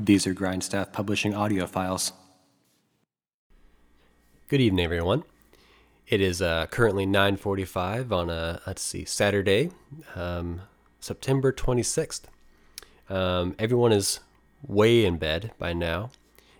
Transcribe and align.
These 0.00 0.26
are 0.26 0.32
Grindstaff 0.32 0.92
Publishing 0.92 1.34
audio 1.34 1.66
files. 1.66 2.12
Good 4.48 4.60
evening, 4.60 4.84
everyone. 4.84 5.22
It 6.08 6.22
is 6.22 6.40
uh, 6.40 6.66
currently 6.70 7.06
9:45 7.06 8.12
on 8.12 8.30
a 8.30 8.62
let's 8.66 8.80
see 8.80 9.04
Saturday, 9.04 9.70
um, 10.14 10.62
September 11.00 11.52
26th. 11.52 12.22
Um, 13.10 13.54
everyone 13.58 13.92
is 13.92 14.20
way 14.66 15.04
in 15.04 15.18
bed 15.18 15.52
by 15.58 15.74
now, 15.74 16.10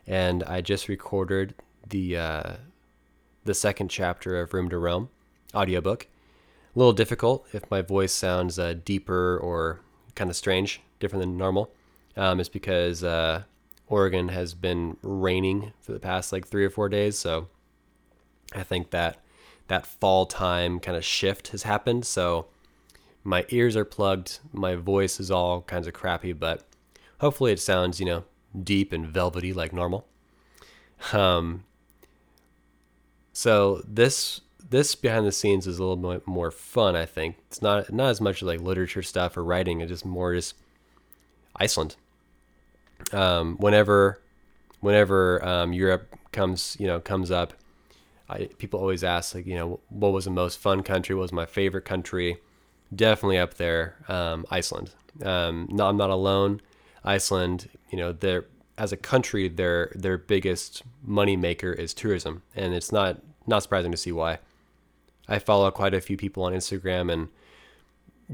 and 0.06 0.45
I 0.45 0.61
just 0.61 0.87
recorded 0.87 1.55
the 1.89 2.19
uh, 2.19 2.53
the 3.47 3.55
second 3.55 3.89
chapter 3.89 4.39
of 4.39 4.53
Room 4.53 4.69
to 4.69 4.77
Roam 4.77 5.09
audiobook. 5.55 6.09
A 6.77 6.78
little 6.78 6.92
difficult 6.92 7.47
if 7.55 7.70
my 7.70 7.80
voice 7.80 8.12
sounds 8.12 8.59
uh, 8.59 8.75
deeper 8.84 9.39
or 9.39 9.80
kind 10.15 10.28
of 10.28 10.37
strange, 10.37 10.83
different 11.01 11.23
than 11.23 11.39
normal 11.39 11.70
um, 12.19 12.39
is 12.39 12.51
because 12.51 13.03
uh, 13.03 13.45
Oregon 13.87 14.28
has 14.28 14.53
been 14.53 14.98
raining 15.01 15.73
for 15.80 15.92
the 15.92 16.01
past 16.01 16.34
like 16.34 16.47
three 16.47 16.67
or 16.67 16.70
four 16.70 16.91
days. 16.91 17.19
So 17.19 17.48
I 18.55 18.62
think 18.62 18.91
that 18.91 19.23
that 19.69 19.87
fall 19.87 20.27
time 20.27 20.81
kind 20.81 20.97
of 20.97 21.05
shift 21.05 21.49
has 21.49 21.63
happened. 21.63 22.05
So 22.05 22.47
my 23.25 23.47
ears 23.51 23.77
are 23.77 23.85
plugged. 23.85 24.41
My 24.53 24.75
voice 24.75 25.20
is 25.20 25.31
all 25.31 25.62
kinds 25.62 25.87
of 25.87 25.95
crappy, 25.95 26.33
but 26.33 26.65
hopefully 27.20 27.53
it 27.53 27.61
sounds, 27.61 28.01
you 28.01 28.07
know, 28.07 28.25
deep 28.62 28.92
and 28.92 29.07
velvety 29.07 29.53
like 29.53 29.73
normal. 29.73 30.07
Um, 31.12 31.65
so 33.33 33.83
this 33.87 34.41
this 34.70 34.95
behind 34.95 35.27
the 35.27 35.33
scenes 35.33 35.67
is 35.67 35.79
a 35.79 35.85
little 35.85 35.97
bit 35.97 36.27
more 36.27 36.51
fun. 36.51 36.97
I 36.97 37.07
think 37.07 37.37
it's 37.47 37.62
not 37.62 37.92
not 37.92 38.09
as 38.09 38.20
much 38.20 38.42
like 38.42 38.61
literature 38.61 39.03
stuff 39.03 39.37
or 39.37 39.45
writing. 39.45 39.81
It's 39.81 39.91
just 39.91 40.05
more 40.05 40.35
just 40.35 40.55
Iceland 41.57 41.97
um, 43.12 43.57
whenever 43.59 44.20
whenever 44.81 45.45
um, 45.45 45.73
Europe 45.73 46.14
comes 46.33 46.77
you 46.79 46.87
know 46.87 47.01
comes 47.01 47.31
up, 47.31 47.55
I, 48.29 48.48
people 48.59 48.81
always 48.81 49.05
ask 49.05 49.34
like 49.34 49.47
you 49.47 49.55
know 49.55 49.81
what 49.89 50.12
was 50.12 50.25
the 50.25 50.31
most 50.31 50.59
fun 50.59 50.83
country? 50.83 51.15
What 51.15 51.23
was 51.23 51.33
my 51.33 51.47
favorite 51.47 51.84
country? 51.84 52.39
Definitely 52.95 53.39
up 53.39 53.55
there, 53.55 53.97
um, 54.09 54.47
Iceland. 54.51 54.91
Um, 55.23 55.69
no, 55.70 55.89
I'm 55.89 55.97
not 55.97 56.11
alone. 56.11 56.61
Iceland, 57.05 57.69
you 57.91 57.98
know, 57.98 58.12
they're 58.12 58.47
as 58.79 58.93
a 58.93 58.97
country, 58.97 59.48
their 59.48 59.93
their 59.95 60.17
biggest 60.17 60.83
money 61.03 61.37
maker 61.37 61.73
is 61.73 61.93
tourism, 61.93 62.43
and 62.55 62.73
it's 62.75 62.93
not 62.93 63.20
not 63.47 63.62
surprising 63.62 63.91
to 63.91 63.97
see 63.97 64.12
why. 64.12 64.39
I 65.29 65.39
follow 65.39 65.70
quite 65.70 65.92
a 65.92 66.01
few 66.01 66.17
people 66.17 66.45
on 66.45 66.53
Instagram 66.53 67.13
and 67.13 67.29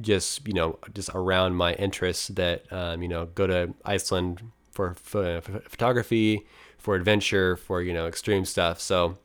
just 0.00 0.46
you 0.46 0.54
know 0.54 0.78
just 0.92 1.10
around 1.14 1.54
my 1.54 1.74
interests 1.74 2.28
that 2.28 2.70
um, 2.72 3.02
you 3.02 3.08
know 3.08 3.26
go 3.26 3.46
to 3.46 3.74
Iceland 3.84 4.42
for, 4.70 4.94
for 4.94 5.40
photography, 5.40 6.46
for 6.78 6.94
adventure, 6.94 7.56
for 7.56 7.80
you 7.80 7.92
know 7.94 8.06
extreme 8.06 8.44
stuff. 8.44 8.80
So 8.80 9.18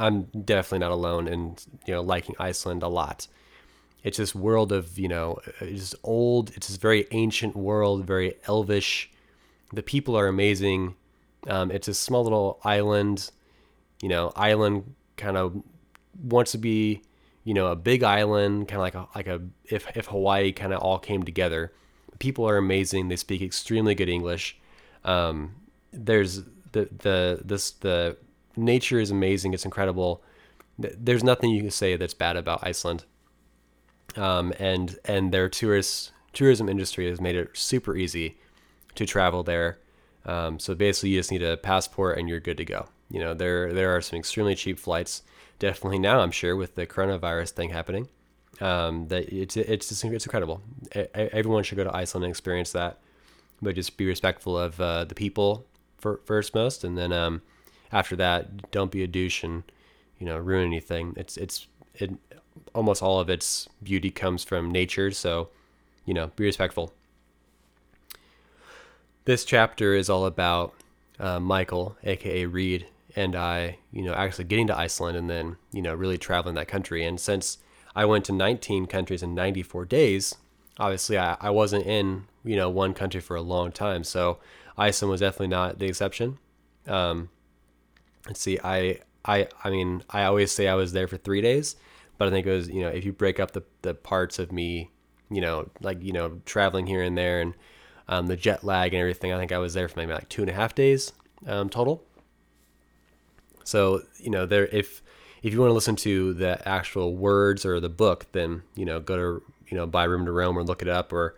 I'm 0.00 0.24
definitely 0.44 0.80
not 0.80 0.92
alone 0.92 1.28
in 1.28 1.56
you 1.86 1.94
know 1.94 2.02
liking 2.02 2.34
Iceland 2.38 2.82
a 2.82 2.88
lot. 2.88 3.26
It's 4.02 4.18
this 4.18 4.34
world 4.34 4.72
of 4.72 4.98
you 4.98 5.08
know 5.08 5.38
it's 5.60 5.94
old. 6.02 6.50
It's 6.56 6.68
this 6.68 6.76
very 6.76 7.06
ancient 7.10 7.56
world, 7.56 8.06
very 8.06 8.34
elvish. 8.46 9.10
The 9.72 9.82
people 9.82 10.16
are 10.16 10.26
amazing. 10.26 10.96
Um, 11.46 11.70
it's 11.70 11.88
a 11.88 11.94
small 11.94 12.24
little 12.24 12.60
island. 12.64 13.30
You 14.02 14.08
know, 14.08 14.32
island 14.34 14.94
kind 15.16 15.36
of 15.36 15.62
wants 16.22 16.52
to 16.52 16.58
be 16.58 17.02
you 17.44 17.54
know 17.54 17.68
a 17.68 17.76
big 17.76 18.02
island, 18.02 18.68
kind 18.68 18.78
of 18.78 18.82
like 18.82 18.94
a, 18.94 19.06
like 19.14 19.26
a 19.26 19.40
if 19.64 19.86
if 19.96 20.06
Hawaii 20.06 20.52
kind 20.52 20.72
of 20.72 20.80
all 20.80 20.98
came 20.98 21.22
together 21.22 21.72
people 22.20 22.48
are 22.48 22.56
amazing. 22.56 23.08
They 23.08 23.16
speak 23.16 23.42
extremely 23.42 23.96
good 23.96 24.08
English. 24.08 24.56
Um, 25.04 25.56
there's 25.92 26.42
the 26.70 26.88
the 26.98 27.40
this 27.44 27.72
the 27.72 28.16
nature 28.56 29.00
is 29.00 29.10
amazing. 29.10 29.54
It's 29.54 29.64
incredible. 29.64 30.22
There's 30.78 31.24
nothing 31.24 31.50
you 31.50 31.60
can 31.60 31.70
say 31.70 31.96
that's 31.96 32.14
bad 32.14 32.36
about 32.36 32.60
Iceland. 32.62 33.04
Um, 34.16 34.52
and 34.58 34.98
and 35.04 35.32
their 35.32 35.48
tourist 35.48 36.12
tourism 36.32 36.68
industry 36.68 37.08
has 37.08 37.20
made 37.20 37.36
it 37.36 37.50
super 37.56 37.96
easy 37.96 38.38
to 38.94 39.06
travel 39.06 39.42
there. 39.42 39.78
Um, 40.26 40.58
so 40.58 40.74
basically, 40.74 41.10
you 41.10 41.20
just 41.20 41.30
need 41.30 41.42
a 41.42 41.56
passport 41.56 42.18
and 42.18 42.28
you're 42.28 42.40
good 42.40 42.56
to 42.56 42.64
go. 42.64 42.88
You 43.10 43.20
know, 43.20 43.34
there 43.34 43.72
there 43.72 43.94
are 43.94 44.00
some 44.00 44.18
extremely 44.18 44.54
cheap 44.54 44.78
flights. 44.78 45.22
Definitely 45.58 45.98
now, 45.98 46.20
I'm 46.20 46.30
sure, 46.30 46.56
with 46.56 46.74
the 46.74 46.86
coronavirus 46.86 47.50
thing 47.50 47.70
happening 47.70 48.08
um, 48.60 49.08
that 49.08 49.32
it's 49.32 49.56
it's 49.56 49.88
just, 49.88 50.04
it's 50.04 50.26
incredible. 50.26 50.60
Everyone 51.14 51.62
should 51.62 51.76
go 51.76 51.84
to 51.84 51.94
Iceland 51.94 52.24
and 52.24 52.30
experience 52.30 52.72
that, 52.72 52.98
but 53.62 53.74
just 53.74 53.96
be 53.96 54.06
respectful 54.06 54.58
of 54.58 54.80
uh, 54.80 55.04
the 55.04 55.14
people 55.14 55.66
for, 55.98 56.20
first 56.24 56.54
most, 56.54 56.84
and 56.84 56.96
then 56.96 57.12
um, 57.12 57.42
after 57.92 58.16
that, 58.16 58.70
don't 58.70 58.90
be 58.90 59.02
a 59.02 59.06
douche 59.06 59.42
and 59.42 59.62
you 60.18 60.26
know 60.26 60.38
ruin 60.38 60.66
anything. 60.66 61.14
It's 61.16 61.36
it's 61.36 61.66
it 61.94 62.10
almost 62.74 63.02
all 63.02 63.20
of 63.20 63.28
its 63.28 63.68
beauty 63.82 64.10
comes 64.10 64.44
from 64.44 64.70
nature, 64.70 65.10
so 65.10 65.48
you 66.04 66.14
know 66.14 66.30
be 66.36 66.44
respectful. 66.44 66.92
This 69.24 69.44
chapter 69.44 69.94
is 69.94 70.08
all 70.10 70.26
about 70.26 70.74
uh, 71.18 71.40
Michael, 71.40 71.96
aka 72.04 72.46
Reed, 72.46 72.86
and 73.14 73.36
I, 73.36 73.78
you 73.92 74.02
know, 74.02 74.14
actually 74.14 74.44
getting 74.44 74.66
to 74.68 74.76
Iceland 74.76 75.16
and 75.16 75.28
then 75.28 75.56
you 75.72 75.82
know 75.82 75.94
really 75.94 76.18
traveling 76.18 76.54
that 76.54 76.68
country. 76.68 77.04
And 77.04 77.20
since 77.20 77.58
I 77.94 78.04
went 78.04 78.24
to 78.26 78.32
19 78.32 78.86
countries 78.86 79.22
in 79.22 79.34
94 79.34 79.84
days. 79.86 80.36
Obviously, 80.78 81.18
I, 81.18 81.36
I 81.40 81.50
wasn't 81.50 81.86
in 81.86 82.26
you 82.44 82.56
know 82.56 82.70
one 82.70 82.94
country 82.94 83.20
for 83.20 83.36
a 83.36 83.42
long 83.42 83.72
time, 83.72 84.04
so 84.04 84.38
Iceland 84.78 85.10
was 85.10 85.20
definitely 85.20 85.48
not 85.48 85.78
the 85.78 85.86
exception. 85.86 86.38
Um, 86.86 87.30
let's 88.26 88.40
see, 88.40 88.58
I 88.62 89.00
I 89.24 89.48
I 89.64 89.70
mean 89.70 90.02
I 90.10 90.24
always 90.24 90.52
say 90.52 90.68
I 90.68 90.74
was 90.74 90.92
there 90.92 91.08
for 91.08 91.16
three 91.16 91.40
days, 91.40 91.76
but 92.18 92.28
I 92.28 92.30
think 92.30 92.46
it 92.46 92.52
was 92.52 92.68
you 92.68 92.82
know 92.82 92.88
if 92.88 93.04
you 93.04 93.12
break 93.12 93.40
up 93.40 93.52
the 93.52 93.62
the 93.82 93.94
parts 93.94 94.38
of 94.38 94.52
me, 94.52 94.90
you 95.30 95.40
know 95.40 95.68
like 95.80 96.02
you 96.02 96.12
know 96.12 96.40
traveling 96.44 96.86
here 96.86 97.02
and 97.02 97.16
there 97.16 97.40
and 97.40 97.54
um, 98.08 98.26
the 98.26 98.36
jet 98.36 98.64
lag 98.64 98.92
and 98.92 99.00
everything, 99.00 99.32
I 99.32 99.38
think 99.38 99.52
I 99.52 99.58
was 99.58 99.74
there 99.74 99.88
for 99.88 100.00
maybe 100.00 100.12
like 100.12 100.28
two 100.28 100.42
and 100.42 100.50
a 100.50 100.54
half 100.54 100.74
days 100.74 101.12
um, 101.46 101.68
total. 101.68 102.02
So 103.64 104.02
you 104.18 104.30
know 104.30 104.46
there 104.46 104.66
if 104.66 105.02
if 105.42 105.52
you 105.52 105.60
want 105.60 105.70
to 105.70 105.74
listen 105.74 105.96
to 105.96 106.34
the 106.34 106.66
actual 106.68 107.14
words 107.14 107.64
or 107.64 107.80
the 107.80 107.88
book, 107.88 108.26
then 108.32 108.62
you 108.74 108.84
know 108.84 109.00
go 109.00 109.16
to 109.16 109.42
you 109.68 109.76
know 109.76 109.86
buy 109.86 110.04
Room 110.04 110.24
to 110.26 110.32
Roam 110.32 110.58
or 110.58 110.62
look 110.62 110.82
it 110.82 110.88
up 110.88 111.12
or 111.12 111.34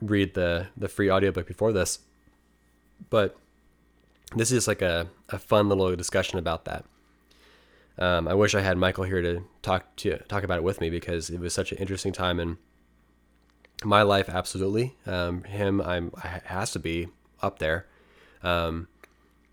read 0.00 0.34
the 0.34 0.68
the 0.76 0.88
free 0.88 1.10
audiobook 1.10 1.46
before 1.46 1.72
this. 1.72 2.00
But 3.10 3.36
this 4.36 4.50
is 4.50 4.58
just 4.58 4.68
like 4.68 4.82
a, 4.82 5.08
a 5.28 5.38
fun 5.38 5.68
little 5.68 5.94
discussion 5.96 6.38
about 6.38 6.64
that. 6.64 6.84
Um, 7.98 8.26
I 8.26 8.34
wish 8.34 8.54
I 8.54 8.60
had 8.60 8.78
Michael 8.78 9.04
here 9.04 9.20
to 9.20 9.42
talk 9.60 9.94
to 9.96 10.16
talk 10.28 10.44
about 10.44 10.58
it 10.58 10.64
with 10.64 10.80
me 10.80 10.90
because 10.90 11.30
it 11.30 11.40
was 11.40 11.52
such 11.52 11.72
an 11.72 11.78
interesting 11.78 12.12
time 12.12 12.40
in 12.40 12.58
my 13.84 14.02
life. 14.02 14.28
Absolutely, 14.28 14.96
um, 15.06 15.44
him 15.44 15.80
I'm 15.80 16.12
has 16.44 16.72
to 16.72 16.78
be 16.78 17.08
up 17.42 17.58
there. 17.58 17.86
Um, 18.42 18.88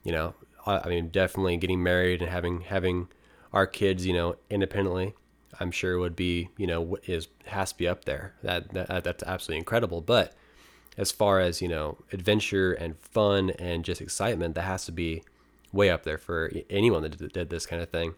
you 0.04 0.12
know, 0.12 0.36
I, 0.66 0.80
I 0.86 0.88
mean, 0.88 1.10
definitely 1.10 1.58
getting 1.58 1.84
married 1.84 2.22
and 2.22 2.32
having 2.32 2.62
having 2.62 3.10
our 3.52 3.68
kids, 3.68 4.06
you 4.06 4.14
know, 4.14 4.36
independently, 4.50 5.16
I'm 5.60 5.72
sure 5.72 5.98
would 6.00 6.16
be, 6.16 6.50
you 6.58 6.68
know, 6.68 6.98
is 7.06 7.28
has 7.46 7.72
to 7.74 7.78
be 7.78 7.88
up 7.88 8.06
there. 8.06 8.36
That, 8.44 8.74
that 8.74 9.04
that's 9.04 9.24
absolutely 9.24 9.58
incredible. 9.58 10.02
But 10.02 10.34
as 11.00 11.14
far 11.14 11.40
as 11.40 11.62
you 11.62 11.68
know, 11.70 11.98
adventure 12.12 12.74
and 12.74 13.00
fun 13.00 13.52
and 13.52 13.86
just 13.86 14.02
excitement, 14.02 14.54
that 14.56 14.64
has 14.64 14.86
to 14.86 14.92
be 14.92 15.24
way 15.72 15.90
up 15.90 16.04
there 16.04 16.18
for 16.18 16.52
anyone 16.70 17.02
that 17.04 17.34
did 17.34 17.50
this 17.50 17.66
kind 17.66 17.82
of 17.82 17.90
thing. 17.90 18.16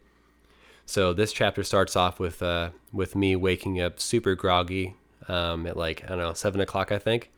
So 0.88 1.14
this 1.14 1.32
chapter 1.32 1.64
starts 1.64 1.96
off 1.96 2.20
with 2.20 2.42
uh, 2.42 2.72
with 2.92 3.16
me 3.16 3.36
waking 3.36 3.80
up 3.80 4.00
super 4.00 4.34
groggy 4.34 4.96
um, 5.28 5.68
at 5.68 5.78
like 5.78 6.04
I 6.06 6.08
don't 6.08 6.18
know 6.18 6.34
seven 6.34 6.60
o'clock 6.60 6.92
I 6.92 6.98
think 6.98 7.32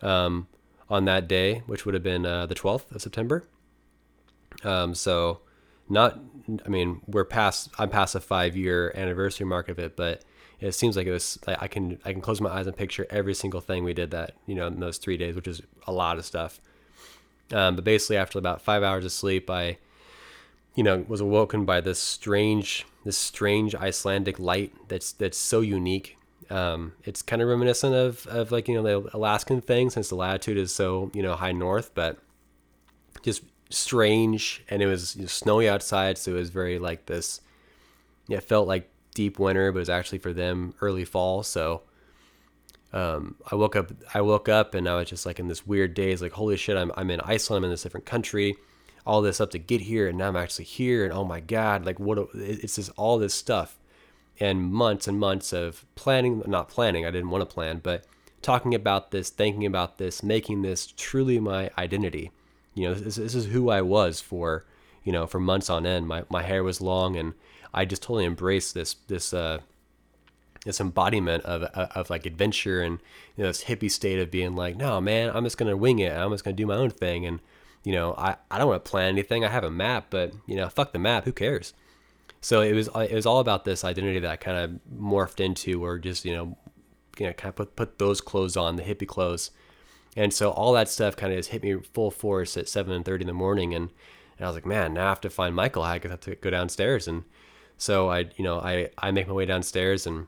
um, 0.00 0.48
on 0.88 1.04
that 1.04 1.28
day, 1.28 1.62
which 1.66 1.84
would 1.84 1.92
have 1.92 2.02
been 2.02 2.24
uh, 2.24 2.46
the 2.46 2.54
twelfth 2.54 2.90
of 2.90 3.02
September. 3.02 3.44
Um, 4.64 4.94
so 4.94 5.40
not 5.86 6.18
I 6.64 6.68
mean 6.70 7.02
we're 7.06 7.26
past 7.26 7.68
I'm 7.78 7.90
past 7.90 8.14
a 8.14 8.20
five 8.20 8.56
year 8.56 8.90
anniversary 8.96 9.44
mark 9.46 9.68
of 9.68 9.78
it, 9.78 9.96
but 9.96 10.24
it 10.60 10.72
seems 10.72 10.96
like 10.96 11.06
it 11.06 11.12
was 11.12 11.38
like 11.46 11.62
I 11.62 11.68
can 11.68 11.98
I 12.04 12.12
can 12.12 12.20
close 12.20 12.40
my 12.40 12.50
eyes 12.50 12.66
and 12.66 12.76
picture 12.76 13.06
every 13.10 13.34
single 13.34 13.60
thing 13.60 13.84
we 13.84 13.94
did 13.94 14.10
that 14.10 14.32
you 14.46 14.54
know 14.54 14.66
in 14.66 14.80
those 14.80 14.98
three 14.98 15.16
days, 15.16 15.34
which 15.34 15.48
is 15.48 15.62
a 15.86 15.92
lot 15.92 16.18
of 16.18 16.24
stuff. 16.24 16.60
Um, 17.52 17.76
but 17.76 17.84
basically, 17.84 18.16
after 18.16 18.38
about 18.38 18.60
five 18.60 18.82
hours 18.82 19.04
of 19.04 19.12
sleep, 19.12 19.48
I 19.48 19.78
you 20.74 20.82
know 20.82 21.04
was 21.08 21.20
awoken 21.20 21.64
by 21.64 21.80
this 21.80 21.98
strange 21.98 22.86
this 23.04 23.16
strange 23.16 23.74
Icelandic 23.74 24.38
light 24.38 24.72
that's 24.88 25.12
that's 25.12 25.38
so 25.38 25.60
unique. 25.60 26.18
Um, 26.50 26.92
it's 27.04 27.22
kind 27.22 27.42
of 27.42 27.48
reminiscent 27.48 27.94
of, 27.94 28.26
of 28.26 28.50
like, 28.50 28.68
you 28.68 28.74
know, 28.74 28.82
the 29.02 29.14
Alaskan 29.14 29.60
thing 29.60 29.90
since 29.90 30.08
the 30.08 30.14
latitude 30.14 30.56
is 30.56 30.74
so, 30.74 31.10
you 31.12 31.22
know, 31.22 31.34
high 31.34 31.52
north, 31.52 31.90
but 31.94 32.18
just 33.22 33.42
strange. 33.68 34.64
And 34.70 34.80
it 34.82 34.86
was 34.86 35.16
you 35.16 35.22
know, 35.22 35.28
snowy 35.28 35.68
outside. 35.68 36.16
So 36.16 36.32
it 36.32 36.34
was 36.34 36.50
very 36.50 36.78
like 36.78 37.06
this, 37.06 37.40
it 38.28 38.40
felt 38.44 38.66
like 38.66 38.90
deep 39.18 39.36
winter, 39.40 39.72
but 39.72 39.78
it 39.78 39.80
was 39.80 39.90
actually 39.90 40.18
for 40.18 40.32
them 40.32 40.74
early 40.80 41.04
fall. 41.04 41.42
So, 41.42 41.82
um, 42.92 43.34
I 43.50 43.56
woke 43.56 43.74
up, 43.74 43.90
I 44.14 44.20
woke 44.20 44.48
up 44.48 44.74
and 44.74 44.88
I 44.88 44.94
was 44.94 45.08
just 45.08 45.26
like 45.26 45.40
in 45.40 45.48
this 45.48 45.66
weird 45.66 45.92
daze, 45.92 46.22
like, 46.22 46.32
holy 46.32 46.56
shit, 46.56 46.76
I'm, 46.76 46.92
I'm 46.96 47.10
in 47.10 47.20
Iceland. 47.22 47.58
I'm 47.58 47.64
in 47.64 47.70
this 47.72 47.82
different 47.82 48.06
country, 48.06 48.54
all 49.04 49.20
this 49.20 49.40
up 49.40 49.50
to 49.50 49.58
get 49.58 49.80
here. 49.80 50.06
And 50.06 50.16
now 50.18 50.28
I'm 50.28 50.36
actually 50.36 50.66
here. 50.66 51.04
And 51.04 51.12
oh 51.12 51.24
my 51.24 51.40
God, 51.40 51.84
like 51.84 51.98
what, 51.98 52.28
it's 52.32 52.76
just 52.76 52.92
all 52.96 53.18
this 53.18 53.34
stuff 53.34 53.76
and 54.38 54.62
months 54.62 55.08
and 55.08 55.18
months 55.18 55.52
of 55.52 55.84
planning, 55.96 56.44
not 56.46 56.68
planning, 56.68 57.04
I 57.04 57.10
didn't 57.10 57.30
want 57.30 57.42
to 57.42 57.52
plan, 57.52 57.80
but 57.82 58.04
talking 58.40 58.72
about 58.72 59.10
this, 59.10 59.30
thinking 59.30 59.66
about 59.66 59.98
this, 59.98 60.22
making 60.22 60.62
this 60.62 60.94
truly 60.96 61.40
my 61.40 61.70
identity. 61.76 62.30
You 62.74 62.88
know, 62.88 62.94
this, 62.94 63.16
this 63.16 63.34
is 63.34 63.46
who 63.46 63.68
I 63.68 63.82
was 63.82 64.20
for, 64.20 64.64
you 65.02 65.10
know, 65.10 65.26
for 65.26 65.40
months 65.40 65.68
on 65.68 65.84
end. 65.84 66.06
My, 66.06 66.22
my 66.30 66.44
hair 66.44 66.62
was 66.62 66.80
long 66.80 67.16
and 67.16 67.34
I 67.72 67.84
just 67.84 68.02
totally 68.02 68.24
embraced 68.24 68.74
this, 68.74 68.94
this, 69.06 69.32
uh, 69.32 69.58
this 70.64 70.80
embodiment 70.80 71.44
of, 71.44 71.62
of, 71.62 71.90
of 71.92 72.10
like 72.10 72.26
adventure 72.26 72.82
and 72.82 72.98
you 73.36 73.44
know 73.44 73.48
this 73.48 73.64
hippie 73.64 73.90
state 73.90 74.18
of 74.18 74.28
being 74.28 74.56
like 74.56 74.76
no 74.76 75.00
man 75.00 75.30
i'm 75.32 75.44
just 75.44 75.56
gonna 75.56 75.76
wing 75.76 76.00
it. 76.00 76.12
I'm 76.12 76.32
just 76.32 76.42
gonna 76.44 76.56
do 76.56 76.66
my 76.66 76.74
own 76.74 76.90
thing. 76.90 77.24
And 77.24 77.38
you 77.84 77.92
know 77.92 78.12
i, 78.18 78.34
I 78.50 78.58
don't 78.58 78.66
want 78.66 78.84
to 78.84 78.90
plan 78.90 79.10
anything. 79.10 79.44
I 79.44 79.48
have 79.48 79.62
a 79.62 79.70
map 79.70 80.06
but 80.10 80.34
you 80.46 80.56
know 80.56 80.68
fuck 80.68 80.92
the 80.92 80.98
map. 80.98 81.24
Who 81.24 81.32
cares? 81.32 81.74
So 82.40 82.60
it 82.60 82.72
was 82.72 82.88
it 82.94 83.12
was 83.12 83.26
all 83.26 83.40
about 83.40 83.64
this 83.64 83.84
identity 83.84 84.20
that 84.20 84.30
I 84.30 84.36
kind 84.36 84.58
of 84.58 84.80
morphed 85.00 85.40
into, 85.40 85.84
or 85.84 85.98
just 85.98 86.24
you 86.24 86.34
know, 86.34 86.56
you 87.18 87.26
know, 87.26 87.32
kind 87.32 87.50
of 87.50 87.56
put 87.56 87.76
put 87.76 87.98
those 87.98 88.20
clothes 88.20 88.56
on, 88.56 88.76
the 88.76 88.82
hippie 88.82 89.08
clothes, 89.08 89.50
and 90.16 90.32
so 90.32 90.50
all 90.50 90.72
that 90.74 90.88
stuff 90.88 91.16
kind 91.16 91.32
of 91.32 91.38
just 91.38 91.50
hit 91.50 91.62
me 91.62 91.76
full 91.92 92.10
force 92.10 92.56
at 92.56 92.68
seven 92.68 93.02
thirty 93.02 93.22
in 93.22 93.26
the 93.26 93.32
morning, 93.32 93.74
and, 93.74 93.90
and 94.38 94.46
I 94.46 94.48
was 94.48 94.54
like, 94.54 94.66
man, 94.66 94.94
now 94.94 95.06
I 95.06 95.08
have 95.08 95.20
to 95.22 95.30
find 95.30 95.54
Michael. 95.54 95.82
I 95.82 95.98
have 95.98 96.20
to 96.20 96.36
go 96.36 96.50
downstairs, 96.50 97.08
and 97.08 97.24
so 97.78 98.10
I 98.10 98.26
you 98.36 98.44
know 98.44 98.58
I 98.58 98.90
I 98.98 99.12
make 99.12 99.26
my 99.28 99.32
way 99.32 99.46
downstairs, 99.46 100.06
and 100.06 100.26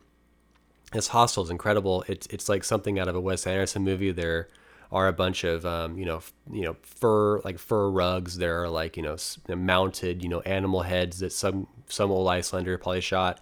this 0.93 1.09
hostel 1.09 1.43
is 1.45 1.51
incredible. 1.51 2.05
It's 2.09 2.27
it's 2.29 2.49
like 2.49 2.65
something 2.65 2.99
out 2.99 3.09
of 3.09 3.17
a 3.17 3.21
Wes 3.21 3.47
Anderson 3.47 3.83
movie. 3.83 4.13
There 4.13 4.49
are 4.93 5.09
a 5.09 5.13
bunch 5.13 5.45
of 5.45 5.67
um, 5.67 5.99
you 5.99 6.07
know 6.07 6.23
you 6.51 6.63
know 6.63 6.77
fur 6.83 7.41
like 7.41 7.59
fur 7.59 7.91
rugs. 7.91 8.39
There 8.39 8.63
are 8.63 8.69
like 8.69 8.97
you 8.97 9.03
know 9.03 9.17
mounted 9.49 10.23
you 10.23 10.29
know 10.29 10.41
animal 10.41 10.83
heads 10.83 11.19
that 11.19 11.33
some 11.33 11.67
some 11.89 12.11
old 12.11 12.29
Icelander 12.29 12.79
probably 12.79 13.01
shot, 13.01 13.41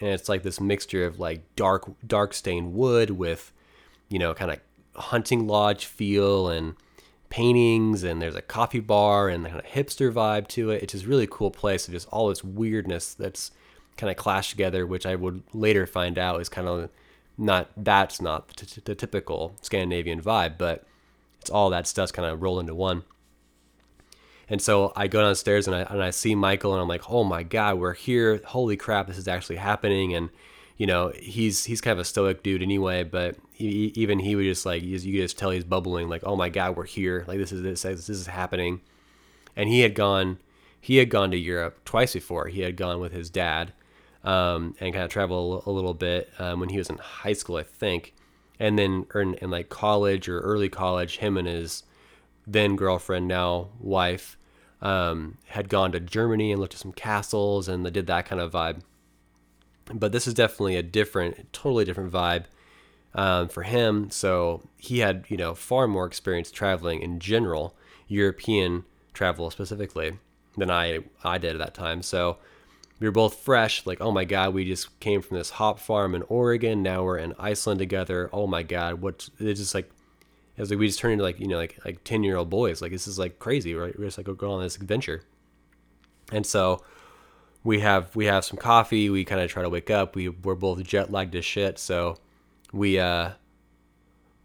and 0.00 0.10
it's 0.10 0.28
like 0.28 0.42
this 0.42 0.58
mixture 0.58 1.04
of 1.04 1.20
like 1.20 1.42
dark 1.56 1.90
dark 2.06 2.32
stained 2.32 2.72
wood 2.72 3.10
with 3.10 3.52
you 4.08 4.18
know 4.18 4.32
kind 4.34 4.50
of 4.50 4.60
hunting 4.94 5.46
lodge 5.46 5.84
feel 5.84 6.48
and 6.48 6.74
paintings 7.36 8.02
and 8.02 8.22
there's 8.22 8.34
a 8.34 8.40
coffee 8.40 8.80
bar 8.80 9.28
and 9.28 9.44
kind 9.44 9.58
of 9.58 9.66
hipster 9.66 10.10
vibe 10.10 10.48
to 10.48 10.70
it. 10.70 10.82
It's 10.82 10.94
just 10.94 11.04
really 11.04 11.28
cool 11.30 11.50
place 11.50 11.86
of 11.86 11.92
just 11.92 12.08
all 12.08 12.30
this 12.30 12.42
weirdness 12.42 13.12
that's 13.12 13.50
kind 13.98 14.10
of 14.10 14.16
clashed 14.16 14.52
together, 14.52 14.86
which 14.86 15.04
I 15.04 15.16
would 15.16 15.42
later 15.52 15.86
find 15.86 16.16
out 16.18 16.40
is 16.40 16.48
kind 16.48 16.66
of 16.66 16.88
not 17.36 17.68
that's 17.76 18.22
not 18.22 18.48
the, 18.48 18.64
t- 18.64 18.80
the 18.82 18.94
typical 18.94 19.54
Scandinavian 19.60 20.22
vibe, 20.22 20.56
but 20.56 20.86
it's 21.42 21.50
all 21.50 21.68
that 21.68 21.86
stuff's 21.86 22.10
kind 22.10 22.26
of 22.26 22.40
roll 22.40 22.58
into 22.58 22.74
one. 22.74 23.02
And 24.48 24.62
so 24.62 24.94
I 24.96 25.06
go 25.06 25.20
downstairs 25.20 25.66
and 25.66 25.76
I 25.76 25.80
and 25.82 26.02
I 26.02 26.12
see 26.12 26.34
Michael 26.34 26.72
and 26.72 26.80
I'm 26.80 26.88
like, 26.88 27.10
oh 27.10 27.22
my 27.22 27.42
god, 27.42 27.78
we're 27.78 27.92
here! 27.92 28.40
Holy 28.46 28.78
crap, 28.78 29.08
this 29.08 29.18
is 29.18 29.28
actually 29.28 29.56
happening! 29.56 30.14
And 30.14 30.30
you 30.78 30.86
know, 30.86 31.12
he's 31.14 31.66
he's 31.66 31.82
kind 31.82 31.92
of 31.92 31.98
a 31.98 32.06
stoic 32.06 32.42
dude 32.42 32.62
anyway, 32.62 33.04
but 33.04 33.36
even 33.58 34.18
he 34.18 34.36
would 34.36 34.44
just 34.44 34.66
like 34.66 34.82
you 34.82 34.98
could 34.98 35.22
just 35.22 35.38
tell 35.38 35.50
he's 35.50 35.64
bubbling, 35.64 36.08
like, 36.08 36.22
oh 36.24 36.36
my 36.36 36.48
god, 36.48 36.76
we're 36.76 36.84
here! 36.84 37.24
Like 37.26 37.38
this 37.38 37.52
is 37.52 37.62
this 37.62 37.82
this 37.82 38.08
is 38.08 38.26
happening. 38.26 38.80
And 39.54 39.68
he 39.68 39.80
had 39.80 39.94
gone 39.94 40.38
he 40.80 40.98
had 40.98 41.10
gone 41.10 41.30
to 41.32 41.36
Europe 41.36 41.84
twice 41.84 42.12
before. 42.12 42.46
He 42.46 42.60
had 42.60 42.76
gone 42.76 43.00
with 43.00 43.12
his 43.12 43.28
dad 43.28 43.72
um, 44.22 44.76
and 44.78 44.92
kind 44.92 45.04
of 45.04 45.10
travel 45.10 45.62
a 45.66 45.70
little 45.70 45.94
bit 45.94 46.30
um, 46.38 46.60
when 46.60 46.68
he 46.68 46.78
was 46.78 46.88
in 46.88 46.98
high 46.98 47.32
school, 47.32 47.56
I 47.56 47.64
think. 47.64 48.14
And 48.60 48.78
then 48.78 49.06
in, 49.14 49.34
in 49.34 49.50
like 49.50 49.68
college 49.68 50.28
or 50.28 50.40
early 50.40 50.68
college, 50.68 51.18
him 51.18 51.36
and 51.36 51.48
his 51.48 51.82
then 52.46 52.76
girlfriend, 52.76 53.26
now 53.26 53.70
wife, 53.80 54.38
um, 54.80 55.38
had 55.48 55.68
gone 55.68 55.90
to 55.90 55.98
Germany 55.98 56.52
and 56.52 56.60
looked 56.60 56.74
at 56.74 56.80
some 56.80 56.92
castles 56.92 57.66
and 57.66 57.84
they 57.84 57.90
did 57.90 58.06
that 58.06 58.26
kind 58.26 58.40
of 58.40 58.52
vibe. 58.52 58.80
But 59.92 60.12
this 60.12 60.28
is 60.28 60.34
definitely 60.34 60.76
a 60.76 60.84
different, 60.84 61.52
totally 61.52 61.84
different 61.84 62.12
vibe 62.12 62.44
um, 63.16 63.48
for 63.48 63.64
him. 63.64 64.10
So 64.10 64.62
he 64.76 65.00
had, 65.00 65.24
you 65.28 65.36
know, 65.36 65.54
far 65.54 65.88
more 65.88 66.06
experience 66.06 66.52
traveling 66.52 67.00
in 67.00 67.18
general, 67.18 67.74
European 68.06 68.84
travel 69.14 69.50
specifically, 69.50 70.18
than 70.56 70.70
I 70.70 71.00
I 71.24 71.38
did 71.38 71.56
at 71.56 71.58
that 71.58 71.74
time. 71.74 72.02
So 72.02 72.36
we 73.00 73.08
were 73.08 73.12
both 73.12 73.36
fresh 73.36 73.84
like 73.84 74.00
oh 74.00 74.10
my 74.10 74.24
god 74.24 74.54
we 74.54 74.64
just 74.64 74.98
came 75.00 75.20
from 75.20 75.36
this 75.36 75.50
hop 75.50 75.80
farm 75.80 76.14
in 76.14 76.22
oregon. 76.28 76.82
Now 76.82 77.02
we're 77.02 77.18
in 77.18 77.34
iceland 77.38 77.78
together. 77.78 78.30
Oh 78.32 78.46
my 78.46 78.62
god 78.62 79.00
what 79.00 79.28
it's 79.40 79.60
just 79.60 79.74
like 79.74 79.90
it 80.56 80.60
was 80.60 80.70
like 80.70 80.78
we 80.78 80.86
just 80.86 80.98
turned 80.98 81.14
into 81.14 81.24
like 81.24 81.40
you 81.40 81.48
know 81.48 81.56
like 81.56 81.78
like 81.84 82.04
10 82.04 82.22
year 82.22 82.36
old 82.36 82.50
boys. 82.50 82.80
Like 82.80 82.92
this 82.92 83.08
is 83.08 83.18
like 83.18 83.38
crazy 83.38 83.74
right? 83.74 83.98
We're 83.98 84.06
just 84.06 84.18
like 84.18 84.26
going 84.26 84.52
on 84.52 84.62
this 84.62 84.76
adventure. 84.76 85.22
And 86.32 86.46
so 86.46 86.82
we 87.64 87.80
have 87.80 88.14
we 88.14 88.26
have 88.26 88.44
some 88.44 88.58
coffee. 88.58 89.10
We 89.10 89.24
kind 89.24 89.40
of 89.40 89.50
try 89.50 89.62
to 89.62 89.68
wake 89.70 89.90
up. 89.90 90.14
We 90.14 90.28
we're 90.28 90.54
both 90.54 90.82
jet 90.84 91.10
lagged 91.10 91.34
as 91.34 91.44
shit. 91.44 91.78
So 91.78 92.16
we 92.76 92.98
uh 92.98 93.30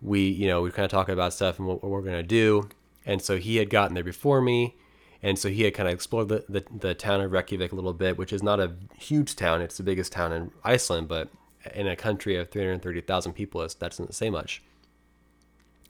we 0.01 0.21
you 0.21 0.47
know 0.47 0.61
we 0.61 0.71
kind 0.71 0.85
of 0.85 0.91
talking 0.91 1.13
about 1.13 1.33
stuff 1.33 1.59
and 1.59 1.67
what, 1.67 1.83
what 1.83 1.91
we're 1.91 2.01
gonna 2.01 2.23
do 2.23 2.67
and 3.05 3.21
so 3.21 3.37
he 3.37 3.57
had 3.57 3.69
gotten 3.69 3.93
there 3.93 4.03
before 4.03 4.41
me 4.41 4.75
and 5.23 5.37
so 5.37 5.49
he 5.49 5.63
had 5.63 5.73
kind 5.73 5.87
of 5.87 5.93
explored 5.93 6.29
the, 6.29 6.43
the, 6.49 6.63
the 6.75 6.93
town 6.95 7.21
of 7.21 7.31
Reykjavik 7.31 7.71
a 7.71 7.75
little 7.75 7.93
bit, 7.93 8.17
which 8.17 8.33
is 8.33 8.41
not 8.41 8.59
a 8.59 8.73
huge 8.97 9.35
town. 9.35 9.61
It's 9.61 9.77
the 9.77 9.83
biggest 9.83 10.11
town 10.11 10.33
in 10.33 10.51
Iceland, 10.63 11.07
but 11.07 11.29
in 11.75 11.87
a 11.87 11.95
country 11.95 12.37
of 12.37 12.49
330,000 12.49 13.33
people, 13.33 13.61
that 13.61 13.79
doesn't 13.79 14.15
say 14.15 14.31
much. 14.31 14.63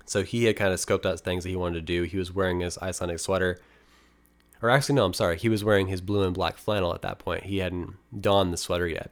So 0.05 0.23
he 0.23 0.45
had 0.45 0.57
kind 0.57 0.73
of 0.73 0.79
scoped 0.79 1.05
out 1.05 1.19
things 1.21 1.43
that 1.43 1.49
he 1.49 1.55
wanted 1.55 1.75
to 1.75 1.81
do. 1.81 2.03
He 2.03 2.17
was 2.17 2.33
wearing 2.33 2.59
his 2.59 2.77
Icelandic 2.79 3.19
sweater. 3.19 3.61
Or 4.61 4.69
actually, 4.69 4.95
no, 4.95 5.05
I'm 5.05 5.13
sorry. 5.13 5.38
He 5.38 5.47
was 5.47 5.63
wearing 5.63 5.88
his 5.88 6.01
blue 6.01 6.23
and 6.23 6.33
black 6.33 6.57
flannel 6.57 6.93
at 6.93 7.01
that 7.03 7.19
point. 7.19 7.43
He 7.43 7.59
hadn't 7.59 7.95
donned 8.19 8.51
the 8.51 8.57
sweater 8.57 8.88
yet. 8.88 9.11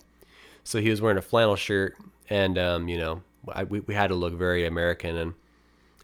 So 0.66 0.82
he 0.82 0.90
was 0.90 1.02
wearing 1.02 1.18
a 1.18 1.22
flannel 1.22 1.56
shirt, 1.56 1.96
and, 2.30 2.58
um, 2.58 2.88
you 2.88 2.98
know, 2.98 3.24
I, 3.52 3.64
we, 3.64 3.80
we 3.82 3.94
had 3.94 4.08
to 4.08 4.16
look 4.16 4.34
very 4.34 4.66
American. 4.66 5.16
And 5.16 5.34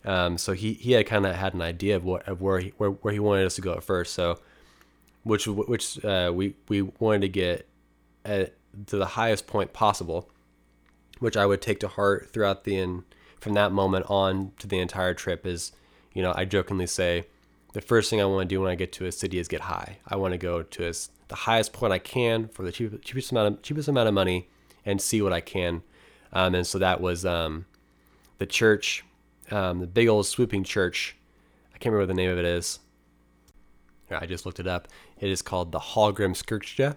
um, 0.06 0.38
so 0.38 0.54
he, 0.54 0.74
he 0.74 0.94
had 0.94 1.06
kind 1.06 1.26
of 1.26 1.36
had 1.36 1.54
an 1.54 1.62
idea 1.62 1.96
of 1.96 2.04
what 2.04 2.28
of 2.28 2.42
where 2.42 2.60
he 2.60 2.74
where, 2.78 2.92
where 2.92 3.14
he 3.14 3.20
wanted 3.20 3.46
us 3.46 3.56
to 3.56 3.62
go 3.62 3.74
at 3.74 3.84
first. 3.84 4.14
So 4.14 4.40
which 5.24 5.48
which 5.48 6.04
uh, 6.06 6.32
we 6.34 6.56
we 6.70 6.84
wanted 6.84 7.22
to 7.22 7.30
get 7.30 7.68
at, 8.24 8.54
to 8.88 8.98
the 8.98 9.06
highest 9.06 9.48
point 9.48 9.74
possible, 9.74 10.30
which 11.20 11.36
I 11.36 11.46
would 11.46 11.62
take 11.62 11.80
to 11.82 11.88
heart 11.88 12.30
throughout 12.32 12.64
the 12.64 12.78
in, 12.78 13.04
from 13.40 13.54
that 13.54 13.72
moment 13.72 14.06
on 14.08 14.52
to 14.60 14.68
the 14.68 14.80
entire 14.80 15.14
trip. 15.14 15.46
Is 15.46 15.72
you 16.14 16.22
know 16.22 16.34
I 16.36 16.46
jokingly 16.46 16.88
say 16.88 17.26
the 17.74 17.82
first 17.82 18.10
thing 18.10 18.22
I 18.22 18.26
want 18.26 18.48
to 18.48 18.56
do 18.56 18.62
when 18.62 18.72
I 18.72 18.76
get 18.76 18.94
to 18.94 19.06
a 19.06 19.12
city 19.12 19.40
is 19.40 19.48
get 19.48 19.62
high. 19.62 19.98
I 20.08 20.16
want 20.16 20.34
to 20.34 20.38
go 20.38 20.62
to 20.62 20.94
the 21.28 21.36
highest 21.36 21.74
point 21.74 21.92
I 21.92 22.00
can 22.00 22.48
for 22.48 22.64
the 22.64 22.72
cheapest, 22.72 23.04
cheapest 23.04 23.32
amount 23.32 23.56
of 23.56 23.62
cheapest 23.64 23.88
amount 23.88 24.08
of 24.08 24.14
money 24.14 24.48
and 24.86 25.02
see 25.02 25.22
what 25.22 25.34
I 25.34 25.42
can. 25.42 25.82
Um, 26.36 26.54
and 26.54 26.68
so 26.68 26.78
that 26.78 27.02
was 27.02 27.26
um, 27.26 27.66
the 28.38 28.46
church 28.46 29.04
um, 29.52 29.80
the 29.80 29.88
big 29.88 30.08
old 30.08 30.26
swooping 30.26 30.64
church. 30.64 31.16
I 31.74 31.78
can't 31.78 31.94
remember 31.94 32.02
what 32.02 32.16
the 32.16 32.22
name 32.22 32.32
of 32.32 32.38
it 32.38 32.46
is. 32.46 32.80
I 34.10 34.26
just 34.26 34.46
looked 34.46 34.60
it 34.60 34.68
up. 34.68 34.88
It 35.20 35.30
is 35.30 35.42
called 35.42 35.72
the 35.72 35.80
Hallgrímskirkja. 35.80 36.96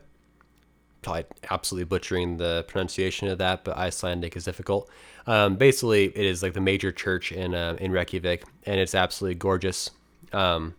Probably 1.01 1.25
absolutely 1.51 1.85
butchering 1.85 2.37
the 2.37 2.65
pronunciation 2.69 3.29
of 3.29 3.39
that, 3.39 3.65
but 3.65 3.77
Icelandic 3.77 4.37
is 4.37 4.45
difficult. 4.45 4.91
Um, 5.27 5.57
basically, 5.57 6.07
it 6.07 6.17
is 6.17 6.43
like 6.43 6.55
the 6.55 6.61
major 6.61 6.91
church 6.91 7.33
in 7.33 7.55
uh, 7.55 7.77
in 7.79 7.93
Reykjavik, 7.93 8.45
and 8.65 8.81
it's 8.81 8.95
absolutely 8.95 9.37
gorgeous. 9.37 9.91
Um, 10.33 10.75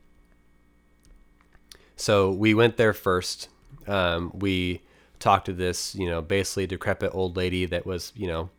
so 1.96 2.32
we 2.32 2.54
went 2.54 2.78
there 2.78 2.94
first. 2.94 3.50
Um, 3.88 4.32
we 4.36 4.82
talked 5.20 5.46
to 5.46 5.54
this, 5.54 5.96
you 5.96 6.10
know, 6.10 6.22
basically 6.22 6.68
decrepit 6.68 7.12
old 7.14 7.38
lady 7.38 7.66
that 7.66 7.86
was, 7.86 8.14
you 8.16 8.28
know, 8.28 8.50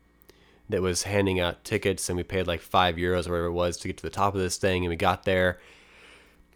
that 0.71 0.81
was 0.81 1.03
handing 1.03 1.39
out 1.39 1.63
tickets, 1.63 2.09
and 2.09 2.17
we 2.17 2.23
paid 2.23 2.47
like 2.47 2.61
five 2.61 2.95
euros 2.95 3.27
or 3.27 3.31
whatever 3.31 3.45
it 3.45 3.51
was 3.51 3.77
to 3.77 3.87
get 3.87 3.97
to 3.97 4.03
the 4.03 4.09
top 4.09 4.33
of 4.33 4.41
this 4.41 4.57
thing, 4.57 4.83
and 4.83 4.89
we 4.89 4.95
got 4.95 5.23
there, 5.23 5.59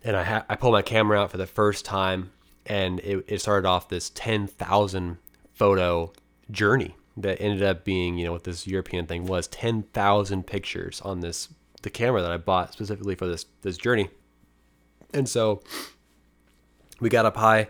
and 0.04 0.16
I 0.16 0.24
ha- 0.24 0.46
I 0.50 0.56
pulled 0.56 0.74
my 0.74 0.82
camera 0.82 1.20
out 1.20 1.32
for 1.32 1.38
the 1.38 1.48
first 1.48 1.86
time, 1.86 2.32
and 2.66 3.00
it, 3.02 3.26
it 3.28 3.42
started 3.42 3.68
off 3.68 3.90
this 3.90 4.10
ten 4.10 4.48
thousand 4.48 5.18
photo 5.54 6.12
journey 6.50 6.96
that 7.18 7.42
ended 7.42 7.64
up 7.64 7.86
being 7.86 8.18
you 8.18 8.26
know 8.26 8.32
what 8.32 8.44
this 8.44 8.68
European 8.68 9.06
thing 9.06 9.26
was 9.26 9.48
ten 9.48 9.84
thousand 9.84 10.48
pictures 10.48 11.02
on 11.02 11.20
this 11.20 11.50
the 11.82 11.90
camera 11.90 12.22
that 12.22 12.32
I 12.32 12.38
bought 12.38 12.74
specifically 12.74 13.16
for 13.16 13.28
this 13.28 13.46
this 13.62 13.78
journey, 13.78 14.10
and 15.14 15.28
so 15.28 15.62
we 17.00 17.10
got 17.10 17.26
up 17.26 17.36
high, 17.36 17.68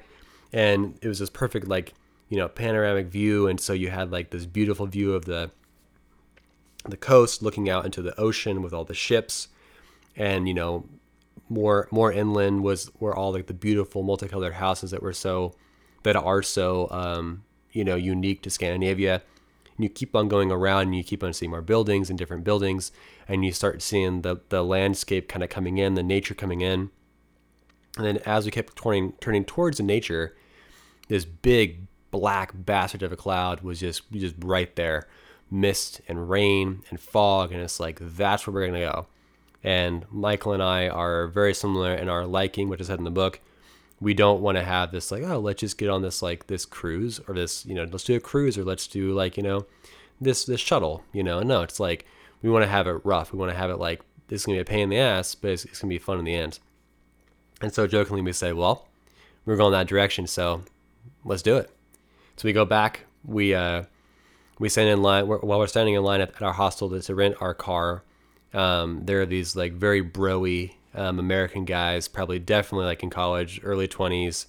and 0.53 0.97
it 1.01 1.07
was 1.07 1.19
this 1.19 1.29
perfect 1.29 1.67
like 1.67 1.93
you 2.29 2.37
know 2.37 2.47
panoramic 2.47 3.07
view, 3.07 3.47
and 3.47 3.59
so 3.59 3.73
you 3.73 3.89
had 3.89 4.11
like 4.11 4.31
this 4.31 4.45
beautiful 4.45 4.85
view 4.85 5.13
of 5.13 5.25
the 5.25 5.51
the 6.87 6.97
coast, 6.97 7.41
looking 7.41 7.69
out 7.69 7.85
into 7.85 8.01
the 8.01 8.17
ocean 8.19 8.61
with 8.61 8.73
all 8.73 8.85
the 8.85 8.93
ships, 8.93 9.47
and 10.15 10.47
you 10.47 10.53
know, 10.53 10.85
more 11.49 11.87
more 11.91 12.11
inland 12.11 12.63
was 12.63 12.91
were 12.99 13.15
all 13.15 13.33
like 13.33 13.47
the 13.47 13.53
beautiful 13.53 14.03
multicolored 14.03 14.53
houses 14.53 14.91
that 14.91 15.01
were 15.01 15.13
so 15.13 15.53
that 16.03 16.15
are 16.15 16.41
so 16.41 16.87
um, 16.91 17.43
you 17.71 17.83
know 17.83 17.95
unique 17.95 18.41
to 18.43 18.49
Scandinavia. 18.49 19.21
And 19.75 19.83
you 19.83 19.89
keep 19.89 20.15
on 20.15 20.29
going 20.29 20.51
around 20.51 20.83
and 20.83 20.95
you 20.95 21.03
keep 21.03 21.21
on 21.21 21.33
seeing 21.33 21.51
more 21.51 21.61
buildings 21.61 22.09
and 22.09 22.17
different 22.17 22.45
buildings, 22.45 22.91
and 23.27 23.43
you 23.43 23.51
start 23.51 23.81
seeing 23.81 24.21
the 24.21 24.37
the 24.49 24.63
landscape 24.63 25.27
kind 25.27 25.43
of 25.43 25.49
coming 25.49 25.77
in, 25.77 25.95
the 25.95 26.03
nature 26.03 26.33
coming 26.33 26.61
in. 26.61 26.89
And 27.97 28.05
then 28.05 28.17
as 28.25 28.45
we 28.45 28.51
kept 28.51 28.75
turning 28.77 29.13
turning 29.19 29.45
towards 29.45 29.77
the 29.77 29.83
nature, 29.83 30.35
this 31.07 31.25
big 31.25 31.87
black 32.17 32.51
bastard 32.53 33.03
of 33.03 33.11
a 33.11 33.15
cloud 33.15 33.61
was 33.61 33.79
just 33.79 34.09
just 34.11 34.35
right 34.39 34.73
there, 34.75 35.07
mist 35.51 36.01
and 36.07 36.29
rain 36.29 36.83
and 36.89 36.99
fog, 36.99 37.51
and 37.51 37.61
it's 37.61 37.79
like 37.79 37.99
that's 38.01 38.47
where 38.47 38.53
we're 38.53 38.67
gonna 38.67 38.79
go. 38.79 39.07
And 39.63 40.05
Michael 40.11 40.53
and 40.53 40.61
I 40.61 40.87
are 40.87 41.27
very 41.27 41.53
similar 41.53 41.93
in 41.93 42.07
our 42.07 42.25
liking, 42.25 42.69
which 42.69 42.81
is 42.81 42.87
said 42.87 42.99
in 42.99 43.03
the 43.03 43.11
book. 43.11 43.39
We 43.99 44.13
don't 44.13 44.41
want 44.41 44.57
to 44.57 44.63
have 44.63 44.91
this 44.91 45.11
like, 45.11 45.23
oh, 45.23 45.39
let's 45.39 45.61
just 45.61 45.77
get 45.77 45.89
on 45.89 46.01
this 46.01 46.21
like 46.21 46.47
this 46.47 46.65
cruise 46.65 47.19
or 47.27 47.33
this, 47.33 47.65
you 47.65 47.73
know, 47.73 47.85
let's 47.85 48.03
do 48.03 48.15
a 48.15 48.19
cruise 48.19 48.57
or 48.57 48.63
let's 48.63 48.85
do 48.85 49.13
like, 49.13 49.37
you 49.37 49.43
know, 49.43 49.65
this 50.21 50.45
this 50.45 50.61
shuttle. 50.61 51.03
You 51.13 51.23
know, 51.23 51.41
no, 51.41 51.63
it's 51.63 51.79
like 51.79 52.05
we 52.41 52.49
want 52.49 52.63
to 52.63 52.69
have 52.69 52.87
it 52.87 53.03
rough. 53.03 53.33
We 53.33 53.39
want 53.39 53.51
to 53.51 53.57
have 53.57 53.71
it 53.71 53.77
like 53.77 54.01
this 54.27 54.41
is 54.41 54.45
gonna 54.45 54.57
be 54.57 54.61
a 54.61 54.65
pain 54.65 54.81
in 54.81 54.89
the 54.89 54.99
ass, 54.99 55.33
but 55.35 55.51
it's, 55.51 55.65
it's 55.65 55.79
gonna 55.79 55.89
be 55.89 55.97
fun 55.97 56.19
in 56.19 56.25
the 56.25 56.35
end. 56.35 56.59
And 57.61 57.73
so 57.73 57.87
jokingly 57.87 58.21
we 58.21 58.33
say, 58.33 58.53
well, 58.53 58.87
we're 59.45 59.55
going 59.55 59.71
that 59.71 59.87
direction, 59.87 60.27
so 60.27 60.63
let's 61.23 61.41
do 61.41 61.57
it. 61.57 61.74
So 62.37 62.47
we 62.47 62.53
go 62.53 62.65
back. 62.65 63.05
We 63.23 63.53
uh, 63.53 63.83
we 64.59 64.69
stand 64.69 64.89
in 64.89 65.01
line 65.01 65.27
while 65.27 65.59
we're 65.59 65.67
standing 65.67 65.95
in 65.95 66.03
line 66.03 66.21
at, 66.21 66.41
our 66.41 66.53
hostel 66.53 66.99
to, 66.99 67.15
rent 67.15 67.35
our 67.41 67.53
car. 67.53 68.03
Um, 68.53 69.01
there 69.05 69.21
are 69.21 69.25
these 69.25 69.55
like 69.55 69.73
very 69.73 70.01
broy 70.01 70.71
um, 70.93 71.19
American 71.19 71.65
guys, 71.65 72.07
probably 72.07 72.39
definitely 72.39 72.85
like 72.85 73.03
in 73.03 73.09
college, 73.09 73.59
early 73.63 73.87
twenties, 73.87 74.47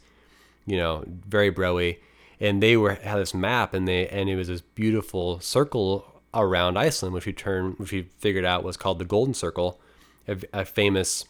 you 0.65 0.77
know, 0.77 1.05
very 1.07 1.53
broy, 1.53 1.99
and 2.41 2.63
they 2.63 2.77
were 2.77 2.95
had 2.95 3.19
this 3.19 3.35
map 3.35 3.75
and 3.75 3.87
they 3.87 4.09
and 4.09 4.29
it 4.29 4.37
was 4.37 4.49
this 4.49 4.61
beautiful 4.61 5.41
circle 5.41 6.23
around 6.35 6.77
Iceland, 6.77 7.15
which 7.15 7.27
we 7.27 7.33
turned, 7.33 7.79
which 7.79 7.93
we 7.93 8.03
figured 8.19 8.45
out 8.45 8.63
was 8.63 8.77
called 8.77 8.99
the 8.99 9.05
Golden 9.05 9.35
Circle, 9.35 9.81
a, 10.29 10.37
a 10.53 10.65
famous, 10.65 11.25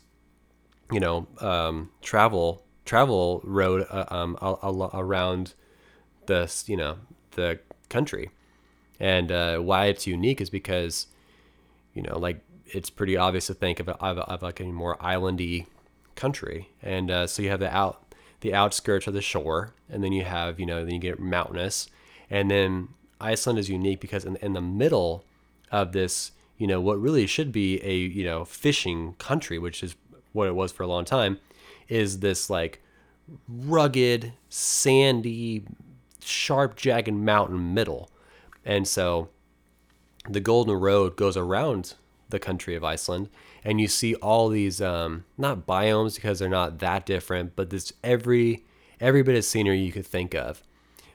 you 0.91 1.01
know, 1.01 1.27
um, 1.41 1.91
travel 2.03 2.63
travel 2.85 3.41
road 3.45 3.87
uh, 3.91 4.05
um, 4.11 4.37
around 4.95 5.55
the 6.27 6.53
you 6.67 6.77
know 6.77 6.97
the 7.33 7.59
country, 7.89 8.31
and 8.99 9.31
uh, 9.31 9.59
why 9.59 9.87
it's 9.87 10.07
unique 10.07 10.41
is 10.41 10.51
because 10.51 11.07
you 11.95 12.03
know 12.03 12.19
like 12.19 12.41
it's 12.67 12.91
pretty 12.91 13.17
obvious 13.17 13.47
to 13.47 13.55
think 13.55 13.79
of, 13.81 13.89
of, 13.89 14.19
of 14.19 14.43
like 14.43 14.61
a 14.61 14.65
more 14.65 14.97
islandy 14.99 15.67
country, 16.15 16.71
and 16.83 17.11
uh, 17.11 17.27
so 17.27 17.43
you 17.43 17.51
have 17.51 17.61
the 17.61 17.75
out 17.75 18.03
the 18.41 18.55
outskirts 18.55 19.07
of 19.07 19.15
the 19.15 19.23
shore, 19.23 19.73
and 19.91 20.03
then 20.03 20.13
you 20.13 20.25
have 20.25 20.61
you 20.61 20.67
know 20.67 20.85
then 20.85 20.95
you 20.95 21.01
get 21.01 21.21
mountainous, 21.21 21.89
and 22.31 22.51
then 22.51 22.89
Iceland 23.21 23.59
is 23.59 23.69
unique 23.69 24.01
because 24.01 24.25
in, 24.25 24.37
in 24.37 24.53
the 24.53 24.61
middle 24.61 25.25
of 25.71 25.93
this 25.93 26.33
you 26.59 26.67
know 26.67 26.81
what 26.81 27.01
really 27.01 27.27
should 27.27 27.53
be 27.53 27.81
a 27.83 27.95
you 27.95 28.25
know 28.25 28.45
fishing 28.45 29.15
country, 29.15 29.59
which 29.59 29.83
is 29.83 29.97
what 30.33 30.49
it 30.49 30.55
was 30.55 30.73
for 30.73 30.83
a 30.83 30.87
long 30.87 31.05
time, 31.05 31.39
is 31.89 32.21
this 32.21 32.51
like 32.51 32.83
rugged, 33.49 34.33
sandy, 34.49 35.65
sharp, 36.27 36.77
jagged 36.77 37.13
mountain 37.13 37.75
middle. 37.75 38.11
And 38.65 38.87
so 38.87 39.29
the 40.29 40.41
Golden 40.41 40.75
Road 40.75 41.17
goes 41.17 41.37
around 41.37 41.95
the 42.29 42.39
country 42.39 42.75
of 42.75 42.85
Iceland, 42.85 43.29
and 43.65 43.81
you 43.81 43.89
see 43.89 44.15
all 44.17 44.49
these 44.49 44.81
um, 44.81 45.25
not 45.39 45.67
biomes 45.67 46.17
because 46.17 46.39
they're 46.39 46.49
not 46.49 46.79
that 46.81 47.07
different, 47.07 47.55
but 47.55 47.71
this 47.71 47.93
every 48.03 48.65
every 49.01 49.23
bit 49.23 49.37
of 49.37 49.45
scenery 49.45 49.79
you 49.79 49.93
could 49.93 50.07
think 50.07 50.35
of. 50.35 50.63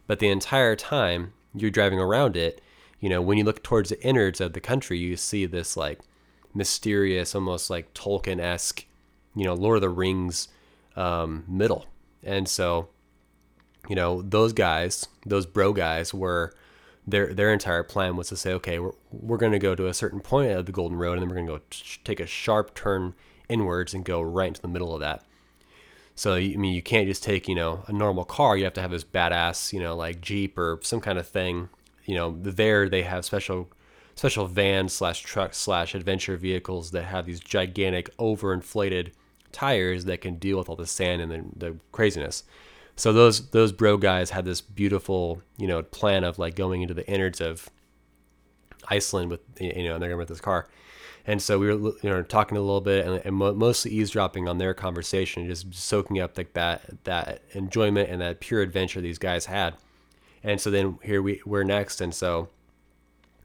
But 0.07 0.19
the 0.19 0.29
entire 0.29 0.75
time 0.75 1.33
you're 1.53 1.71
driving 1.71 1.99
around 1.99 2.37
it, 2.37 2.61
you 2.99 3.09
know, 3.09 3.21
when 3.21 3.37
you 3.37 3.43
look 3.43 3.63
towards 3.63 3.89
the 3.89 4.01
innards 4.03 4.39
of 4.39 4.53
the 4.53 4.59
country, 4.61 4.97
you 4.97 5.17
see 5.17 5.45
this 5.45 5.75
like 5.75 5.99
mysterious, 6.53 7.33
almost 7.35 7.69
like 7.69 7.93
Tolkien 7.93 8.39
esque, 8.39 8.85
you 9.35 9.43
know, 9.43 9.53
Lord 9.53 9.77
of 9.77 9.81
the 9.81 9.89
Rings 9.89 10.47
um, 10.95 11.43
middle. 11.47 11.87
And 12.23 12.47
so 12.47 12.89
you 13.91 13.95
know, 13.95 14.21
those 14.21 14.53
guys, 14.53 15.09
those 15.25 15.45
bro 15.45 15.73
guys 15.73 16.13
were 16.13 16.53
their 17.05 17.33
their 17.33 17.51
entire 17.51 17.83
plan 17.83 18.15
was 18.15 18.29
to 18.29 18.37
say, 18.37 18.53
okay, 18.53 18.79
we're, 18.79 18.93
we're 19.11 19.35
going 19.35 19.51
to 19.51 19.59
go 19.59 19.75
to 19.75 19.87
a 19.87 19.93
certain 19.93 20.21
point 20.21 20.53
of 20.53 20.65
the 20.65 20.71
Golden 20.71 20.97
Road, 20.97 21.17
and 21.17 21.23
then 21.23 21.27
we're 21.27 21.35
going 21.35 21.47
to 21.47 21.53
go 21.55 21.61
t- 21.69 21.99
take 22.05 22.21
a 22.21 22.25
sharp 22.25 22.73
turn 22.73 23.15
inwards 23.49 23.93
and 23.93 24.05
go 24.05 24.21
right 24.21 24.47
into 24.47 24.61
the 24.61 24.69
middle 24.69 24.93
of 24.93 25.01
that. 25.01 25.25
So 26.15 26.35
I 26.35 26.55
mean, 26.55 26.73
you 26.73 26.81
can't 26.81 27.05
just 27.05 27.21
take 27.21 27.49
you 27.49 27.55
know 27.55 27.83
a 27.87 27.91
normal 27.91 28.23
car. 28.23 28.55
You 28.55 28.63
have 28.63 28.73
to 28.75 28.81
have 28.81 28.91
this 28.91 29.03
badass 29.03 29.73
you 29.73 29.81
know 29.81 29.93
like 29.93 30.21
Jeep 30.21 30.57
or 30.57 30.79
some 30.83 31.01
kind 31.01 31.19
of 31.19 31.27
thing. 31.27 31.67
You 32.05 32.15
know, 32.15 32.37
there 32.39 32.87
they 32.87 33.01
have 33.01 33.25
special 33.25 33.67
special 34.15 34.47
vans 34.47 34.93
slash 34.93 35.19
trucks 35.19 35.57
slash 35.57 35.95
adventure 35.95 36.37
vehicles 36.37 36.91
that 36.91 37.03
have 37.03 37.25
these 37.25 37.41
gigantic 37.41 38.15
overinflated 38.15 39.11
tires 39.51 40.05
that 40.05 40.21
can 40.21 40.35
deal 40.35 40.57
with 40.57 40.69
all 40.69 40.77
the 40.77 40.87
sand 40.87 41.21
and 41.21 41.29
the, 41.29 41.67
the 41.67 41.77
craziness 41.91 42.45
so 42.95 43.13
those 43.13 43.49
those 43.49 43.71
bro 43.71 43.97
guys 43.97 44.29
had 44.29 44.45
this 44.45 44.61
beautiful 44.61 45.41
you 45.57 45.67
know 45.67 45.81
plan 45.81 46.23
of 46.23 46.39
like 46.39 46.55
going 46.55 46.81
into 46.81 46.93
the 46.93 47.07
innards 47.07 47.41
of 47.41 47.69
Iceland 48.87 49.31
with 49.31 49.41
you 49.59 49.83
know 49.83 49.93
and 49.93 50.01
they're 50.01 50.09
gonna 50.09 50.17
rent 50.17 50.29
this 50.29 50.41
car, 50.41 50.67
and 51.25 51.41
so 51.41 51.59
we 51.59 51.67
were 51.67 51.93
you 52.01 52.09
know 52.09 52.21
talking 52.23 52.57
a 52.57 52.61
little 52.61 52.81
bit 52.81 53.05
and, 53.05 53.21
and 53.25 53.35
mostly 53.35 53.91
eavesdropping 53.91 54.47
on 54.47 54.57
their 54.57 54.73
conversation, 54.73 55.47
just 55.47 55.73
soaking 55.73 56.19
up 56.19 56.37
like 56.37 56.53
that 56.53 57.03
that 57.03 57.41
enjoyment 57.53 58.09
and 58.09 58.21
that 58.21 58.39
pure 58.39 58.61
adventure 58.61 59.01
these 59.01 59.17
guys 59.19 59.45
had, 59.45 59.75
and 60.43 60.59
so 60.59 60.69
then 60.71 60.97
here 61.03 61.21
we 61.21 61.41
we're 61.45 61.63
next, 61.63 62.01
and 62.01 62.13
so 62.13 62.49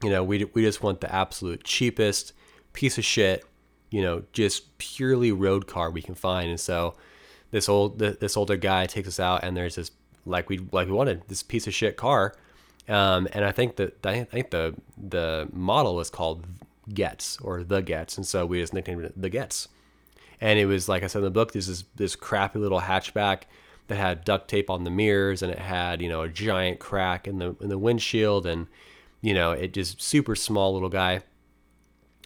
you 0.03 0.09
know 0.09 0.23
we 0.23 0.45
we 0.53 0.63
just 0.63 0.83
want 0.83 1.01
the 1.01 1.13
absolute 1.13 1.63
cheapest 1.63 2.33
piece 2.73 2.97
of 2.99 3.05
shit, 3.05 3.43
you 3.89 4.01
know, 4.01 4.23
just 4.33 4.77
purely 4.77 5.31
road 5.31 5.65
car 5.67 5.89
we 5.89 6.01
can 6.01 6.13
find, 6.15 6.49
and 6.49 6.59
so 6.59 6.95
this 7.51 7.69
old 7.69 7.99
this 7.99 8.37
older 8.37 8.57
guy 8.57 8.85
takes 8.85 9.07
us 9.07 9.19
out, 9.19 9.43
and 9.43 9.55
there's 9.55 9.75
this 9.75 9.91
like 10.25 10.49
we 10.49 10.59
like 10.71 10.87
we 10.87 10.93
wanted 10.93 11.23
this 11.27 11.43
piece 11.43 11.67
of 11.67 11.73
shit 11.73 11.97
car, 11.97 12.35
um, 12.87 13.27
and 13.33 13.45
I 13.45 13.51
think 13.51 13.77
that 13.77 14.05
I 14.05 14.23
think 14.23 14.51
the 14.51 14.75
the 14.97 15.47
model 15.53 15.95
was 15.95 16.09
called 16.09 16.45
Getz 16.93 17.37
or 17.41 17.63
the 17.63 17.81
Getz, 17.81 18.17
and 18.17 18.25
so 18.25 18.45
we 18.45 18.59
just 18.59 18.73
nicknamed 18.73 19.05
it 19.05 19.21
the 19.21 19.29
Getz. 19.29 19.67
And 20.39 20.59
it 20.59 20.65
was 20.65 20.87
like 20.87 21.03
I 21.03 21.07
said 21.07 21.19
in 21.19 21.25
the 21.25 21.31
book, 21.31 21.53
this 21.53 21.67
is 21.67 21.85
this 21.95 22.15
crappy 22.15 22.59
little 22.59 22.81
hatchback 22.81 23.43
that 23.87 23.95
had 23.95 24.25
duct 24.25 24.49
tape 24.49 24.69
on 24.69 24.83
the 24.83 24.91
mirrors, 24.91 25.41
and 25.41 25.51
it 25.51 25.59
had 25.59 26.01
you 26.01 26.09
know 26.09 26.21
a 26.21 26.29
giant 26.29 26.79
crack 26.79 27.27
in 27.27 27.39
the 27.39 27.55
in 27.61 27.69
the 27.69 27.77
windshield, 27.77 28.45
and 28.45 28.67
you 29.21 29.33
know 29.33 29.51
it 29.51 29.73
just 29.73 30.01
super 30.01 30.35
small 30.35 30.73
little 30.73 30.89
guy 30.89 31.21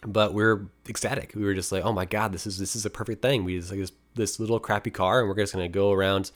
but 0.04 0.34
we 0.34 0.42
are 0.42 0.66
ecstatic. 0.88 1.32
We 1.34 1.44
were 1.44 1.54
just 1.54 1.70
like, 1.70 1.84
oh 1.84 1.92
my 1.92 2.04
god, 2.04 2.32
this 2.32 2.46
is 2.46 2.58
this 2.58 2.74
is 2.74 2.84
a 2.84 2.90
perfect 2.90 3.22
thing. 3.22 3.44
We 3.44 3.58
just 3.58 3.70
like 3.70 3.80
this 3.80 3.92
this 4.14 4.38
little 4.40 4.58
crappy 4.58 4.90
car, 4.90 5.20
and 5.20 5.28
we're 5.28 5.36
just 5.36 5.52
gonna 5.52 5.68
go 5.68 5.92
around 5.92 6.30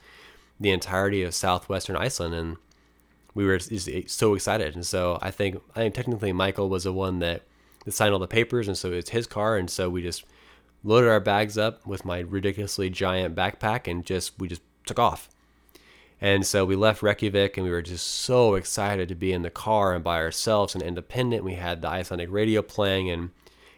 the 0.58 0.70
entirety 0.70 1.22
of 1.22 1.34
southwestern 1.34 1.96
Iceland, 1.96 2.34
and 2.34 2.56
we 3.34 3.44
were 3.44 3.58
just 3.58 3.88
so 4.08 4.34
excited. 4.34 4.74
And 4.74 4.86
so 4.86 5.18
I 5.20 5.30
think 5.30 5.60
I 5.74 5.80
think 5.80 5.94
technically 5.94 6.32
Michael 6.32 6.68
was 6.68 6.84
the 6.84 6.92
one 6.92 7.18
that, 7.20 7.42
that 7.84 7.92
signed 7.92 8.12
all 8.12 8.18
the 8.18 8.26
papers, 8.26 8.68
and 8.68 8.76
so 8.76 8.92
it's 8.92 9.10
his 9.10 9.26
car, 9.26 9.56
and 9.56 9.70
so 9.70 9.90
we 9.90 10.02
just 10.02 10.24
loaded 10.82 11.10
our 11.10 11.20
bags 11.20 11.58
up 11.58 11.86
with 11.86 12.04
my 12.04 12.20
ridiculously 12.20 12.90
giant 12.90 13.34
backpack, 13.34 13.90
and 13.90 14.04
just 14.04 14.38
we 14.38 14.48
just 14.48 14.62
took 14.86 14.98
off. 14.98 15.28
And 16.20 16.46
so 16.46 16.64
we 16.64 16.76
left 16.76 17.02
Reykjavik 17.02 17.56
and 17.56 17.64
we 17.64 17.70
were 17.70 17.82
just 17.82 18.06
so 18.06 18.54
excited 18.54 19.08
to 19.08 19.14
be 19.14 19.32
in 19.32 19.42
the 19.42 19.50
car 19.50 19.94
and 19.94 20.02
by 20.02 20.16
ourselves 20.16 20.74
and 20.74 20.82
independent. 20.82 21.44
We 21.44 21.54
had 21.54 21.82
the 21.82 21.88
Icelandic 21.88 22.30
radio 22.30 22.62
playing 22.62 23.10
and 23.10 23.30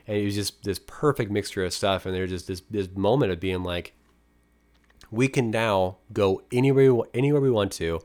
and 0.08 0.16
it 0.16 0.24
was 0.24 0.34
just 0.34 0.64
this 0.64 0.80
perfect 0.86 1.30
mixture 1.30 1.64
of 1.64 1.72
stuff. 1.72 2.06
And 2.06 2.14
there's 2.14 2.30
just 2.30 2.48
this 2.48 2.62
this 2.70 2.88
moment 2.96 3.30
of 3.30 3.38
being 3.38 3.62
like, 3.62 3.92
we 5.10 5.28
can 5.28 5.50
now 5.50 5.98
go 6.12 6.42
anywhere 6.50 6.94
we, 6.94 7.04
anywhere 7.12 7.42
we 7.42 7.50
want 7.50 7.72
to. 7.72 8.00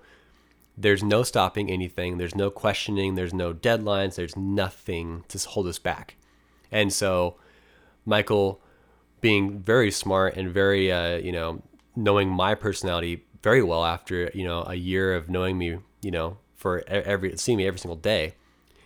There's 0.77 1.01
no 1.01 1.24
stopping 1.24 1.72
anything. 1.72 2.17
There's 2.17 2.36
no 2.36 2.50
questioning. 2.50 3.15
There's 3.15 3.33
no 3.33 3.53
deadlines. 3.53 4.15
There's 4.15 4.36
nothing 4.36 5.24
to 5.29 5.39
hold 5.48 5.67
us 5.67 5.79
back. 5.79 6.15
And 6.72 6.91
so, 6.91 7.38
Michael, 8.05 8.60
being 9.22 9.60
very 9.60 9.91
smart 9.91 10.36
and 10.36 10.50
very, 10.50 10.91
uh, 10.91 11.17
you 11.17 11.31
know, 11.31 11.62
knowing 11.95 12.27
my 12.27 12.53
personality 12.53 13.24
very 13.43 13.63
well 13.63 13.86
after 13.86 14.29
you 14.33 14.43
know 14.43 14.63
a 14.67 14.75
year 14.75 15.15
of 15.15 15.29
knowing 15.29 15.57
me, 15.57 15.77
you 16.01 16.12
know, 16.12 16.38
for 16.53 16.83
every 16.88 17.38
seeing 17.38 17.57
me 17.57 17.65
every 17.65 17.79
single 17.79 17.95
day, 17.95 18.33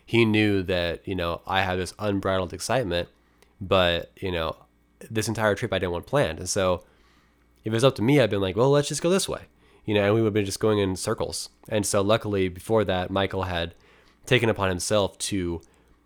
he 0.07 0.25
knew 0.25 0.63
that 0.63 1.07
you 1.07 1.13
know 1.13 1.41
I 1.45 1.61
had 1.61 1.77
this 1.77 1.93
unbridled 1.99 2.53
excitement, 2.53 3.09
but 3.61 4.11
you 4.19 4.31
know 4.31 4.55
this 5.11 5.27
entire 5.27 5.53
trip 5.53 5.71
I 5.71 5.77
didn't 5.77 5.91
want 5.91 6.07
planned, 6.07 6.39
and 6.39 6.49
so 6.49 6.83
if 7.63 7.73
it 7.73 7.75
was 7.75 7.83
up 7.83 7.95
to 7.95 8.01
me, 8.01 8.19
I'd 8.19 8.29
been 8.29 8.41
like, 8.41 8.55
well, 8.55 8.71
let's 8.71 8.87
just 8.87 9.01
go 9.01 9.09
this 9.09 9.27
way, 9.27 9.41
you 9.83 9.93
know, 9.93 10.05
and 10.05 10.15
we 10.15 10.21
would 10.21 10.27
have 10.27 10.33
been 10.33 10.45
just 10.45 10.61
going 10.61 10.79
in 10.79 10.95
circles. 10.95 11.49
And 11.67 11.85
so 11.85 12.01
luckily, 12.01 12.47
before 12.47 12.85
that, 12.85 13.11
Michael 13.11 13.43
had 13.43 13.75
taken 14.25 14.49
upon 14.49 14.69
himself 14.69 15.17
to 15.17 15.61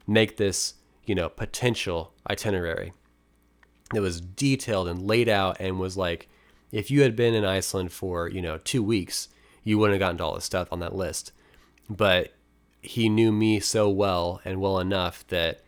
make 0.08 0.38
this, 0.38 0.74
you 1.05 1.13
know, 1.13 1.29
potential 1.29 2.13
itinerary. 2.27 2.93
that 3.93 4.01
was 4.01 4.22
detailed 4.22 4.88
and 4.88 5.05
laid 5.05 5.29
out 5.29 5.58
and 5.60 5.79
was 5.79 5.96
like, 5.98 6.29
if 6.72 6.89
you 6.89 7.03
had 7.03 7.15
been 7.15 7.36
in 7.36 7.46
Iceland 7.46 7.91
for, 7.91 8.27
you 8.27 8.41
know, 8.41 8.58
two 8.58 8.81
weeks, 8.81 9.27
you 9.63 9.77
wouldn't 9.77 9.93
have 9.93 10.00
gotten 10.00 10.17
to 10.17 10.24
all 10.24 10.36
this 10.36 10.46
stuff 10.46 10.67
on 10.72 10.79
that 10.79 10.96
list. 10.96 11.31
But 11.89 12.34
he 12.81 13.09
knew 13.09 13.31
me 13.31 13.59
so 13.59 13.89
well 13.89 14.41
and 14.43 14.59
well 14.59 14.79
enough 14.79 15.25
that 15.27 15.61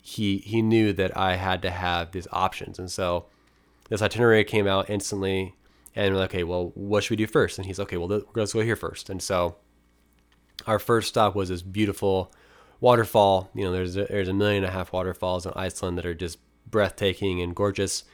he 0.00 0.38
he 0.38 0.62
knew 0.62 0.92
that 0.94 1.16
I 1.16 1.36
had 1.36 1.62
to 1.62 1.70
have 1.70 2.12
these 2.12 2.28
options. 2.32 2.78
And 2.78 2.90
so 2.90 3.26
this 3.88 4.02
itinerary 4.02 4.44
came 4.44 4.66
out 4.66 4.88
instantly 4.88 5.54
and 5.94 6.14
we're 6.14 6.20
like, 6.20 6.30
okay, 6.30 6.44
well, 6.44 6.72
what 6.74 7.04
should 7.04 7.10
we 7.10 7.16
do 7.16 7.26
first? 7.26 7.58
And 7.58 7.66
he's 7.66 7.80
okay, 7.80 7.96
well, 7.96 8.22
let's 8.34 8.52
go 8.52 8.60
here 8.60 8.76
first. 8.76 9.10
And 9.10 9.22
so 9.22 9.56
our 10.66 10.78
first 10.78 11.08
stop 11.08 11.34
was 11.34 11.48
this 11.48 11.62
beautiful 11.62 12.32
waterfall. 12.80 13.50
You 13.54 13.64
know, 13.64 13.72
there's 13.72 13.96
a, 13.96 14.04
there's 14.04 14.28
a 14.28 14.34
million 14.34 14.64
and 14.64 14.72
a 14.72 14.76
half 14.76 14.92
waterfalls 14.92 15.44
in 15.44 15.52
Iceland 15.54 15.98
that 15.98 16.06
are 16.06 16.14
just 16.14 16.38
breathtaking 16.70 17.40
and 17.42 17.54
gorgeous. 17.54 18.04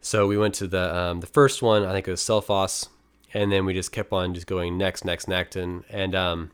So 0.00 0.26
we 0.26 0.38
went 0.38 0.54
to 0.56 0.66
the 0.66 0.94
um, 0.94 1.20
the 1.20 1.26
first 1.26 1.62
one. 1.62 1.84
I 1.84 1.92
think 1.92 2.06
it 2.06 2.10
was 2.10 2.20
Selfoss, 2.20 2.88
and 3.34 3.50
then 3.50 3.64
we 3.64 3.74
just 3.74 3.92
kept 3.92 4.12
on 4.12 4.34
just 4.34 4.46
going 4.46 4.78
next, 4.78 5.04
next, 5.04 5.26
next, 5.26 5.56
and 5.56 5.84
and 5.90 6.14
um, 6.14 6.50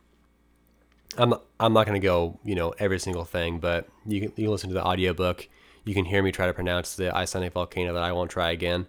I'm 1.19 1.35
I'm 1.61 1.73
not 1.73 1.87
gonna 1.87 1.99
go 1.99 2.39
you 2.45 2.55
know 2.55 2.75
every 2.79 2.99
single 2.99 3.25
thing, 3.25 3.59
but 3.59 3.89
you 4.07 4.21
can 4.21 4.33
you 4.37 4.45
can 4.45 4.53
listen 4.53 4.71
to 4.71 4.75
the 4.75 4.85
audiobook. 4.85 5.49
You 5.85 5.95
can 5.95 6.05
hear 6.05 6.23
me 6.23 6.33
try 6.33 6.47
to 6.47 6.53
pronounce 6.53 6.95
the 6.95 7.15
Icelandic 7.15 7.55
volcano 7.55 7.93
that 7.95 8.03
I 8.03 8.13
won't 8.13 8.31
try 8.31 8.51
again. 8.51 8.87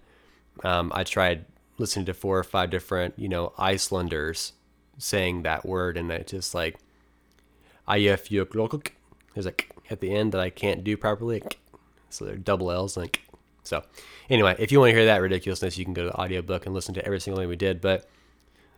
Um, 0.64 0.92
I 0.94 1.04
tried 1.04 1.46
listening 1.78 2.06
to 2.06 2.14
four 2.14 2.38
or 2.38 2.44
five 2.44 2.70
different 2.70 3.18
you 3.18 3.28
know 3.28 3.54
Icelanders 3.58 4.54
saying 4.98 5.44
that 5.44 5.66
word, 5.66 5.98
and 5.98 6.12
it 6.12 6.28
just 6.28 6.54
like 6.54 6.78
Ayafjöklokk. 7.88 8.90
There's 9.34 9.46
like 9.46 9.70
at 9.90 10.00
the 10.00 10.14
end 10.14 10.32
that 10.32 10.42
I 10.42 10.50
can't 10.50 10.84
do 10.84 10.96
properly. 10.98 11.44
So 12.10 12.26
they're 12.26 12.36
double 12.36 12.72
L's 12.72 12.96
like 12.96 13.22
so. 13.64 13.84
Anyway, 14.30 14.56
if 14.60 14.72
you 14.72 14.80
want 14.80 14.92
to 14.92 14.96
hear 14.96 15.06
that 15.06 15.22
ridiculousness, 15.22 15.78
you 15.78 15.86
can 15.86 15.94
go 15.94 16.04
to 16.04 16.10
the 16.10 16.20
audiobook 16.20 16.66
and 16.66 16.76
listen 16.76 16.94
to 16.96 17.06
every 17.06 17.20
single 17.20 17.42
thing 17.42 17.50
we 17.50 17.56
did. 17.56 17.82
But 17.82 18.08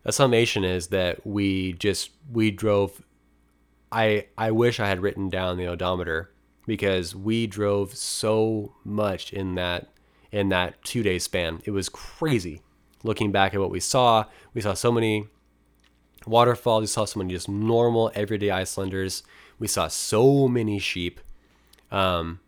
the 0.04 0.12
summation 0.12 0.64
is 0.64 0.88
that 0.88 1.26
we 1.26 1.74
just 1.74 2.12
we 2.32 2.52
drove. 2.52 3.02
I 3.96 4.26
I 4.38 4.52
wish 4.52 4.80
I 4.82 4.88
had 4.88 5.00
written 5.00 5.30
down 5.30 5.58
the 5.58 5.68
odometer 5.68 6.30
because 6.68 7.16
we 7.16 7.48
drove 7.48 7.96
so 7.96 8.74
much 8.84 9.32
in 9.32 9.56
that 9.56 9.88
in 10.32 10.50
that 10.50 10.84
two 10.84 11.02
day 11.02 11.18
span. 11.18 11.62
It 11.64 11.72
was 11.72 11.88
crazy. 11.88 12.62
Looking 13.04 13.32
back 13.32 13.54
at 13.54 13.62
what 13.62 13.72
we 13.72 13.80
saw, 13.80 14.26
we 14.54 14.60
saw 14.60 14.74
so 14.74 14.92
many 14.92 15.28
waterfalls. 16.28 16.82
We 16.82 16.88
saw 16.88 17.06
so 17.06 17.20
many 17.20 17.34
just 17.34 17.48
normal 17.48 18.12
everyday 18.14 18.52
Icelanders. 18.52 19.24
We 19.60 19.68
saw 19.68 19.88
so 19.88 20.50
many 20.50 20.78
sheep. 20.78 21.22
Um, 21.90 22.42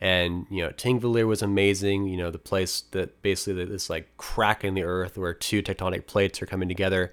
and 0.00 0.46
you 0.48 0.62
know, 0.62 0.70
Thingvellir 0.70 1.26
was 1.26 1.42
amazing. 1.42 2.06
You 2.06 2.18
know, 2.18 2.30
the 2.30 2.38
place 2.38 2.82
that 2.92 3.20
basically 3.20 3.64
this 3.64 3.90
like 3.90 4.16
crack 4.16 4.62
in 4.62 4.74
the 4.74 4.84
earth 4.84 5.18
where 5.18 5.34
two 5.34 5.60
tectonic 5.60 6.06
plates 6.06 6.40
are 6.40 6.46
coming 6.46 6.68
together, 6.68 7.12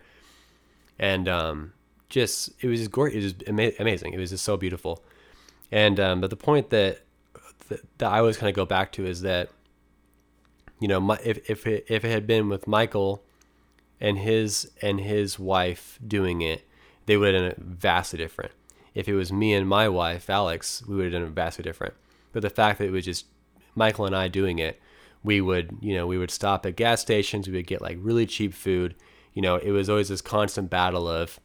and 1.00 1.28
um, 1.28 1.74
just 2.12 2.52
it 2.60 2.68
was 2.68 2.80
just 2.80 2.92
gorgeous. 2.92 3.34
It 3.34 3.40
was 3.40 3.48
ama- 3.48 3.72
amazing. 3.80 4.14
It 4.14 4.20
was 4.20 4.30
just 4.30 4.46
so 4.46 4.56
beautiful. 4.58 5.04
And 5.72 6.00
um, 6.00 6.22
but 6.22 6.30
the 6.30 6.36
point 6.36 6.70
that, 6.70 7.02
that 7.70 7.80
that 7.98 8.12
I 8.12 8.20
always 8.20 8.38
kind 8.38 8.50
of 8.50 8.56
go 8.56 8.66
back 8.66 8.92
to 8.94 9.06
is 9.06 9.22
that, 9.22 9.50
you 10.80 10.88
know, 10.88 11.00
my, 11.00 11.18
if 11.24 11.50
if 11.50 11.66
it, 11.66 11.86
if 11.88 12.06
it 12.06 12.12
had 12.12 12.28
been 12.28 12.50
with 12.50 12.68
Michael, 12.68 13.24
and 14.00 14.20
his 14.20 14.70
and 14.82 15.00
his 15.00 15.40
wife 15.40 15.98
doing 16.06 16.42
it, 16.42 16.68
they 17.06 17.18
would 17.18 17.34
have 17.34 17.42
done 17.42 17.52
it 17.52 17.58
vastly 17.58 18.18
different. 18.18 18.52
If 18.94 19.08
it 19.08 19.14
was 19.16 19.32
me 19.32 19.54
and 19.54 19.68
my 19.68 19.88
wife, 19.88 20.30
Alex, 20.30 20.84
we 20.86 20.96
would 20.96 21.06
have 21.06 21.14
done 21.14 21.24
it 21.24 21.30
vastly 21.30 21.64
different. 21.64 21.94
But 22.34 22.42
the 22.42 22.50
fact 22.50 22.80
that 22.80 22.86
it 22.86 22.92
was 22.92 23.06
just 23.06 23.26
Michael 23.74 24.06
and 24.06 24.16
I 24.16 24.28
doing 24.28 24.60
it, 24.60 24.82
we 25.24 25.40
would, 25.40 25.78
you 25.82 25.96
know, 25.96 26.06
we 26.06 26.18
would 26.18 26.32
stop 26.32 26.66
at 26.66 26.76
gas 26.76 27.02
stations, 27.02 27.48
we 27.48 27.54
would 27.54 27.68
get 27.68 27.82
like 27.82 27.98
really 28.02 28.26
cheap 28.26 28.54
food. 28.54 28.96
You 29.34 29.42
know, 29.42 29.56
it 29.56 29.72
was 29.72 29.90
always 29.90 30.10
this 30.10 30.22
constant 30.22 30.70
battle 30.70 31.08
of 31.08 31.40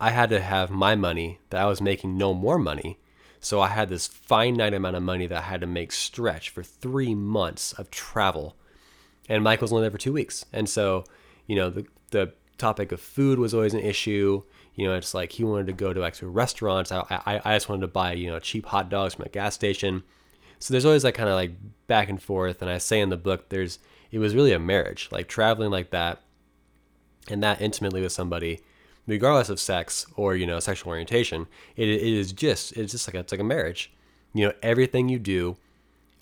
I 0.00 0.10
had 0.10 0.30
to 0.30 0.40
have 0.40 0.70
my 0.70 0.94
money 0.96 1.38
that 1.50 1.60
I 1.60 1.66
was 1.66 1.82
making 1.82 2.16
no 2.16 2.32
more 2.32 2.58
money. 2.58 2.98
So 3.38 3.60
I 3.60 3.68
had 3.68 3.90
this 3.90 4.06
finite 4.06 4.74
amount 4.74 4.96
of 4.96 5.02
money 5.02 5.26
that 5.26 5.38
I 5.38 5.42
had 5.42 5.60
to 5.60 5.66
make 5.66 5.92
stretch 5.92 6.48
for 6.50 6.62
three 6.62 7.14
months 7.14 7.72
of 7.74 7.90
travel. 7.90 8.56
And 9.28 9.44
Michael's 9.44 9.72
only 9.72 9.82
there 9.82 9.90
for 9.90 9.98
two 9.98 10.12
weeks. 10.12 10.46
And 10.52 10.68
so, 10.68 11.04
you 11.46 11.56
know, 11.56 11.70
the, 11.70 11.86
the 12.10 12.32
topic 12.58 12.92
of 12.92 13.00
food 13.00 13.38
was 13.38 13.54
always 13.54 13.74
an 13.74 13.80
issue. 13.80 14.42
You 14.74 14.86
know, 14.86 14.94
it's 14.94 15.14
like 15.14 15.32
he 15.32 15.44
wanted 15.44 15.66
to 15.66 15.72
go 15.72 15.92
to 15.92 16.04
actual 16.04 16.30
restaurants. 16.30 16.90
I, 16.90 17.04
I, 17.10 17.40
I 17.44 17.56
just 17.56 17.68
wanted 17.68 17.82
to 17.82 17.88
buy, 17.88 18.12
you 18.12 18.30
know, 18.30 18.38
cheap 18.38 18.66
hot 18.66 18.88
dogs 18.88 19.14
from 19.14 19.26
a 19.26 19.28
gas 19.28 19.54
station. 19.54 20.02
So 20.58 20.72
there's 20.72 20.84
always 20.84 21.02
that 21.02 21.14
kind 21.14 21.28
of 21.28 21.34
like 21.34 21.52
back 21.86 22.08
and 22.08 22.22
forth. 22.22 22.60
And 22.60 22.70
I 22.70 22.78
say 22.78 23.00
in 23.00 23.10
the 23.10 23.16
book, 23.16 23.48
there's, 23.48 23.78
it 24.10 24.18
was 24.18 24.34
really 24.34 24.52
a 24.52 24.58
marriage, 24.58 25.08
like 25.12 25.28
traveling 25.28 25.70
like 25.70 25.90
that 25.90 26.22
and 27.28 27.42
that 27.42 27.60
intimately 27.60 28.00
with 28.00 28.12
somebody, 28.12 28.60
regardless 29.10 29.48
of 29.48 29.60
sex 29.60 30.06
or, 30.16 30.36
you 30.36 30.46
know, 30.46 30.60
sexual 30.60 30.90
orientation, 30.90 31.46
it, 31.76 31.88
it 31.88 32.02
is 32.02 32.32
just, 32.32 32.72
it's 32.76 32.92
just 32.92 33.08
like, 33.08 33.14
it's 33.14 33.32
like 33.32 33.40
a 33.40 33.44
marriage. 33.44 33.92
You 34.32 34.46
know, 34.46 34.54
everything 34.62 35.08
you 35.08 35.18
do, 35.18 35.56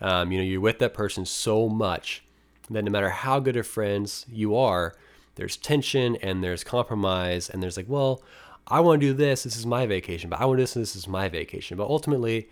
um, 0.00 0.32
you 0.32 0.38
know, 0.38 0.44
you're 0.44 0.60
with 0.60 0.78
that 0.78 0.94
person 0.94 1.24
so 1.24 1.68
much 1.68 2.24
that 2.70 2.82
no 2.82 2.90
matter 2.90 3.10
how 3.10 3.40
good 3.40 3.56
of 3.56 3.66
friends 3.66 4.26
you 4.30 4.56
are, 4.56 4.94
there's 5.34 5.56
tension 5.56 6.16
and 6.16 6.42
there's 6.42 6.64
compromise 6.64 7.48
and 7.48 7.62
there's 7.62 7.76
like, 7.76 7.88
well, 7.88 8.22
I 8.66 8.80
want 8.80 9.00
to 9.00 9.06
do 9.06 9.14
this. 9.14 9.44
This 9.44 9.56
is 9.56 9.66
my 9.66 9.86
vacation, 9.86 10.30
but 10.30 10.40
I 10.40 10.44
want 10.44 10.58
to 10.58 10.62
do 10.62 10.64
this. 10.64 10.74
This 10.74 10.96
is 10.96 11.08
my 11.08 11.28
vacation. 11.28 11.76
But 11.76 11.88
ultimately, 11.88 12.48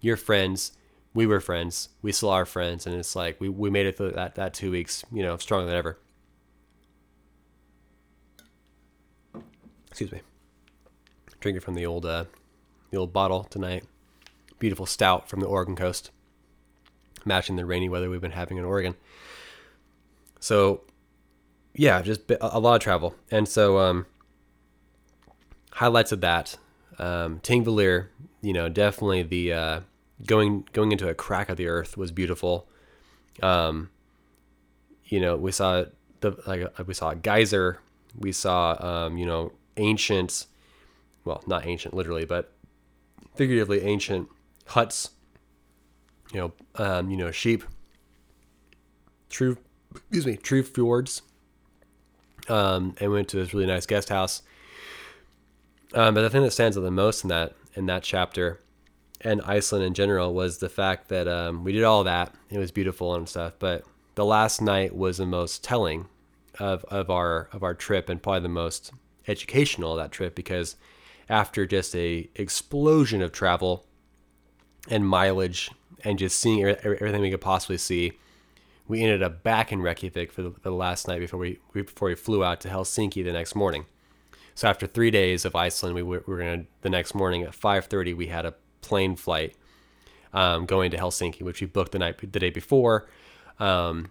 you're 0.00 0.16
friends. 0.16 0.72
We 1.14 1.26
were 1.26 1.40
friends. 1.40 1.88
We 2.00 2.12
still 2.12 2.30
are 2.30 2.46
friends, 2.46 2.86
and 2.86 2.94
it's 2.94 3.16
like 3.16 3.40
we, 3.40 3.48
we 3.48 3.70
made 3.70 3.86
it 3.86 3.96
through 3.96 4.12
that 4.12 4.36
that 4.36 4.54
two 4.54 4.70
weeks, 4.70 5.04
you 5.12 5.22
know, 5.22 5.36
stronger 5.36 5.66
than 5.66 5.74
ever. 5.74 5.98
Excuse 10.00 10.12
me. 10.12 10.20
Drinking 11.40 11.60
from 11.60 11.74
the 11.74 11.84
old 11.84 12.06
uh, 12.06 12.26
the 12.92 12.96
old 12.96 13.12
bottle 13.12 13.42
tonight. 13.42 13.82
Beautiful 14.60 14.86
stout 14.86 15.28
from 15.28 15.40
the 15.40 15.46
Oregon 15.46 15.74
coast, 15.74 16.12
matching 17.24 17.56
the 17.56 17.66
rainy 17.66 17.88
weather 17.88 18.08
we've 18.08 18.20
been 18.20 18.30
having 18.30 18.58
in 18.58 18.64
Oregon. 18.64 18.94
So 20.38 20.82
yeah, 21.74 22.00
just 22.00 22.30
a 22.40 22.60
lot 22.60 22.76
of 22.76 22.80
travel. 22.80 23.16
And 23.32 23.48
so, 23.48 23.78
um, 23.78 24.06
highlights 25.72 26.12
of 26.12 26.20
that, 26.20 26.56
um, 27.00 27.40
Thingvellir, 27.40 28.06
you 28.40 28.52
know, 28.52 28.68
definitely 28.68 29.24
the, 29.24 29.52
uh, 29.52 29.80
going, 30.24 30.68
going 30.72 30.92
into 30.92 31.08
a 31.08 31.14
crack 31.14 31.48
of 31.48 31.56
the 31.56 31.66
earth 31.66 31.96
was 31.96 32.12
beautiful. 32.12 32.68
Um, 33.42 33.90
you 35.06 35.18
know, 35.18 35.36
we 35.36 35.50
saw 35.50 35.86
the, 36.20 36.36
like, 36.46 36.86
we 36.86 36.94
saw 36.94 37.10
a 37.10 37.16
geyser, 37.16 37.80
we 38.16 38.30
saw, 38.30 38.76
um, 38.78 39.18
you 39.18 39.26
know, 39.26 39.52
ancient, 39.78 40.46
well, 41.24 41.42
not 41.46 41.66
ancient 41.66 41.94
literally, 41.94 42.24
but 42.24 42.52
figuratively 43.34 43.82
ancient 43.82 44.28
huts, 44.66 45.10
you 46.32 46.40
know, 46.40 46.52
um, 46.74 47.10
you 47.10 47.16
know, 47.16 47.30
sheep, 47.30 47.64
true, 49.30 49.56
excuse 49.94 50.26
me, 50.26 50.36
true 50.36 50.62
fjords, 50.62 51.22
um, 52.48 52.94
and 53.00 53.10
went 53.10 53.28
to 53.28 53.36
this 53.36 53.54
really 53.54 53.66
nice 53.66 53.86
guest 53.86 54.08
house. 54.08 54.42
Um, 55.94 56.14
but 56.14 56.22
the 56.22 56.30
thing 56.30 56.42
that 56.42 56.50
stands 56.50 56.76
out 56.76 56.82
the 56.82 56.90
most 56.90 57.22
in 57.22 57.28
that 57.28 57.54
in 57.74 57.86
that 57.86 58.02
chapter, 58.02 58.60
and 59.20 59.40
Iceland 59.42 59.84
in 59.84 59.94
general, 59.94 60.34
was 60.34 60.58
the 60.58 60.68
fact 60.68 61.08
that 61.08 61.26
um, 61.26 61.64
we 61.64 61.72
did 61.72 61.84
all 61.84 62.04
that. 62.04 62.34
It 62.50 62.58
was 62.58 62.70
beautiful 62.70 63.14
and 63.14 63.28
stuff, 63.28 63.54
but 63.58 63.84
the 64.14 64.24
last 64.24 64.60
night 64.60 64.94
was 64.94 65.18
the 65.18 65.26
most 65.26 65.64
telling 65.64 66.06
of 66.58 66.84
of 66.86 67.08
our 67.08 67.48
of 67.52 67.62
our 67.62 67.74
trip, 67.74 68.08
and 68.08 68.22
probably 68.22 68.40
the 68.40 68.48
most 68.48 68.92
educational 69.28 69.94
that 69.96 70.10
trip 70.10 70.34
because 70.34 70.76
after 71.28 71.66
just 71.66 71.94
a 71.94 72.28
explosion 72.34 73.22
of 73.22 73.30
travel 73.30 73.86
and 74.88 75.06
mileage 75.06 75.70
and 76.04 76.18
just 76.18 76.38
seeing 76.38 76.64
everything 76.64 77.20
we 77.20 77.30
could 77.30 77.40
possibly 77.40 77.78
see 77.78 78.12
we 78.88 79.02
ended 79.02 79.22
up 79.22 79.42
back 79.42 79.70
in 79.70 79.82
Reykjavik 79.82 80.32
for 80.32 80.42
the, 80.42 80.70
last 80.70 81.06
night 81.06 81.20
before 81.20 81.38
we, 81.38 81.58
before 81.74 82.08
we 82.08 82.14
flew 82.14 82.42
out 82.42 82.62
to 82.62 82.68
Helsinki 82.68 83.22
the 83.22 83.32
next 83.32 83.54
morning. 83.54 83.84
So 84.54 84.66
after 84.66 84.86
three 84.86 85.10
days 85.10 85.44
of 85.44 85.54
Iceland, 85.54 85.94
we 85.94 86.02
were, 86.02 86.24
we 86.26 86.34
were 86.34 86.40
gonna 86.40 86.64
the 86.80 86.90
next 86.90 87.14
morning 87.14 87.42
at 87.42 87.52
5:30 87.52 88.16
we 88.16 88.26
had 88.26 88.44
a 88.44 88.54
plane 88.80 89.14
flight 89.14 89.54
um, 90.32 90.66
going 90.66 90.90
to 90.90 90.96
Helsinki, 90.96 91.42
which 91.42 91.60
we 91.60 91.66
booked 91.66 91.92
the 91.92 91.98
night 91.98 92.18
the 92.18 92.40
day 92.40 92.50
before. 92.50 93.08
Um, 93.60 94.10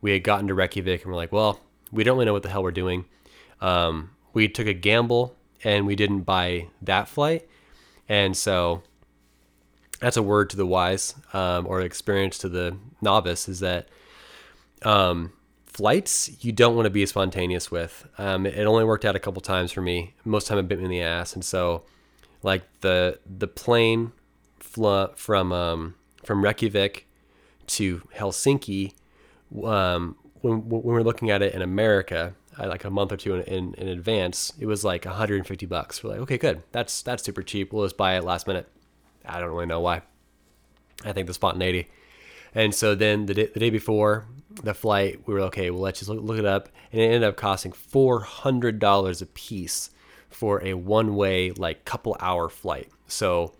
we 0.00 0.12
had 0.12 0.22
gotten 0.22 0.46
to 0.48 0.54
Reykjavik 0.54 1.02
and 1.02 1.10
we're 1.10 1.16
like, 1.16 1.32
well, 1.32 1.60
we 1.90 2.04
don't 2.04 2.16
really 2.16 2.26
know 2.26 2.32
what 2.32 2.44
the 2.44 2.48
hell 2.48 2.62
we're 2.62 2.70
doing. 2.70 3.06
Um, 3.60 4.10
we 4.38 4.48
took 4.48 4.68
a 4.68 4.72
gamble 4.72 5.34
and 5.64 5.84
we 5.84 5.96
didn't 5.96 6.20
buy 6.20 6.68
that 6.80 7.08
flight, 7.08 7.48
and 8.08 8.36
so 8.36 8.82
that's 10.00 10.16
a 10.16 10.22
word 10.22 10.48
to 10.50 10.56
the 10.56 10.64
wise 10.64 11.16
um, 11.32 11.66
or 11.66 11.80
experience 11.80 12.38
to 12.38 12.48
the 12.48 12.76
novice 13.02 13.48
is 13.48 13.58
that 13.58 13.88
um, 14.82 15.32
flights 15.66 16.30
you 16.40 16.52
don't 16.52 16.76
want 16.76 16.86
to 16.86 16.90
be 16.90 17.04
spontaneous 17.04 17.68
with. 17.68 18.06
Um, 18.16 18.46
it 18.46 18.64
only 18.64 18.84
worked 18.84 19.04
out 19.04 19.16
a 19.16 19.18
couple 19.18 19.42
times 19.42 19.72
for 19.72 19.80
me. 19.80 20.14
Most 20.24 20.46
time 20.46 20.58
it 20.58 20.68
bit 20.68 20.78
me 20.78 20.84
in 20.84 20.90
the 20.90 21.02
ass, 21.02 21.34
and 21.34 21.44
so 21.44 21.82
like 22.44 22.62
the 22.80 23.18
the 23.26 23.48
plane 23.48 24.12
fl- 24.60 25.06
from 25.16 25.52
um, 25.52 25.96
from 26.22 26.44
Reykjavik 26.44 27.08
to 27.66 28.02
Helsinki, 28.14 28.92
um, 29.64 30.14
when, 30.42 30.68
when 30.68 30.82
we're 30.82 31.02
looking 31.02 31.28
at 31.28 31.42
it 31.42 31.54
in 31.54 31.60
America, 31.60 32.34
Uh, 32.58 32.66
like 32.66 32.84
a 32.84 32.90
month 32.90 33.12
or 33.12 33.16
two 33.16 33.34
in, 33.34 33.42
in, 33.42 33.74
in, 33.74 33.88
advance, 33.88 34.52
it 34.58 34.66
was 34.66 34.84
like 34.84 35.04
150 35.04 35.66
bucks. 35.66 36.02
We're 36.02 36.10
like, 36.10 36.20
okay, 36.20 36.38
good. 36.38 36.62
That's 36.72 37.02
that's 37.02 37.22
super 37.22 37.42
cheap. 37.42 37.72
We'll 37.72 37.84
just 37.84 37.96
buy 37.96 38.16
it 38.16 38.24
last 38.24 38.46
minute. 38.46 38.68
I 39.24 39.38
don't 39.40 39.50
really 39.50 39.66
know 39.66 39.80
why. 39.80 40.02
I 41.04 41.12
think 41.12 41.26
the 41.26 41.34
spontaneity. 41.34 41.88
And 42.54 42.74
so 42.74 42.94
then 42.94 43.26
the 43.26 43.34
day, 43.34 43.46
the 43.46 43.60
day 43.60 43.70
before 43.70 44.26
the 44.62 44.74
flight, 44.74 45.20
we 45.26 45.34
were 45.34 45.40
okay. 45.42 45.70
Well, 45.70 45.80
let's 45.80 46.00
just 46.00 46.10
look, 46.10 46.22
look 46.22 46.38
it 46.38 46.46
up, 46.46 46.68
and 46.90 47.00
it 47.00 47.04
ended 47.04 47.24
up 47.24 47.36
costing 47.36 47.72
four 47.72 48.20
hundred 48.20 48.78
dollars 48.78 49.22
a 49.22 49.26
piece 49.26 49.90
for 50.28 50.62
a 50.64 50.74
one 50.74 51.14
way 51.14 51.50
like 51.52 51.84
couple 51.84 52.16
hour 52.20 52.48
flight. 52.48 52.88
So 53.06 53.54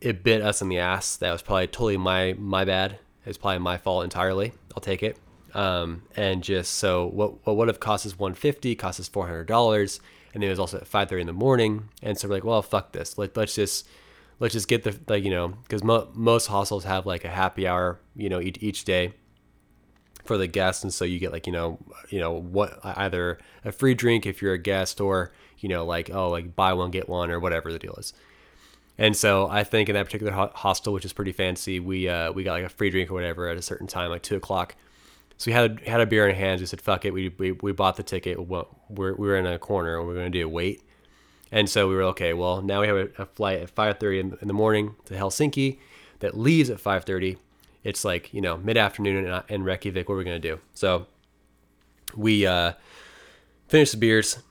it 0.00 0.22
bit 0.22 0.42
us 0.42 0.62
in 0.62 0.68
the 0.68 0.78
ass. 0.78 1.16
That 1.16 1.32
was 1.32 1.42
probably 1.42 1.66
totally 1.66 1.96
my 1.96 2.34
my 2.38 2.64
bad. 2.64 2.98
It's 3.26 3.38
probably 3.38 3.58
my 3.58 3.76
fault 3.76 4.04
entirely. 4.04 4.52
I'll 4.74 4.80
take 4.80 5.02
it. 5.02 5.18
Um, 5.54 6.02
and 6.16 6.42
just 6.42 6.74
so 6.74 7.06
what 7.06 7.46
what 7.46 7.56
would 7.56 7.68
have 7.68 7.80
cost 7.80 8.04
us 8.06 8.18
150 8.18 8.74
cost 8.74 9.00
us 9.00 9.08
400 9.08 9.46
dollars, 9.46 10.00
and 10.34 10.44
it 10.44 10.48
was 10.48 10.58
also 10.58 10.78
at 10.78 10.84
5:30 10.84 11.20
in 11.22 11.26
the 11.26 11.32
morning. 11.32 11.88
And 12.02 12.18
so 12.18 12.28
we're 12.28 12.34
like, 12.34 12.44
well, 12.44 12.62
fuck 12.62 12.92
this. 12.92 13.16
Let, 13.16 13.36
let's 13.36 13.54
just 13.54 13.88
let's 14.40 14.52
just 14.52 14.68
get 14.68 14.84
the 14.84 14.98
like 15.08 15.24
you 15.24 15.30
know 15.30 15.48
because 15.64 15.82
mo- 15.82 16.08
most 16.14 16.46
hostels 16.46 16.84
have 16.84 17.06
like 17.06 17.24
a 17.24 17.28
happy 17.28 17.66
hour 17.66 17.98
you 18.14 18.28
know 18.28 18.40
each, 18.40 18.58
each 18.60 18.84
day 18.84 19.12
for 20.24 20.36
the 20.36 20.46
guests 20.46 20.82
and 20.84 20.92
so 20.92 21.04
you 21.04 21.18
get 21.18 21.32
like 21.32 21.46
you 21.46 21.52
know 21.52 21.78
you 22.10 22.20
know 22.20 22.32
what 22.32 22.78
either 22.84 23.38
a 23.64 23.72
free 23.72 23.94
drink 23.94 24.26
if 24.26 24.42
you're 24.42 24.52
a 24.52 24.58
guest 24.58 25.00
or 25.00 25.32
you 25.58 25.68
know 25.68 25.84
like 25.84 26.10
oh 26.10 26.28
like 26.28 26.54
buy 26.54 26.72
one 26.72 26.90
get 26.90 27.08
one 27.08 27.30
or 27.30 27.40
whatever 27.40 27.72
the 27.72 27.78
deal 27.78 27.94
is 27.94 28.12
and 28.98 29.16
so 29.16 29.48
I 29.48 29.62
think 29.62 29.88
in 29.88 29.94
that 29.94 30.06
particular 30.06 30.32
hostel, 30.32 30.92
which 30.92 31.04
is 31.04 31.12
pretty 31.12 31.30
fancy, 31.30 31.78
we 31.78 32.08
uh, 32.08 32.32
we 32.32 32.42
got 32.42 32.54
like 32.54 32.64
a 32.64 32.68
free 32.68 32.90
drink 32.90 33.10
or 33.10 33.14
whatever 33.14 33.48
at 33.48 33.56
a 33.56 33.62
certain 33.62 33.86
time, 33.86 34.10
like 34.10 34.22
two 34.22 34.36
o'clock. 34.36 34.74
So 35.38 35.50
we 35.50 35.52
had 35.52 35.80
a, 35.86 35.90
had 35.90 36.00
a 36.00 36.06
beer 36.06 36.28
in 36.28 36.34
hand. 36.34 36.60
We 36.60 36.66
said, 36.66 36.80
"Fuck 36.80 37.04
it." 37.04 37.12
We, 37.12 37.28
we, 37.38 37.52
we 37.52 37.72
bought 37.72 37.96
the 37.96 38.02
ticket. 38.02 38.46
We're, 38.46 38.64
we 38.88 39.14
were 39.14 39.36
in 39.36 39.46
a 39.46 39.58
corner 39.58 39.98
and 39.98 40.06
we 40.06 40.12
are 40.12 40.16
going 40.16 40.32
to 40.32 40.38
do 40.38 40.44
a 40.44 40.48
wait. 40.48 40.82
And 41.50 41.70
so 41.70 41.88
we 41.88 41.94
were 41.94 42.02
okay. 42.04 42.34
Well, 42.34 42.60
now 42.60 42.82
we 42.82 42.88
have 42.88 42.96
a, 42.96 43.08
a 43.22 43.26
flight 43.26 43.60
at 43.60 43.74
5:30 43.74 44.20
in, 44.20 44.38
in, 44.42 44.48
the 44.48 44.54
morning 44.54 44.96
to 45.06 45.14
Helsinki 45.14 45.78
that 46.18 46.36
leaves 46.36 46.70
at 46.70 46.78
5:30. 46.78 47.36
It's 47.84 48.04
like 48.04 48.34
you 48.34 48.40
know 48.40 48.56
mid 48.58 48.76
afternoon 48.76 49.24
in, 49.24 49.42
in 49.48 49.62
Reykjavik. 49.62 50.08
What 50.08 50.16
are 50.16 50.18
we 50.18 50.24
going 50.24 50.42
to 50.42 50.48
do? 50.48 50.60
So 50.74 51.06
we 52.16 52.44
uh, 52.44 52.72
finished 53.68 53.92
the 53.92 53.98
beers, 53.98 54.42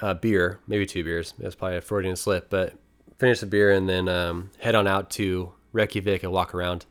uh, 0.00 0.14
beer, 0.14 0.60
maybe 0.68 0.86
two 0.86 1.02
beers. 1.02 1.34
That's 1.38 1.56
probably 1.56 1.78
a 1.78 1.80
Freudian 1.80 2.16
slip, 2.16 2.48
but 2.48 2.74
finish 3.18 3.40
the 3.40 3.46
beer 3.46 3.72
and 3.72 3.88
then 3.88 4.08
um, 4.08 4.50
head 4.60 4.74
on 4.74 4.86
out 4.86 5.10
to 5.10 5.52
Reykjavik 5.72 6.22
and 6.22 6.32
walk 6.32 6.54
around. 6.54 6.86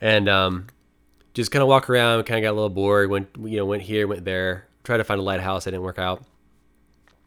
And 0.00 0.28
um, 0.28 0.68
just 1.38 1.52
kind 1.52 1.62
of 1.62 1.68
walk 1.68 1.88
around. 1.88 2.24
Kind 2.24 2.38
of 2.38 2.42
got 2.42 2.52
a 2.52 2.58
little 2.58 2.68
bored. 2.68 3.08
Went 3.08 3.28
you 3.38 3.56
know 3.56 3.64
went 3.64 3.82
here, 3.82 4.06
went 4.06 4.24
there. 4.24 4.66
Tried 4.82 4.98
to 4.98 5.04
find 5.04 5.20
a 5.20 5.22
lighthouse. 5.22 5.66
It 5.66 5.70
didn't 5.70 5.84
work 5.84 5.98
out. 5.98 6.24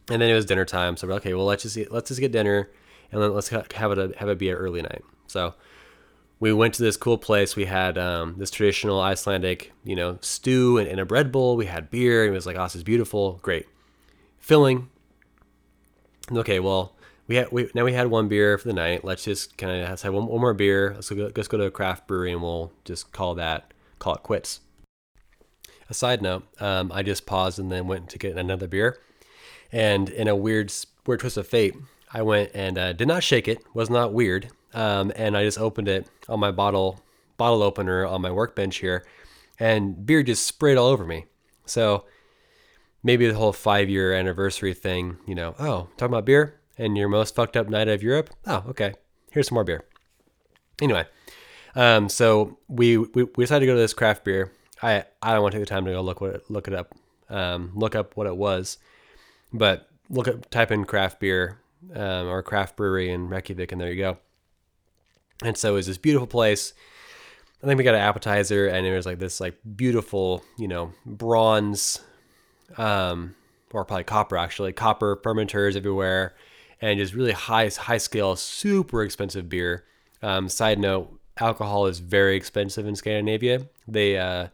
And 0.09 0.21
then 0.21 0.29
it 0.29 0.33
was 0.33 0.45
dinner 0.45 0.65
time. 0.65 0.97
So 0.97 1.07
we're 1.07 1.13
like, 1.13 1.21
okay, 1.23 1.33
well 1.33 1.45
let's 1.45 1.63
just 1.63 1.77
eat, 1.77 1.91
let's 1.91 2.09
just 2.09 2.19
get 2.19 2.31
dinner, 2.31 2.69
and 3.11 3.21
then 3.21 3.33
let's 3.33 3.47
have 3.47 3.65
it 3.71 4.15
have 4.17 4.29
it 4.29 4.37
be 4.37 4.49
an 4.49 4.55
early 4.55 4.81
night. 4.81 5.03
So 5.27 5.53
we 6.41 6.51
went 6.51 6.73
to 6.73 6.83
this 6.83 6.97
cool 6.97 7.17
place. 7.17 7.55
We 7.55 7.65
had 7.65 7.97
um, 7.97 8.35
this 8.37 8.51
traditional 8.51 8.99
Icelandic, 8.99 9.71
you 9.85 9.95
know, 9.95 10.17
stew 10.21 10.77
and, 10.77 10.87
and, 10.87 10.99
a 10.99 11.05
bread 11.05 11.31
bowl. 11.31 11.55
We 11.55 11.67
had 11.67 11.89
beer. 11.89 12.25
It 12.25 12.31
was 12.31 12.45
like, 12.45 12.57
oh, 12.57 12.63
this 12.63 12.75
is 12.75 12.83
beautiful, 12.83 13.39
great, 13.43 13.67
filling. 14.39 14.89
Okay, 16.31 16.59
well, 16.59 16.95
we 17.27 17.35
had 17.35 17.49
we 17.51 17.69
now 17.73 17.85
we 17.85 17.93
had 17.93 18.07
one 18.07 18.27
beer 18.27 18.57
for 18.57 18.67
the 18.67 18.73
night. 18.73 19.05
Let's 19.05 19.23
just 19.23 19.57
kind 19.57 19.81
of 19.81 20.01
have 20.01 20.13
one, 20.13 20.25
one 20.25 20.41
more 20.41 20.53
beer. 20.53 20.93
Let's 20.95 21.09
go 21.09 21.31
let's 21.33 21.47
go 21.47 21.57
to 21.57 21.65
a 21.65 21.71
craft 21.71 22.07
brewery 22.07 22.33
and 22.33 22.41
we'll 22.41 22.73
just 22.83 23.13
call 23.13 23.35
that 23.35 23.70
call 24.01 24.15
it 24.15 24.23
quits. 24.23 24.59
A 25.89 25.93
side 25.93 26.21
note, 26.21 26.43
um, 26.59 26.91
I 26.91 27.03
just 27.03 27.25
paused 27.25 27.59
and 27.59 27.71
then 27.71 27.87
went 27.87 28.09
to 28.09 28.17
get 28.17 28.37
another 28.37 28.67
beer, 28.67 28.99
and 29.71 30.09
in 30.09 30.27
a 30.27 30.35
weird 30.35 30.73
weird 31.05 31.19
twist 31.19 31.37
of 31.37 31.47
fate, 31.47 31.75
I 32.13 32.21
went 32.21 32.51
and 32.53 32.77
uh, 32.77 32.93
did 32.93 33.07
not 33.07 33.23
shake 33.23 33.47
it. 33.47 33.63
Was 33.73 33.89
not 33.89 34.13
weird, 34.13 34.49
um, 34.73 35.11
and 35.15 35.37
I 35.37 35.43
just 35.43 35.59
opened 35.59 35.87
it 35.87 36.07
on 36.27 36.39
my 36.39 36.51
bottle 36.51 37.01
bottle 37.37 37.61
opener 37.61 38.05
on 38.05 38.21
my 38.21 38.31
workbench 38.31 38.77
here, 38.77 39.05
and 39.59 40.05
beer 40.05 40.23
just 40.23 40.45
sprayed 40.45 40.77
all 40.77 40.87
over 40.87 41.05
me. 41.05 41.25
So 41.65 42.05
maybe 43.03 43.27
the 43.27 43.35
whole 43.35 43.53
five 43.53 43.89
year 43.89 44.13
anniversary 44.13 44.73
thing, 44.73 45.17
you 45.27 45.35
know, 45.35 45.55
oh, 45.59 45.89
talking 45.97 46.13
about 46.13 46.25
beer, 46.25 46.59
and 46.77 46.97
your 46.97 47.09
most 47.09 47.35
fucked 47.35 47.57
up 47.57 47.69
night 47.69 47.87
of 47.87 48.01
Europe? 48.01 48.29
Oh, 48.47 48.63
okay. 48.69 48.93
Here's 49.31 49.47
some 49.47 49.55
more 49.55 49.63
beer. 49.63 49.83
Anyway, 50.81 51.05
um, 51.75 52.09
so 52.09 52.57
we, 52.67 52.97
we, 52.97 53.23
we 53.23 53.43
decided 53.43 53.61
to 53.61 53.65
go 53.65 53.75
to 53.75 53.79
this 53.79 53.93
craft 53.93 54.23
beer. 54.23 54.51
I 54.81 55.05
I 55.21 55.33
don't 55.33 55.43
want 55.43 55.53
to 55.53 55.59
take 55.59 55.67
the 55.67 55.73
time 55.73 55.85
to 55.85 55.91
go 55.91 56.01
look 56.01 56.21
what 56.21 56.35
it, 56.35 56.49
look 56.49 56.67
it 56.67 56.73
up, 56.73 56.95
um, 57.29 57.71
look 57.75 57.95
up 57.95 58.17
what 58.17 58.27
it 58.27 58.35
was, 58.35 58.77
but 59.53 59.87
look 60.09 60.27
up 60.27 60.49
type 60.49 60.71
in 60.71 60.85
craft 60.85 61.19
beer 61.19 61.59
um, 61.95 62.27
or 62.27 62.41
craft 62.43 62.75
brewery 62.75 63.11
in 63.11 63.29
Reykjavik, 63.29 63.71
and 63.71 63.79
there 63.79 63.91
you 63.91 64.01
go. 64.01 64.17
And 65.43 65.57
so 65.57 65.71
it 65.71 65.75
was 65.75 65.87
this 65.87 65.97
beautiful 65.97 66.27
place. 66.27 66.73
I 67.63 67.67
think 67.67 67.77
we 67.77 67.83
got 67.83 67.93
an 67.93 68.01
appetizer, 68.01 68.67
and 68.67 68.85
it 68.85 68.95
was 68.95 69.05
like 69.05 69.19
this 69.19 69.39
like 69.39 69.55
beautiful, 69.75 70.43
you 70.57 70.67
know, 70.67 70.93
bronze, 71.05 71.99
um, 72.77 73.35
or 73.71 73.85
probably 73.85 74.03
copper 74.03 74.37
actually, 74.37 74.73
copper 74.73 75.17
fermenters 75.17 75.75
everywhere 75.75 76.33
and 76.81 76.99
just 76.99 77.13
really 77.13 77.31
high 77.31 77.69
high 77.69 77.97
scale, 77.97 78.35
super 78.35 79.03
expensive 79.03 79.47
beer. 79.47 79.85
Um, 80.21 80.49
side 80.49 80.79
note: 80.79 81.19
alcohol 81.37 81.87
is 81.87 81.99
very 81.99 82.35
expensive 82.35 82.85
in 82.85 82.95
Scandinavia. 82.95 83.67
They, 83.87 84.17
uh, 84.17 84.47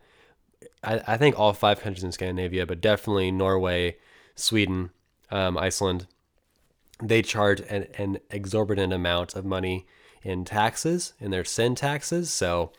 I, 0.84 1.02
I, 1.08 1.18
think 1.18 1.38
all 1.38 1.54
five 1.54 1.80
countries 1.80 2.04
in 2.04 2.12
Scandinavia, 2.12 2.66
but 2.66 2.82
definitely 2.82 3.32
Norway, 3.32 3.98
Sweden, 4.36 4.92
um, 5.32 5.58
Iceland, 5.58 6.08
they 7.02 7.22
charge 7.22 7.62
an, 7.62 7.88
an 7.98 8.20
exorbitant 8.32 8.94
amount 8.94 9.36
of 9.36 9.46
money 9.46 9.86
in 10.24 10.46
taxes, 10.46 11.14
in 11.20 11.32
their 11.32 11.46
sin 11.46 11.76
taxes. 11.76 12.34
So 12.34 12.72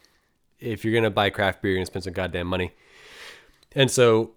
if 0.58 0.84
you're 0.84 0.94
gonna 0.94 1.10
buy 1.10 1.30
craft 1.30 1.62
beer, 1.62 1.72
you're 1.72 1.78
gonna 1.78 1.86
spend 1.86 2.04
some 2.04 2.12
goddamn 2.12 2.46
money. 2.46 2.72
And 3.72 3.90
so 3.90 4.32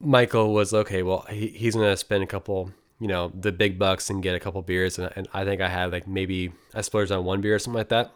Michael 0.00 0.52
was 0.52 0.72
okay. 0.72 1.02
Well, 1.02 1.26
he, 1.30 1.48
he's 1.48 1.74
gonna 1.74 1.96
spend 1.96 2.22
a 2.22 2.26
couple 2.26 2.72
you 3.00 3.08
know 3.08 3.32
the 3.34 3.50
big 3.50 3.78
bucks 3.78 4.10
and 4.10 4.22
get 4.22 4.34
a 4.34 4.40
couple 4.40 4.60
beers 4.62 4.98
and, 4.98 5.10
and 5.16 5.26
I 5.32 5.44
think 5.44 5.60
I 5.60 5.68
had 5.68 5.90
like 5.90 6.06
maybe 6.06 6.52
I 6.74 6.82
splurged 6.82 7.10
on 7.10 7.24
one 7.24 7.40
beer 7.40 7.54
or 7.54 7.58
something 7.58 7.78
like 7.78 7.88
that 7.88 8.12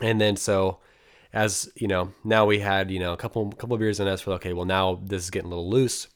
and 0.00 0.20
then 0.20 0.36
so 0.36 0.78
as 1.32 1.70
you 1.76 1.86
know 1.86 2.12
now 2.24 2.44
we 2.44 2.58
had 2.58 2.90
you 2.90 2.98
know 2.98 3.12
a 3.12 3.16
couple 3.16 3.50
couple 3.52 3.76
beers 3.76 4.00
in 4.00 4.08
us 4.08 4.20
for 4.20 4.32
okay 4.32 4.52
well 4.52 4.64
now 4.64 5.00
this 5.02 5.24
is 5.24 5.30
getting 5.30 5.46
a 5.46 5.50
little 5.50 5.70
loose. 5.70 6.08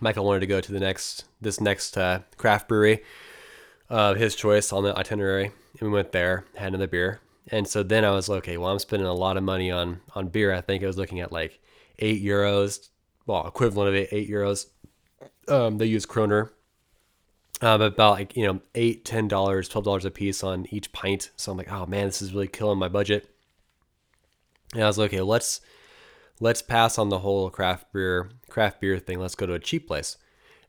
Michael 0.00 0.24
wanted 0.24 0.40
to 0.40 0.46
go 0.46 0.60
to 0.60 0.72
the 0.72 0.80
next 0.80 1.24
this 1.40 1.60
next 1.60 1.96
uh, 1.98 2.20
craft 2.36 2.68
brewery 2.68 3.02
of 3.88 4.16
uh, 4.16 4.18
his 4.18 4.34
choice 4.36 4.72
on 4.72 4.84
the 4.84 4.96
itinerary 4.96 5.52
and 5.80 5.88
we 5.88 5.94
went 5.94 6.12
there 6.12 6.44
had 6.56 6.68
another 6.68 6.86
beer. 6.86 7.20
And 7.48 7.66
so 7.66 7.82
then 7.82 8.04
I 8.04 8.10
was 8.10 8.28
like 8.28 8.38
okay 8.44 8.56
well 8.56 8.70
I'm 8.70 8.78
spending 8.78 9.08
a 9.08 9.14
lot 9.14 9.36
of 9.36 9.42
money 9.42 9.70
on 9.70 10.00
on 10.14 10.28
beer. 10.28 10.52
I 10.52 10.60
think 10.60 10.82
I 10.82 10.86
was 10.86 10.98
looking 10.98 11.20
at 11.20 11.32
like 11.32 11.60
eight 11.98 12.24
euros 12.24 12.88
well 13.26 13.46
equivalent 13.46 13.88
of 13.88 13.94
eight, 13.94 14.08
eight 14.12 14.30
euros 14.30 14.66
um, 15.48 15.78
they 15.78 15.86
use 15.86 16.06
Kroner. 16.06 16.52
Um, 17.62 17.82
about 17.82 18.12
like 18.12 18.36
you 18.36 18.46
know 18.46 18.60
eight, 18.74 19.04
ten 19.04 19.28
dollars, 19.28 19.68
twelve 19.68 19.84
dollars 19.84 20.06
a 20.06 20.10
piece 20.10 20.42
on 20.42 20.66
each 20.70 20.92
pint. 20.92 21.30
So 21.36 21.52
I'm 21.52 21.58
like, 21.58 21.70
oh 21.70 21.86
man, 21.86 22.06
this 22.06 22.22
is 22.22 22.32
really 22.32 22.48
killing 22.48 22.78
my 22.78 22.88
budget. 22.88 23.28
And 24.72 24.82
I 24.82 24.86
was 24.86 24.96
like, 24.96 25.12
okay, 25.12 25.20
let's 25.20 25.60
let's 26.40 26.62
pass 26.62 26.98
on 26.98 27.10
the 27.10 27.18
whole 27.18 27.50
craft 27.50 27.92
beer 27.92 28.30
craft 28.48 28.80
beer 28.80 28.98
thing. 28.98 29.20
Let's 29.20 29.34
go 29.34 29.46
to 29.46 29.52
a 29.54 29.58
cheap 29.58 29.86
place. 29.86 30.16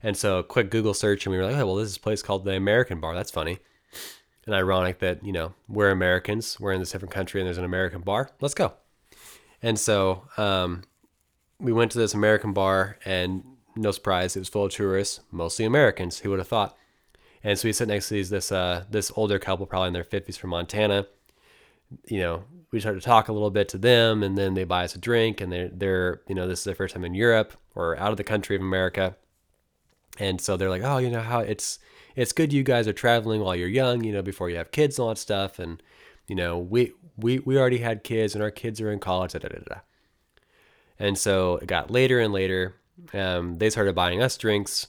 And 0.02 0.16
so 0.16 0.38
a 0.38 0.44
quick 0.44 0.70
Google 0.70 0.94
search, 0.94 1.24
and 1.24 1.32
we 1.32 1.38
were 1.38 1.46
like, 1.46 1.56
oh 1.56 1.66
well, 1.66 1.76
this 1.76 1.88
is 1.88 1.96
a 1.96 2.00
place 2.00 2.22
called 2.22 2.44
the 2.44 2.56
American 2.56 3.00
Bar. 3.00 3.14
That's 3.14 3.30
funny. 3.30 3.58
And 4.44 4.54
ironic 4.54 4.98
that 4.98 5.24
you 5.24 5.32
know 5.32 5.54
we're 5.68 5.90
Americans, 5.90 6.58
we're 6.60 6.72
in 6.72 6.80
this 6.80 6.90
different 6.90 7.14
country, 7.14 7.40
and 7.40 7.46
there's 7.46 7.58
an 7.58 7.64
American 7.64 8.02
bar. 8.02 8.30
Let's 8.40 8.54
go. 8.54 8.74
And 9.62 9.78
so 9.78 10.24
um, 10.36 10.82
we 11.60 11.72
went 11.72 11.92
to 11.92 11.98
this 11.98 12.14
American 12.14 12.52
bar, 12.52 12.98
and 13.04 13.44
no 13.76 13.92
surprise, 13.92 14.36
it 14.36 14.40
was 14.40 14.48
full 14.48 14.64
of 14.64 14.72
tourists, 14.72 15.20
mostly 15.30 15.64
Americans. 15.64 16.18
Who 16.18 16.30
would 16.30 16.40
have 16.40 16.48
thought? 16.48 16.76
And 17.44 17.58
so 17.58 17.68
we 17.68 17.72
sit 17.72 17.88
next 17.88 18.08
to 18.08 18.14
these 18.14 18.30
this 18.30 18.52
uh, 18.52 18.84
this 18.90 19.12
older 19.16 19.38
couple, 19.38 19.66
probably 19.66 19.88
in 19.88 19.94
their 19.94 20.04
fifties 20.04 20.36
from 20.36 20.50
Montana. 20.50 21.06
You 22.06 22.20
know, 22.20 22.44
we 22.70 22.80
start 22.80 22.96
to 22.96 23.04
talk 23.04 23.28
a 23.28 23.32
little 23.32 23.50
bit 23.50 23.68
to 23.70 23.78
them, 23.78 24.22
and 24.22 24.38
then 24.38 24.54
they 24.54 24.64
buy 24.64 24.84
us 24.84 24.94
a 24.94 24.98
drink, 24.98 25.40
and 25.40 25.52
they're 25.52 25.68
they're 25.68 26.20
you 26.28 26.34
know 26.34 26.46
this 26.46 26.60
is 26.60 26.64
their 26.64 26.74
first 26.74 26.94
time 26.94 27.04
in 27.04 27.14
Europe 27.14 27.54
or 27.74 27.96
out 27.98 28.10
of 28.10 28.16
the 28.16 28.24
country 28.24 28.56
of 28.56 28.62
America, 28.62 29.16
and 30.18 30.40
so 30.40 30.56
they're 30.56 30.70
like, 30.70 30.82
oh, 30.82 30.98
you 30.98 31.10
know 31.10 31.20
how 31.20 31.40
it's 31.40 31.78
it's 32.14 32.32
good 32.32 32.52
you 32.52 32.62
guys 32.62 32.86
are 32.86 32.92
traveling 32.92 33.40
while 33.40 33.56
you're 33.56 33.68
young, 33.68 34.04
you 34.04 34.12
know, 34.12 34.22
before 34.22 34.50
you 34.50 34.56
have 34.56 34.70
kids 34.70 34.98
and 34.98 35.04
all 35.04 35.08
that 35.08 35.18
stuff, 35.18 35.58
and 35.58 35.82
you 36.28 36.36
know 36.36 36.58
we 36.58 36.92
we 37.16 37.40
we 37.40 37.58
already 37.58 37.78
had 37.78 38.04
kids, 38.04 38.34
and 38.34 38.42
our 38.42 38.50
kids 38.50 38.80
are 38.80 38.90
in 38.90 38.98
college, 38.98 39.32
da 39.32 39.40
da 39.40 39.48
da 39.48 39.58
da. 39.68 39.80
And 40.98 41.18
so 41.18 41.56
it 41.56 41.66
got 41.66 41.90
later 41.90 42.20
and 42.20 42.32
later 42.32 42.76
um, 43.12 43.58
they 43.58 43.70
started 43.70 43.94
buying 43.94 44.22
us 44.22 44.36
drinks. 44.36 44.86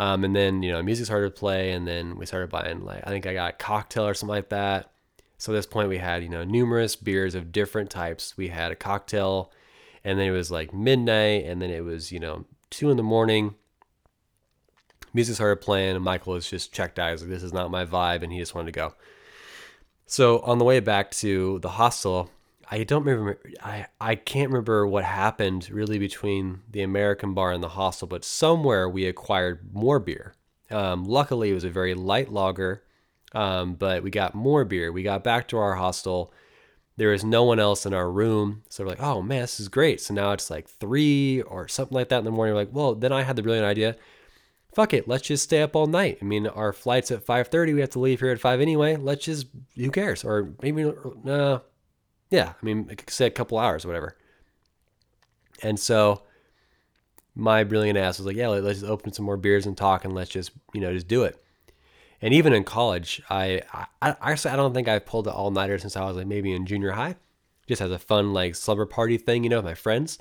Um, 0.00 0.24
and 0.24 0.34
then 0.34 0.62
you 0.62 0.72
know 0.72 0.82
music 0.82 1.04
started 1.04 1.34
to 1.34 1.38
play, 1.38 1.72
and 1.72 1.86
then 1.86 2.16
we 2.16 2.24
started 2.24 2.48
buying 2.48 2.86
like 2.86 3.06
I 3.06 3.10
think 3.10 3.26
I 3.26 3.34
got 3.34 3.50
a 3.52 3.56
cocktail 3.56 4.06
or 4.06 4.14
something 4.14 4.34
like 4.34 4.48
that. 4.48 4.90
So 5.36 5.52
at 5.52 5.56
this 5.56 5.66
point 5.66 5.90
we 5.90 5.98
had 5.98 6.22
you 6.22 6.30
know 6.30 6.42
numerous 6.42 6.96
beers 6.96 7.34
of 7.34 7.52
different 7.52 7.90
types. 7.90 8.34
We 8.34 8.48
had 8.48 8.72
a 8.72 8.76
cocktail, 8.76 9.52
and 10.02 10.18
then 10.18 10.26
it 10.26 10.30
was 10.30 10.50
like 10.50 10.72
midnight, 10.72 11.44
and 11.44 11.60
then 11.60 11.68
it 11.68 11.84
was 11.84 12.10
you 12.10 12.18
know 12.18 12.46
two 12.70 12.90
in 12.90 12.96
the 12.96 13.02
morning. 13.02 13.56
Music 15.12 15.34
started 15.34 15.60
playing, 15.60 15.96
and 15.96 16.04
Michael 16.04 16.32
was 16.32 16.48
just 16.48 16.72
checked 16.72 16.98
out. 16.98 17.10
He's 17.10 17.20
like, 17.20 17.28
"This 17.28 17.42
is 17.42 17.52
not 17.52 17.70
my 17.70 17.84
vibe," 17.84 18.22
and 18.22 18.32
he 18.32 18.38
just 18.38 18.54
wanted 18.54 18.72
to 18.72 18.80
go. 18.80 18.94
So 20.06 20.38
on 20.38 20.56
the 20.56 20.64
way 20.64 20.80
back 20.80 21.10
to 21.10 21.58
the 21.58 21.68
hostel, 21.68 22.30
I 22.72 22.84
don't 22.84 23.04
remember. 23.04 23.40
I 23.62 23.86
I 24.00 24.14
can't 24.14 24.50
remember 24.50 24.86
what 24.86 25.04
happened 25.04 25.68
really 25.70 25.98
between 25.98 26.60
the 26.70 26.82
American 26.82 27.34
bar 27.34 27.52
and 27.52 27.62
the 27.62 27.70
hostel, 27.70 28.06
but 28.06 28.24
somewhere 28.24 28.88
we 28.88 29.06
acquired 29.06 29.74
more 29.74 29.98
beer. 29.98 30.34
Um, 30.70 31.04
luckily, 31.04 31.50
it 31.50 31.54
was 31.54 31.64
a 31.64 31.70
very 31.70 31.94
light 31.94 32.30
lager, 32.30 32.84
um, 33.32 33.74
but 33.74 34.04
we 34.04 34.10
got 34.10 34.36
more 34.36 34.64
beer. 34.64 34.92
We 34.92 35.02
got 35.02 35.24
back 35.24 35.48
to 35.48 35.58
our 35.58 35.74
hostel. 35.74 36.32
There 36.96 37.08
was 37.08 37.24
no 37.24 37.42
one 37.42 37.58
else 37.58 37.86
in 37.86 37.94
our 37.94 38.10
room, 38.10 38.62
so 38.68 38.84
we're 38.84 38.90
like, 38.90 39.02
"Oh 39.02 39.20
man, 39.20 39.40
this 39.40 39.58
is 39.58 39.68
great." 39.68 40.00
So 40.00 40.14
now 40.14 40.30
it's 40.30 40.50
like 40.50 40.68
three 40.68 41.42
or 41.42 41.66
something 41.66 41.94
like 41.94 42.10
that 42.10 42.18
in 42.18 42.24
the 42.24 42.30
morning. 42.30 42.54
We're 42.54 42.60
like, 42.60 42.72
well, 42.72 42.94
then 42.94 43.12
I 43.12 43.22
had 43.22 43.34
the 43.36 43.42
brilliant 43.42 43.66
idea. 43.66 43.96
Fuck 44.72 44.94
it, 44.94 45.08
let's 45.08 45.26
just 45.26 45.42
stay 45.42 45.62
up 45.62 45.74
all 45.74 45.88
night. 45.88 46.18
I 46.22 46.24
mean, 46.24 46.46
our 46.46 46.72
flight's 46.72 47.10
at 47.10 47.24
five 47.24 47.48
thirty. 47.48 47.74
We 47.74 47.80
have 47.80 47.90
to 47.90 47.98
leave 47.98 48.20
here 48.20 48.30
at 48.30 48.38
five 48.38 48.60
anyway. 48.60 48.94
Let's 48.94 49.24
just, 49.24 49.48
who 49.74 49.90
cares? 49.90 50.22
Or 50.22 50.52
maybe, 50.62 50.92
no, 51.24 51.62
yeah, 52.30 52.52
I 52.60 52.64
mean, 52.64 52.90
say 53.08 53.26
a 53.26 53.30
couple 53.30 53.58
hours, 53.58 53.84
whatever. 53.84 54.16
And 55.62 55.78
so 55.78 56.22
my 57.34 57.64
brilliant 57.64 57.98
ass 57.98 58.18
was 58.18 58.26
like, 58.26 58.36
yeah, 58.36 58.48
let's 58.48 58.80
just 58.80 58.90
open 58.90 59.12
some 59.12 59.24
more 59.24 59.36
beers 59.36 59.66
and 59.66 59.76
talk 59.76 60.04
and 60.04 60.14
let's 60.14 60.30
just, 60.30 60.52
you 60.72 60.80
know, 60.80 60.92
just 60.92 61.08
do 61.08 61.24
it. 61.24 61.42
And 62.22 62.34
even 62.34 62.52
in 62.52 62.64
college, 62.64 63.22
I, 63.30 63.62
I 63.72 63.86
I 64.02 64.14
actually 64.32 64.50
I 64.52 64.56
don't 64.56 64.74
think 64.74 64.88
I've 64.88 65.06
pulled 65.06 65.26
an 65.26 65.32
all 65.32 65.50
nighter 65.50 65.78
since 65.78 65.96
I 65.96 66.04
was 66.04 66.16
like 66.16 66.26
maybe 66.26 66.52
in 66.52 66.66
junior 66.66 66.92
high, 66.92 67.16
just 67.66 67.80
as 67.80 67.90
a 67.90 67.98
fun 67.98 68.32
like 68.32 68.54
slumber 68.54 68.84
party 68.86 69.16
thing, 69.16 69.42
you 69.42 69.50
know, 69.50 69.56
with 69.56 69.64
my 69.64 69.74
friends. 69.74 70.18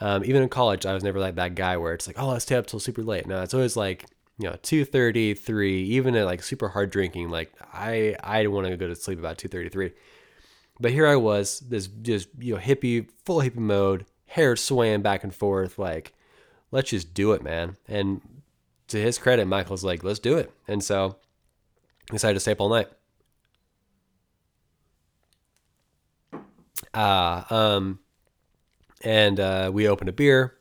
Um, 0.00 0.24
even 0.24 0.42
in 0.42 0.48
college, 0.48 0.86
I 0.86 0.94
was 0.94 1.02
never 1.02 1.18
like 1.18 1.36
that 1.36 1.54
guy 1.54 1.76
where 1.76 1.94
it's 1.94 2.06
like, 2.06 2.20
oh, 2.20 2.28
let's 2.28 2.44
stay 2.44 2.54
up 2.54 2.66
till 2.66 2.78
super 2.78 3.02
late. 3.02 3.26
No, 3.26 3.42
it's 3.42 3.54
always 3.54 3.76
like, 3.76 4.04
you 4.38 4.48
know, 4.48 4.56
2.30, 4.62 5.36
3, 5.36 5.82
even 5.84 6.14
at 6.14 6.26
like 6.26 6.42
super 6.42 6.68
hard 6.68 6.90
drinking, 6.90 7.30
like 7.30 7.52
I 7.72 8.14
I 8.22 8.46
want 8.48 8.66
to 8.66 8.76
go 8.76 8.86
to 8.86 8.94
sleep 8.94 9.18
about 9.18 9.38
2.33. 9.38 9.92
But 10.80 10.92
here 10.92 11.06
I 11.06 11.16
was, 11.16 11.60
this 11.60 11.86
just 11.88 12.28
you 12.38 12.54
know 12.54 12.60
hippie, 12.60 13.08
full 13.24 13.40
hippie 13.40 13.56
mode, 13.56 14.06
hair 14.26 14.56
swaying 14.56 15.02
back 15.02 15.24
and 15.24 15.34
forth, 15.34 15.78
like 15.78 16.14
let's 16.70 16.90
just 16.90 17.14
do 17.14 17.32
it, 17.32 17.42
man. 17.42 17.76
And 17.88 18.20
to 18.88 19.00
his 19.00 19.18
credit, 19.18 19.46
Michael's 19.46 19.84
like, 19.84 20.04
let's 20.04 20.18
do 20.18 20.36
it. 20.36 20.52
And 20.66 20.82
so 20.82 21.16
I 22.10 22.14
decided 22.14 22.34
to 22.34 22.40
stay 22.40 22.52
up 22.52 22.60
all 22.60 22.68
night. 22.68 22.88
Uh, 26.94 27.42
um, 27.50 27.98
and 29.02 29.38
uh, 29.38 29.70
we 29.72 29.88
opened 29.88 30.08
a 30.08 30.12
beer. 30.12 30.54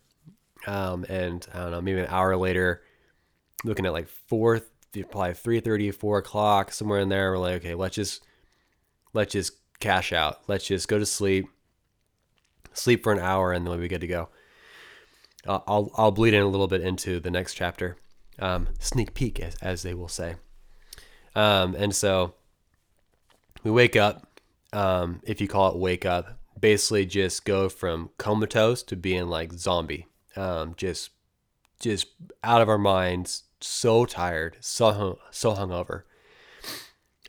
Um, 0.66 1.06
and 1.08 1.48
I 1.54 1.60
don't 1.60 1.72
know, 1.72 1.82
maybe 1.82 2.02
an 2.02 2.08
hour 2.10 2.36
later, 2.36 2.82
looking 3.64 3.86
at 3.86 3.94
like 3.94 4.10
four, 4.10 4.62
probably 5.10 5.34
three 5.34 5.60
thirty, 5.62 5.92
four 5.92 6.18
o'clock, 6.18 6.74
somewhere 6.74 7.00
in 7.00 7.08
there. 7.08 7.32
We're 7.32 7.38
like, 7.38 7.56
okay, 7.58 7.74
let's 7.74 7.96
just 7.96 8.26
let's 9.14 9.32
just 9.32 9.54
cash 9.80 10.14
out. 10.14 10.42
Let's 10.48 10.68
just 10.68 10.88
go 10.88 11.00
to 11.00 11.06
sleep, 11.06 11.48
sleep 12.74 13.04
for 13.04 13.12
an 13.14 13.20
hour, 13.20 13.52
and 13.52 13.66
then 13.66 13.72
we'll 13.72 13.80
be 13.80 13.88
good 13.88 14.02
to 14.02 14.08
go. 14.08 14.30
I'll 15.48 15.92
I'll 15.96 16.12
bleed 16.12 16.34
in 16.34 16.42
a 16.42 16.48
little 16.48 16.68
bit 16.68 16.82
into 16.82 17.20
the 17.20 17.32
next 17.32 17.54
chapter, 17.54 17.98
um, 18.40 18.70
sneak 18.80 19.14
peek 19.14 19.40
as 19.40 19.56
as 19.62 19.84
they 19.84 19.94
will 19.94 20.10
say. 20.10 20.36
Um, 21.36 21.76
and 21.76 21.96
so 21.96 22.34
we 23.64 23.72
wake 23.72 23.96
up. 23.96 24.42
Um, 24.74 25.22
if 25.24 25.40
you 25.40 25.48
call 25.48 25.72
it 25.72 25.78
wake 25.78 26.06
up, 26.06 26.38
basically 26.60 27.06
just 27.06 27.46
go 27.46 27.70
from 27.70 28.10
comatose 28.18 28.84
to 28.84 28.96
being 28.96 29.28
like 29.28 29.54
zombie. 29.54 30.08
Um, 30.36 30.74
just 30.76 31.12
just 31.80 32.08
out 32.44 32.62
of 32.62 32.70
our 32.70 32.78
minds, 32.78 33.44
so 33.62 34.06
tired, 34.06 34.58
so 34.60 34.92
hung, 34.92 35.16
so 35.32 35.54
hungover. 35.54 36.04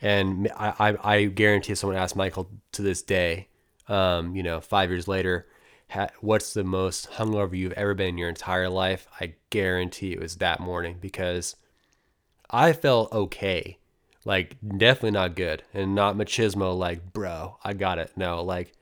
And 0.00 0.50
I, 0.56 0.74
I, 0.78 1.14
I 1.14 1.24
guarantee 1.24 1.72
if 1.72 1.78
someone 1.78 1.98
asked 1.98 2.16
Michael 2.16 2.50
to 2.72 2.82
this 2.82 3.02
day, 3.02 3.48
um, 3.88 4.36
you 4.36 4.42
know, 4.42 4.60
five 4.60 4.90
years 4.90 5.08
later, 5.08 5.46
ha- 5.90 6.10
what's 6.20 6.54
the 6.54 6.64
most 6.64 7.10
hungover 7.12 7.56
you've 7.56 7.72
ever 7.72 7.94
been 7.94 8.10
in 8.10 8.18
your 8.18 8.28
entire 8.28 8.68
life? 8.68 9.08
I 9.20 9.34
guarantee 9.50 10.12
it 10.12 10.20
was 10.20 10.36
that 10.36 10.60
morning 10.60 10.98
because 11.00 11.56
I 12.50 12.72
felt 12.72 13.12
okay. 13.12 13.78
Like, 14.24 14.56
definitely 14.76 15.12
not 15.12 15.36
good 15.36 15.62
and 15.72 15.94
not 15.94 16.16
machismo, 16.16 16.76
like, 16.76 17.12
bro, 17.12 17.56
I 17.64 17.72
got 17.72 17.98
it. 17.98 18.12
No, 18.16 18.42
like, 18.42 18.72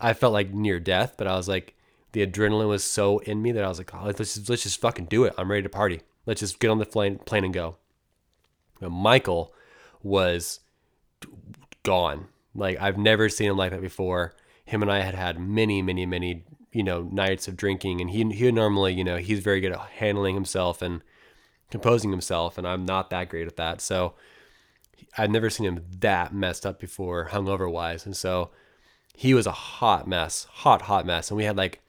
I 0.00 0.14
felt 0.14 0.32
like 0.32 0.52
near 0.52 0.80
death, 0.80 1.14
but 1.16 1.26
I 1.26 1.36
was 1.36 1.48
like, 1.48 1.74
the 2.12 2.26
adrenaline 2.26 2.68
was 2.68 2.82
so 2.82 3.18
in 3.18 3.40
me 3.40 3.52
that 3.52 3.64
I 3.64 3.68
was 3.68 3.78
like, 3.78 3.94
oh, 3.94 4.02
let's, 4.04 4.18
just, 4.18 4.48
let's 4.48 4.62
just 4.62 4.80
fucking 4.80 5.06
do 5.06 5.24
it. 5.24 5.34
I'm 5.38 5.50
ready 5.50 5.62
to 5.62 5.68
party. 5.68 6.00
Let's 6.24 6.40
just 6.40 6.58
get 6.58 6.70
on 6.70 6.78
the 6.78 6.86
plane, 6.86 7.18
plane 7.18 7.44
and 7.44 7.54
go. 7.54 7.76
Michael 8.80 9.54
was 10.02 10.60
gone. 11.82 12.28
Like 12.54 12.80
I've 12.80 12.98
never 12.98 13.28
seen 13.28 13.50
him 13.50 13.56
like 13.56 13.70
that 13.72 13.80
before. 13.80 14.34
Him 14.64 14.82
and 14.82 14.90
I 14.90 15.00
had 15.00 15.14
had 15.14 15.38
many, 15.38 15.82
many, 15.82 16.06
many, 16.06 16.44
you 16.72 16.82
know, 16.82 17.02
nights 17.02 17.46
of 17.46 17.56
drinking, 17.56 18.00
and 18.00 18.10
he 18.10 18.24
he 18.32 18.50
normally, 18.50 18.94
you 18.94 19.04
know, 19.04 19.16
he's 19.16 19.40
very 19.40 19.60
good 19.60 19.72
at 19.72 19.78
handling 19.78 20.34
himself 20.34 20.82
and 20.82 21.02
composing 21.70 22.10
himself, 22.10 22.58
and 22.58 22.66
I'm 22.66 22.84
not 22.84 23.10
that 23.10 23.28
great 23.28 23.46
at 23.46 23.56
that. 23.56 23.80
So 23.80 24.14
I've 25.16 25.30
never 25.30 25.50
seen 25.50 25.66
him 25.66 25.84
that 26.00 26.34
messed 26.34 26.66
up 26.66 26.80
before, 26.80 27.28
hungover 27.30 27.70
wise, 27.70 28.06
and 28.06 28.16
so 28.16 28.50
he 29.14 29.32
was 29.34 29.46
a 29.46 29.52
hot 29.52 30.06
mess, 30.06 30.46
hot, 30.50 30.82
hot 30.82 31.06
mess, 31.06 31.30
and 31.30 31.36
we 31.36 31.44
had 31.44 31.56
like 31.56 31.80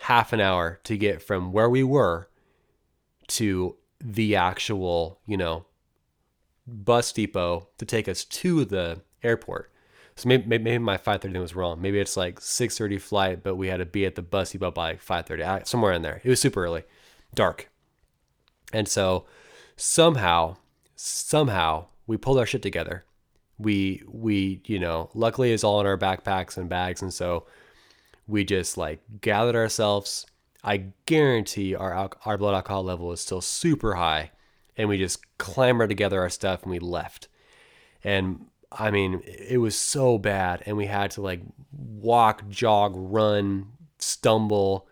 half 0.00 0.32
an 0.32 0.40
hour 0.40 0.80
to 0.84 0.96
get 0.96 1.22
from 1.22 1.52
where 1.52 1.70
we 1.70 1.82
were 1.82 2.28
to 3.28 3.76
the 4.00 4.36
actual, 4.36 5.20
you 5.26 5.36
know, 5.36 5.64
bus 6.72 7.12
depot 7.12 7.68
to 7.78 7.84
take 7.84 8.08
us 8.08 8.24
to 8.24 8.64
the 8.64 9.02
airport. 9.22 9.70
So 10.16 10.28
maybe, 10.28 10.46
maybe 10.46 10.78
my 10.78 10.98
5:30 10.98 11.40
was 11.40 11.56
wrong. 11.56 11.80
Maybe 11.80 11.98
it's 11.98 12.16
like 12.16 12.40
6:30 12.40 12.98
flight, 13.00 13.42
but 13.42 13.56
we 13.56 13.68
had 13.68 13.78
to 13.78 13.86
be 13.86 14.04
at 14.04 14.14
the 14.14 14.22
bus 14.22 14.52
depot 14.52 14.70
by 14.70 14.96
5:30, 14.96 15.66
somewhere 15.66 15.92
in 15.92 16.02
there. 16.02 16.20
It 16.24 16.28
was 16.28 16.40
super 16.40 16.64
early, 16.64 16.84
dark, 17.34 17.70
and 18.72 18.88
so 18.88 19.26
somehow, 19.76 20.56
somehow 20.96 21.86
we 22.06 22.16
pulled 22.16 22.38
our 22.38 22.46
shit 22.46 22.62
together. 22.62 23.04
We 23.58 24.02
we 24.06 24.62
you 24.66 24.78
know 24.78 25.10
luckily 25.14 25.52
it's 25.52 25.64
all 25.64 25.80
in 25.80 25.86
our 25.86 25.98
backpacks 25.98 26.56
and 26.56 26.68
bags, 26.68 27.02
and 27.02 27.12
so 27.12 27.46
we 28.26 28.44
just 28.44 28.76
like 28.76 29.00
gathered 29.20 29.56
ourselves. 29.56 30.26
I 30.64 30.92
guarantee 31.06 31.74
our 31.74 32.10
our 32.24 32.38
blood 32.38 32.54
alcohol 32.54 32.84
level 32.84 33.12
is 33.12 33.20
still 33.20 33.40
super 33.40 33.94
high, 33.94 34.30
and 34.82 34.88
we 34.88 34.98
just 34.98 35.20
clambered 35.38 35.88
together 35.88 36.20
our 36.20 36.28
stuff 36.28 36.64
and 36.64 36.72
we 36.72 36.80
left. 36.80 37.28
And 38.02 38.46
I 38.72 38.90
mean, 38.90 39.22
it 39.24 39.58
was 39.58 39.76
so 39.76 40.18
bad, 40.18 40.64
and 40.66 40.76
we 40.76 40.86
had 40.86 41.12
to 41.12 41.20
like 41.22 41.40
walk, 41.70 42.48
jog, 42.48 42.94
run, 42.96 43.68
stumble, 43.98 44.88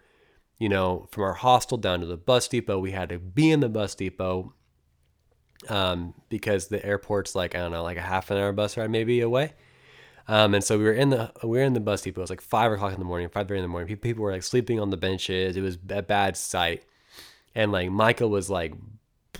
you 0.58 0.68
know, 0.68 1.08
from 1.10 1.24
our 1.24 1.32
hostel 1.32 1.76
down 1.76 1.98
to 2.00 2.06
the 2.06 2.16
bus 2.16 2.46
depot. 2.46 2.78
We 2.78 2.92
had 2.92 3.08
to 3.08 3.18
be 3.18 3.50
in 3.50 3.58
the 3.58 3.68
bus 3.68 3.96
depot 3.96 4.54
um, 5.68 6.14
because 6.28 6.68
the 6.68 6.84
airport's 6.86 7.34
like 7.34 7.56
I 7.56 7.58
don't 7.58 7.72
know, 7.72 7.82
like 7.82 7.96
a 7.96 8.02
half 8.02 8.30
an 8.30 8.36
hour 8.36 8.52
bus 8.52 8.76
ride 8.76 8.90
maybe 8.90 9.20
away. 9.20 9.54
Um, 10.28 10.54
and 10.54 10.62
so 10.62 10.78
we 10.78 10.84
were 10.84 10.92
in 10.92 11.10
the 11.10 11.32
we 11.42 11.58
were 11.58 11.64
in 11.64 11.72
the 11.72 11.80
bus 11.80 12.02
depot. 12.02 12.20
It 12.20 12.22
was 12.22 12.30
like 12.30 12.42
five 12.42 12.70
o'clock 12.70 12.92
in 12.92 13.00
the 13.00 13.04
morning, 13.04 13.28
five 13.28 13.48
thirty 13.48 13.58
in 13.58 13.64
the 13.64 13.68
morning. 13.68 13.96
People 13.96 14.22
were 14.22 14.30
like 14.30 14.44
sleeping 14.44 14.78
on 14.78 14.90
the 14.90 14.96
benches. 14.96 15.56
It 15.56 15.62
was 15.62 15.78
a 15.88 16.02
bad 16.02 16.36
sight, 16.36 16.84
and 17.56 17.72
like 17.72 17.90
Michael 17.90 18.30
was 18.30 18.48
like 18.48 18.74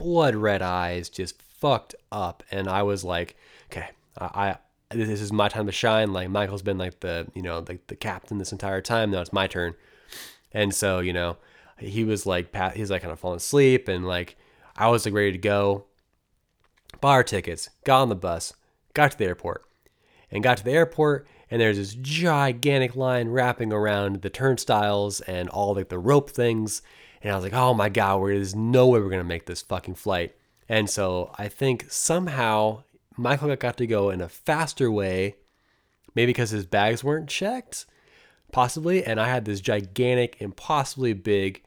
blood 0.01 0.35
red 0.35 0.63
eyes, 0.63 1.09
just 1.09 1.41
fucked 1.43 1.95
up, 2.11 2.43
and 2.51 2.69
I 2.69 2.83
was 2.83 3.05
like, 3.05 3.37
okay, 3.71 3.91
I, 4.19 4.57
I 4.91 4.95
this 4.95 5.21
is 5.21 5.33
my 5.33 5.49
time 5.49 5.67
to 5.67 5.73
shine. 5.73 6.13
Like 6.13 6.31
Michael's 6.31 6.63
been 6.63 6.79
like 6.79 7.01
the 7.01 7.29
you 7.35 7.43
know 7.43 7.65
like 7.69 7.87
the 7.87 7.95
captain 7.95 8.39
this 8.39 8.53
entire 8.53 8.81
time. 8.81 9.11
Now 9.11 9.21
it's 9.21 9.33
my 9.33 9.47
turn, 9.47 9.75
and 10.53 10.75
so 10.75 11.01
you 11.01 11.13
know 11.13 11.37
he 11.79 12.03
was 12.05 12.27
like 12.27 12.55
he's 12.75 12.91
like 12.91 13.03
kind 13.03 13.13
of 13.13 13.21
falling 13.21 13.37
asleep, 13.37 13.89
and 13.89 14.07
like 14.07 14.37
I 14.77 14.89
was 14.89 15.05
like 15.05 15.15
ready 15.15 15.33
to 15.33 15.39
go. 15.39 15.85
Bought 17.01 17.13
our 17.13 17.23
tickets, 17.23 17.71
got 17.85 18.03
on 18.03 18.09
the 18.09 18.17
bus, 18.17 18.53
got 18.95 19.13
to 19.13 19.19
the 19.19 19.25
airport, 19.25 19.65
and 20.31 20.43
got 20.43 20.57
to 20.57 20.65
the 20.65 20.73
airport. 20.73 21.27
And 21.53 21.61
there's 21.61 21.77
this 21.77 21.95
gigantic 21.95 22.95
line 22.95 23.29
wrapping 23.29 23.73
around 23.73 24.23
the 24.23 24.31
turnstiles 24.31 25.21
and 25.23 25.49
all 25.49 25.75
like 25.75 25.89
the 25.89 25.99
rope 25.99 26.31
things. 26.31 26.83
And 27.23 27.33
I 27.33 27.35
was 27.37 27.45
like, 27.45 27.53
oh 27.53 27.75
my 27.75 27.89
God, 27.89 28.23
there's 28.27 28.55
no 28.55 28.87
way 28.87 29.01
we're 29.01 29.11
going 29.11 29.19
to 29.21 29.25
make 29.25 29.47
this 29.47 29.63
fucking 29.63 29.97
flight. 29.97 30.35
And 30.69 30.89
so 30.89 31.35
I 31.39 31.49
think 31.49 31.87
somehow 31.91 32.85
Michael 33.17 33.55
got 33.57 33.77
to 33.79 33.87
go 33.87 34.11
in 34.11 34.21
a 34.21 34.29
faster 34.29 34.91
way, 34.91 35.37
maybe 36.15 36.31
because 36.31 36.51
his 36.51 36.65
bags 36.65 37.05
weren't 37.05 37.29
checked, 37.29 37.87
possibly. 38.53 39.05
And 39.05 39.21
I 39.21 39.29
had 39.29 39.45
this 39.45 39.61
gigantic, 39.61 40.37
impossibly 40.41 41.13
big 41.13 41.63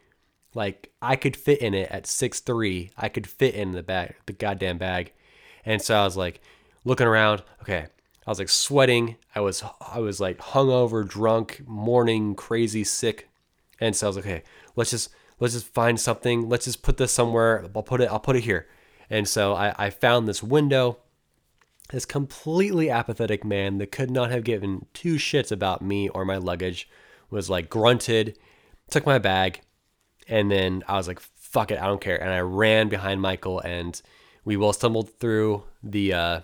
Like 0.56 0.92
I 1.02 1.16
could 1.16 1.36
fit 1.36 1.62
in 1.62 1.74
it 1.74 1.90
at 1.92 2.06
six 2.08 2.40
three. 2.40 2.92
I 2.98 3.10
could 3.10 3.28
fit 3.28 3.56
in 3.56 3.72
the 3.72 3.84
bag, 3.84 4.16
the 4.26 4.34
goddamn 4.34 4.78
bag. 4.78 5.14
And 5.66 5.82
so 5.82 5.96
I 5.96 6.04
was 6.04 6.18
like 6.18 6.42
looking 6.86 7.08
around. 7.08 7.44
Okay, 7.62 7.88
I 8.26 8.30
was 8.30 8.40
like 8.40 8.50
sweating. 8.50 9.16
I 9.36 9.40
was 9.42 9.64
I 9.82 10.00
was 10.00 10.20
like 10.20 10.38
hungover, 10.40 11.08
drunk, 11.08 11.64
morning, 11.68 12.36
crazy, 12.36 12.84
sick. 12.84 13.30
And 13.80 13.96
so 13.96 14.08
I 14.08 14.10
was 14.10 14.16
like, 14.18 14.26
okay, 14.26 14.44
let's 14.76 14.92
just 14.92 15.10
let's 15.40 15.54
just 15.54 15.68
find 15.68 16.00
something. 16.00 16.50
Let's 16.50 16.66
just 16.66 16.84
put 16.84 16.98
this 16.98 17.12
somewhere. 17.12 17.66
I'll 17.76 17.84
put 17.84 18.02
it. 18.02 18.10
I'll 18.10 18.20
put 18.20 18.36
it 18.36 18.44
here. 18.44 18.68
And 19.10 19.28
so 19.28 19.54
I, 19.54 19.74
I 19.78 19.90
found 19.90 20.28
this 20.28 20.44
window. 20.44 21.00
This 21.92 22.06
completely 22.06 22.90
apathetic 22.90 23.44
man 23.44 23.78
that 23.78 23.92
could 23.92 24.10
not 24.10 24.32
have 24.32 24.44
given 24.44 24.88
two 24.94 25.16
shits 25.16 25.52
about 25.52 25.82
me 25.82 26.10
or 26.10 26.26
my 26.26 26.38
luggage 26.38 26.90
was 27.30 27.50
like 27.50 27.70
grunted, 27.70 28.38
took 28.90 29.06
my 29.06 29.20
bag, 29.20 29.62
and 30.28 30.50
then 30.50 30.84
I 30.88 30.96
was 30.98 31.08
like, 31.08 31.20
fuck 31.20 31.72
it, 31.72 31.80
I 31.80 31.86
don't 31.86 32.02
care. 32.02 32.20
And 32.20 32.32
I 32.32 32.40
ran 32.40 32.90
behind 32.90 33.22
Michael 33.22 33.60
and 33.60 34.02
we 34.46 34.56
both 34.56 34.78
stumbled 34.78 35.10
through 35.20 35.64
the 35.84 36.14
uh, 36.14 36.40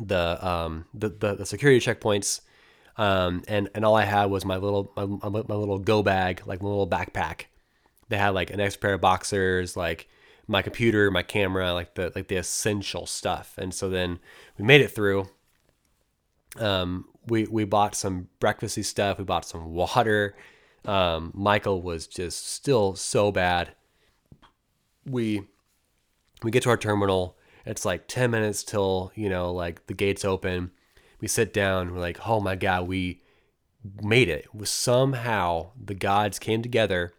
the, 0.00 0.46
um, 0.46 0.86
the, 0.92 1.08
the 1.08 1.34
the 1.36 1.46
security 1.46 1.84
checkpoints. 1.84 2.40
Um, 2.96 3.42
and 3.48 3.68
and 3.74 3.84
all 3.84 3.96
I 3.96 4.04
had 4.04 4.26
was 4.26 4.44
my 4.44 4.56
little 4.56 4.92
my, 4.96 5.06
my 5.28 5.54
little 5.54 5.78
go 5.78 6.02
bag, 6.02 6.42
like 6.46 6.62
my 6.62 6.68
little 6.68 6.88
backpack. 6.88 7.46
They 8.08 8.16
had 8.16 8.30
like 8.30 8.50
an 8.50 8.60
extra 8.60 8.80
pair 8.80 8.94
of 8.94 9.00
boxers, 9.00 9.76
like 9.76 10.08
my 10.46 10.62
computer, 10.62 11.10
my 11.10 11.22
camera, 11.22 11.72
like 11.72 11.94
the 11.94 12.12
like 12.14 12.28
the 12.28 12.36
essential 12.36 13.06
stuff. 13.06 13.54
And 13.58 13.74
so 13.74 13.88
then 13.88 14.20
we 14.58 14.64
made 14.64 14.80
it 14.80 14.94
through. 14.94 15.28
Um, 16.58 17.06
we 17.26 17.44
we 17.44 17.64
bought 17.64 17.94
some 17.94 18.28
breakfasty 18.40 18.84
stuff. 18.84 19.18
We 19.18 19.24
bought 19.24 19.46
some 19.46 19.72
water. 19.72 20.36
Um, 20.84 21.32
Michael 21.34 21.82
was 21.82 22.06
just 22.06 22.46
still 22.52 22.94
so 22.94 23.32
bad. 23.32 23.74
We 25.06 25.42
we 26.42 26.50
get 26.50 26.62
to 26.64 26.70
our 26.70 26.76
terminal. 26.76 27.36
It's 27.66 27.84
like 27.84 28.06
ten 28.06 28.30
minutes 28.30 28.62
till 28.62 29.10
you 29.14 29.28
know 29.28 29.52
like 29.52 29.86
the 29.86 29.94
gates 29.94 30.24
open. 30.24 30.70
We 31.24 31.28
sit 31.28 31.54
down. 31.54 31.94
We're 31.94 32.00
like, 32.00 32.28
oh 32.28 32.38
my 32.38 32.54
god, 32.54 32.86
we 32.86 33.22
made 34.02 34.28
it. 34.28 34.54
Was 34.54 34.68
somehow 34.68 35.70
the 35.82 35.94
gods 35.94 36.38
came 36.38 36.60
together 36.60 37.14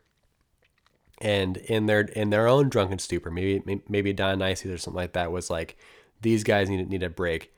and 1.20 1.58
in 1.58 1.88
their 1.88 2.02
in 2.02 2.30
their 2.30 2.46
own 2.48 2.70
drunken 2.70 3.00
stupor, 3.00 3.32
maybe 3.32 3.82
maybe 3.90 4.14
Dionysus 4.14 4.72
or 4.72 4.78
something 4.78 5.02
like 5.02 5.14
that 5.14 5.32
was 5.32 5.50
like, 5.50 5.76
these 6.22 6.44
guys 6.44 6.70
need 6.70 6.88
need 6.88 7.02
a 7.02 7.10
break. 7.10 7.52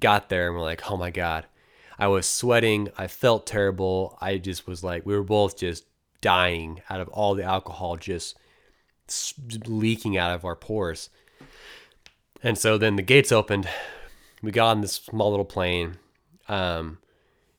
Got 0.00 0.30
there 0.30 0.46
and 0.46 0.56
we're 0.56 0.62
like, 0.62 0.90
oh 0.90 0.96
my 0.96 1.10
god, 1.10 1.44
I 1.98 2.06
was 2.06 2.24
sweating. 2.24 2.88
I 2.96 3.06
felt 3.06 3.46
terrible. 3.46 4.16
I 4.22 4.38
just 4.38 4.66
was 4.66 4.82
like, 4.82 5.04
we 5.04 5.14
were 5.14 5.22
both 5.22 5.58
just 5.58 5.84
dying 6.22 6.80
out 6.88 7.02
of 7.02 7.08
all 7.08 7.34
the 7.34 7.44
alcohol 7.44 7.98
just 7.98 8.38
leaking 9.66 10.16
out 10.16 10.34
of 10.34 10.46
our 10.46 10.56
pores. 10.56 11.10
And 12.42 12.56
so 12.56 12.78
then 12.78 12.96
the 12.96 13.02
gates 13.02 13.30
opened. 13.30 13.68
We 14.42 14.50
got 14.50 14.68
on 14.68 14.80
this 14.80 14.92
small 14.92 15.30
little 15.30 15.44
plane. 15.44 15.96
Um, 16.48 16.98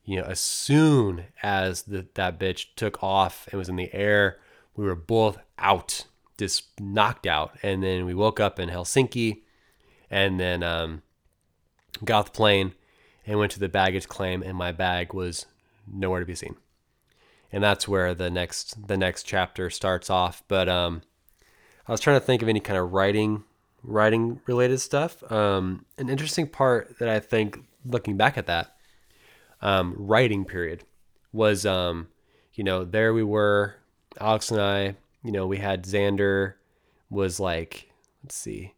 you 0.04 0.18
know, 0.18 0.28
as 0.28 0.40
soon 0.40 1.26
as 1.42 1.84
the, 1.84 2.06
that 2.14 2.40
bitch 2.40 2.68
took 2.76 3.04
off 3.04 3.48
and 3.50 3.58
was 3.58 3.70
in 3.70 3.76
the 3.76 3.92
air, 3.94 4.38
we 4.76 4.86
were 4.86 4.96
both 4.96 5.40
out, 5.58 6.06
just 6.38 6.80
knocked 6.80 7.26
out. 7.26 7.58
And 7.64 7.82
then 7.82 8.06
we 8.06 8.14
woke 8.14 8.40
up 8.40 8.60
in 8.60 8.70
Helsinki 8.70 9.42
and 10.12 10.40
then 10.40 10.62
um, 10.62 11.02
got 12.04 12.26
the 12.26 12.32
plane 12.32 12.74
and 13.26 13.40
went 13.40 13.52
to 13.54 13.60
the 13.60 13.70
baggage 13.70 14.08
claim, 14.08 14.44
and 14.44 14.56
my 14.56 14.72
bag 14.72 15.14
was 15.14 15.46
nowhere 15.92 16.20
to 16.20 16.26
be 16.26 16.36
seen. 16.36 16.56
And 17.52 17.64
that's 17.64 17.88
where 17.88 18.14
the 18.14 18.30
next 18.30 18.88
the 18.88 18.98
next 18.98 19.24
chapter 19.24 19.70
starts 19.70 20.10
off. 20.10 20.44
But 20.48 20.68
um, 20.70 21.02
I 21.88 21.92
was 21.92 22.02
trying 22.02 22.20
to 22.20 22.26
think 22.26 22.42
of 22.42 22.50
any 22.50 22.60
kind 22.60 22.78
of 22.78 22.94
writing 22.94 23.44
writing 23.86 24.42
related 24.46 24.80
stuff. 24.80 25.30
Um, 25.32 25.86
an 25.98 26.10
interesting 26.10 26.48
part 26.48 27.00
that 27.00 27.10
I 27.10 27.20
think 27.20 27.60
looking 27.86 28.18
back 28.18 28.38
at 28.38 28.48
that 28.48 28.76
um, 29.62 29.96
writing 29.98 30.46
period 30.46 30.84
was 31.32 31.66
um, 31.66 32.08
you 32.54 32.64
know 32.64 32.84
there 32.84 33.14
we 33.14 33.24
were 33.24 33.76
Alex 34.20 34.52
and 34.52 34.62
I, 34.62 34.96
you 35.24 35.32
know, 35.32 35.48
we 35.48 35.58
had 35.58 35.84
Xander 35.84 36.54
was 37.10 37.40
like, 37.40 37.90
let's 38.24 38.36
see, 38.36 38.74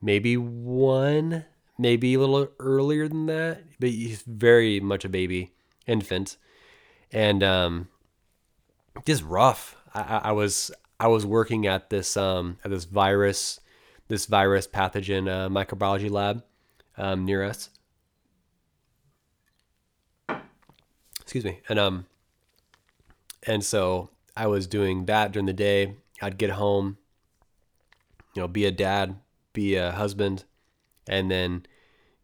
maybe 0.00 0.36
one, 0.36 1.44
maybe 1.78 2.14
a 2.14 2.18
little 2.18 2.48
earlier 2.58 3.08
than 3.08 3.26
that, 3.26 3.62
but 3.78 3.90
he's 3.90 4.22
very 4.22 4.80
much 4.80 5.04
a 5.04 5.08
baby, 5.08 5.52
infant, 5.86 6.36
and 7.12 7.42
um, 7.42 7.88
just 9.06 9.22
rough. 9.22 9.76
I, 9.94 10.20
I 10.24 10.32
was 10.32 10.70
I 10.98 11.08
was 11.08 11.26
working 11.26 11.66
at 11.66 11.90
this 11.90 12.16
um 12.16 12.58
at 12.64 12.70
this 12.70 12.84
virus 12.84 13.60
this 14.10 14.26
virus 14.26 14.66
pathogen 14.66 15.28
uh, 15.28 15.48
microbiology 15.48 16.10
lab 16.10 16.42
um, 16.98 17.24
near 17.24 17.44
us. 17.44 17.70
Excuse 21.20 21.44
me, 21.44 21.60
and 21.68 21.78
um, 21.78 22.06
and 23.46 23.64
so 23.64 24.10
I 24.36 24.48
was 24.48 24.66
doing 24.66 25.06
that 25.06 25.30
during 25.30 25.46
the 25.46 25.52
day. 25.52 25.94
I'd 26.20 26.38
get 26.38 26.50
home, 26.50 26.98
you 28.34 28.42
know, 28.42 28.48
be 28.48 28.66
a 28.66 28.72
dad, 28.72 29.14
be 29.52 29.76
a 29.76 29.92
husband, 29.92 30.44
and 31.08 31.30
then, 31.30 31.64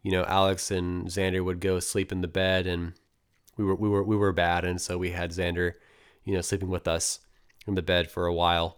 you 0.03 0.11
know, 0.11 0.25
Alex 0.25 0.73
and 0.73 1.07
Xander 1.07 1.43
would 1.43 1.61
go 1.61 1.79
sleep 1.79 2.11
in 2.11 2.21
the 2.21 2.29
bed, 2.29 2.67
and 2.67 2.95
we 3.57 3.65
were 3.65 3.77
we 3.77 3.89
were 3.89 4.03
we 4.03 4.17
were 4.17 4.33
bad, 4.33 4.65
and 4.65 4.81
so 4.81 4.99
we 4.99 5.13
had 5.13 5.31
Xander, 5.31 5.75
you 6.25 6.35
know, 6.35 6.41
sleeping 6.41 6.69
with 6.69 6.89
us 6.89 7.21
in 7.65 7.77
the 7.77 7.83
bed 7.83 8.11
for 8.11 8.27
a 8.27 8.35
while, 8.35 8.77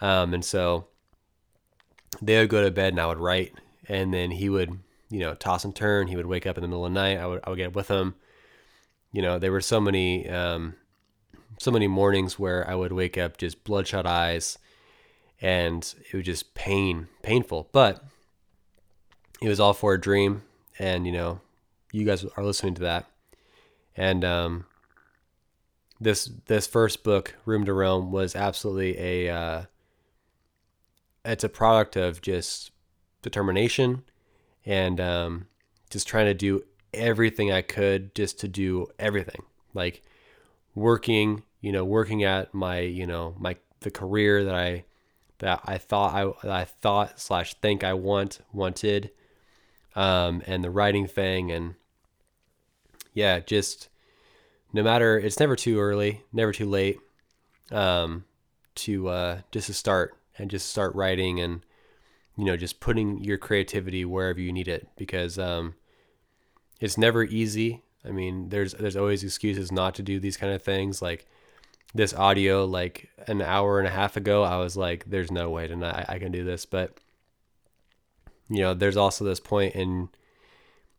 um, 0.00 0.34
and 0.34 0.44
so 0.44 0.88
they 2.20 2.38
would 2.38 2.50
go 2.50 2.64
to 2.64 2.70
bed, 2.70 2.92
and 2.92 3.00
I 3.00 3.06
would 3.06 3.18
write, 3.18 3.54
and 3.88 4.12
then 4.12 4.30
he 4.30 4.48
would, 4.48 4.78
you 5.08 5.20
know, 5.20 5.34
toss 5.34 5.64
and 5.64 5.74
turn. 5.74 6.08
He 6.08 6.16
would 6.16 6.26
wake 6.26 6.46
up 6.46 6.56
in 6.56 6.62
the 6.62 6.68
middle 6.68 6.86
of 6.86 6.92
the 6.92 7.00
night. 7.00 7.18
I 7.18 7.26
would 7.26 7.40
I 7.44 7.50
would 7.50 7.56
get 7.56 7.74
with 7.74 7.88
him. 7.88 8.14
You 9.12 9.22
know, 9.22 9.38
there 9.38 9.52
were 9.52 9.60
so 9.60 9.80
many 9.80 10.28
um, 10.28 10.74
so 11.58 11.70
many 11.70 11.86
mornings 11.86 12.38
where 12.38 12.68
I 12.68 12.74
would 12.74 12.92
wake 12.92 13.18
up 13.18 13.36
just 13.36 13.64
bloodshot 13.64 14.06
eyes 14.06 14.58
and 15.40 15.94
it 16.10 16.16
was 16.16 16.26
just 16.26 16.54
pain, 16.54 17.08
painful. 17.22 17.68
But 17.72 18.02
it 19.40 19.48
was 19.48 19.60
all 19.60 19.72
for 19.72 19.94
a 19.94 20.00
dream. 20.00 20.42
And, 20.78 21.06
you 21.06 21.12
know, 21.12 21.40
you 21.92 22.04
guys 22.04 22.24
are 22.24 22.44
listening 22.44 22.74
to 22.74 22.82
that. 22.82 23.06
And 23.96 24.24
um, 24.24 24.66
this 26.00 26.30
this 26.46 26.66
first 26.66 27.02
book, 27.02 27.34
Room 27.44 27.64
to 27.64 27.72
Roam, 27.72 28.12
was 28.12 28.36
absolutely 28.36 28.98
a 28.98 29.34
uh, 29.34 29.62
it's 31.24 31.44
a 31.44 31.48
product 31.48 31.96
of 31.96 32.22
just 32.22 32.70
determination 33.22 34.02
and 34.64 35.00
um, 35.00 35.46
just 35.90 36.08
trying 36.08 36.26
to 36.26 36.34
do 36.34 36.62
everything 36.92 37.52
I 37.52 37.62
could 37.62 38.14
just 38.14 38.38
to 38.40 38.48
do 38.48 38.88
everything. 38.98 39.42
Like 39.74 40.02
working 40.74 41.42
you 41.60 41.72
know, 41.72 41.84
working 41.84 42.24
at 42.24 42.54
my, 42.54 42.80
you 42.80 43.06
know, 43.06 43.34
my 43.38 43.56
the 43.80 43.90
career 43.90 44.44
that 44.44 44.54
I 44.54 44.84
that 45.38 45.60
I 45.64 45.78
thought 45.78 46.14
I 46.14 46.60
I 46.60 46.64
thought 46.64 47.20
slash 47.20 47.54
think 47.54 47.84
I 47.84 47.94
want 47.94 48.40
wanted, 48.52 49.10
um, 49.94 50.42
and 50.46 50.64
the 50.64 50.70
writing 50.70 51.06
thing, 51.06 51.50
and 51.50 51.74
yeah, 53.12 53.40
just 53.40 53.88
no 54.72 54.82
matter 54.82 55.18
it's 55.18 55.40
never 55.40 55.56
too 55.56 55.78
early, 55.78 56.22
never 56.32 56.52
too 56.52 56.66
late, 56.66 56.98
um, 57.70 58.24
to 58.76 59.08
uh, 59.08 59.40
just 59.50 59.66
to 59.66 59.74
start 59.74 60.16
and 60.40 60.50
just 60.50 60.70
start 60.70 60.94
writing 60.94 61.40
and 61.40 61.64
you 62.36 62.44
know 62.44 62.56
just 62.56 62.80
putting 62.80 63.22
your 63.22 63.38
creativity 63.38 64.04
wherever 64.04 64.40
you 64.40 64.52
need 64.52 64.68
it 64.68 64.88
because 64.96 65.38
um, 65.38 65.74
it's 66.80 66.98
never 66.98 67.24
easy. 67.24 67.82
I 68.04 68.10
mean, 68.10 68.48
there's 68.48 68.72
there's 68.74 68.96
always 68.96 69.22
excuses 69.22 69.70
not 69.70 69.94
to 69.96 70.02
do 70.02 70.18
these 70.18 70.36
kind 70.36 70.52
of 70.52 70.62
things 70.62 71.02
like 71.02 71.26
this 71.94 72.14
audio 72.14 72.64
like 72.64 73.10
an 73.26 73.42
hour 73.42 73.78
and 73.78 73.88
a 73.88 73.90
half 73.90 74.16
ago, 74.16 74.44
I 74.44 74.56
was 74.58 74.76
like, 74.76 75.04
there's 75.06 75.30
no 75.30 75.50
way 75.50 75.66
tonight 75.66 76.06
I 76.08 76.18
can 76.18 76.32
do 76.32 76.44
this. 76.44 76.64
But 76.64 76.98
you 78.48 78.60
know, 78.60 78.74
there's 78.74 78.96
also 78.96 79.24
this 79.24 79.40
point 79.40 79.74
in 79.74 80.08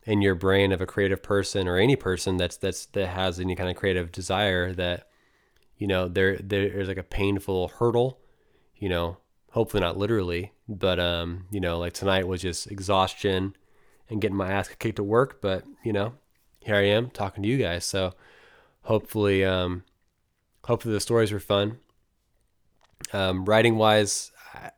in 0.04 0.22
your 0.22 0.36
brain 0.36 0.72
of 0.72 0.82
a 0.82 0.86
creative 0.86 1.22
person 1.22 1.68
or 1.68 1.78
any 1.78 1.96
person 1.96 2.38
that's 2.38 2.58
that's 2.58 2.88
that 2.88 3.08
has 3.08 3.40
any 3.40 3.56
kind 3.56 3.70
of 3.70 3.76
creative 3.76 4.12
desire 4.12 4.74
that 4.74 5.08
you 5.78 5.88
know 5.88 6.08
there 6.08 6.38
there's 6.38 6.88
like 6.88 6.98
a 6.98 7.04
painful 7.04 7.68
hurdle 7.68 8.20
you 8.76 8.90
know 8.90 9.18
hopefully 9.52 9.82
not 9.82 9.98
literally 9.98 10.52
but 10.68 11.00
um 11.00 11.46
you 11.52 11.60
know 11.60 11.78
like 11.78 11.94
tonight 11.94 12.28
was 12.28 12.42
just 12.42 12.70
exhaustion 12.72 13.56
and 14.10 14.22
getting 14.22 14.38
my 14.38 14.52
ass 14.52 14.70
kicked 14.80 15.00
at 15.00 15.06
work 15.06 15.42
but 15.42 15.64
you 15.84 15.94
know 15.94 16.14
here 16.60 16.76
i 16.76 16.84
am 16.84 17.10
talking 17.10 17.44
to 17.44 17.50
you 17.50 17.58
guys 17.58 17.86
so 17.86 18.14
hopefully 18.84 19.46
um 19.46 19.84
hopefully 20.66 20.94
the 20.94 21.00
stories 21.00 21.32
were 21.32 21.40
fun. 21.40 21.78
Um, 23.14 23.46
writing 23.46 23.78
wise, 23.78 24.32
I, 24.54 24.72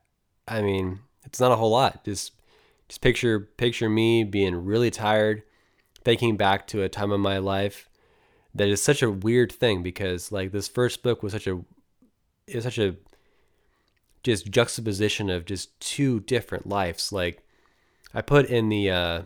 I 0.47 0.61
mean, 0.61 0.99
it's 1.23 1.39
not 1.39 1.51
a 1.51 1.55
whole 1.55 1.71
lot. 1.71 2.03
Just 2.05 2.33
just 2.87 3.01
picture 3.01 3.39
picture 3.39 3.89
me 3.89 4.23
being 4.23 4.65
really 4.65 4.91
tired, 4.91 5.43
thinking 6.03 6.37
back 6.37 6.67
to 6.67 6.83
a 6.83 6.89
time 6.89 7.11
of 7.11 7.19
my 7.19 7.37
life 7.37 7.89
that 8.55 8.67
is 8.67 8.81
such 8.81 9.01
a 9.01 9.09
weird 9.09 9.51
thing 9.51 9.81
because 9.81 10.31
like 10.31 10.51
this 10.51 10.67
first 10.67 11.01
book 11.01 11.23
was 11.23 11.33
such 11.33 11.47
a 11.47 11.59
it 12.47 12.55
was 12.55 12.63
such 12.63 12.77
a 12.77 12.95
just 14.23 14.49
juxtaposition 14.49 15.29
of 15.29 15.45
just 15.45 15.79
two 15.79 16.21
different 16.21 16.67
lives. 16.67 17.11
Like 17.11 17.43
I 18.13 18.21
put 18.21 18.45
in 18.45 18.69
the 18.69 18.89
uh, 18.89 19.21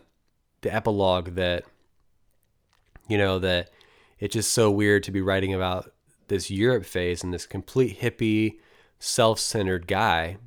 the 0.61 0.73
epilogue 0.73 1.35
that 1.35 1.63
you 3.07 3.17
know 3.17 3.39
that 3.39 3.69
it's 4.19 4.33
just 4.33 4.51
so 4.51 4.71
weird 4.71 5.03
to 5.03 5.11
be 5.11 5.21
writing 5.21 5.53
about 5.53 5.91
this 6.27 6.49
Europe 6.49 6.85
phase 6.85 7.23
and 7.23 7.33
this 7.33 7.45
complete 7.45 8.01
hippie, 8.01 8.57
self-centered 8.99 9.87
guy 9.87 10.37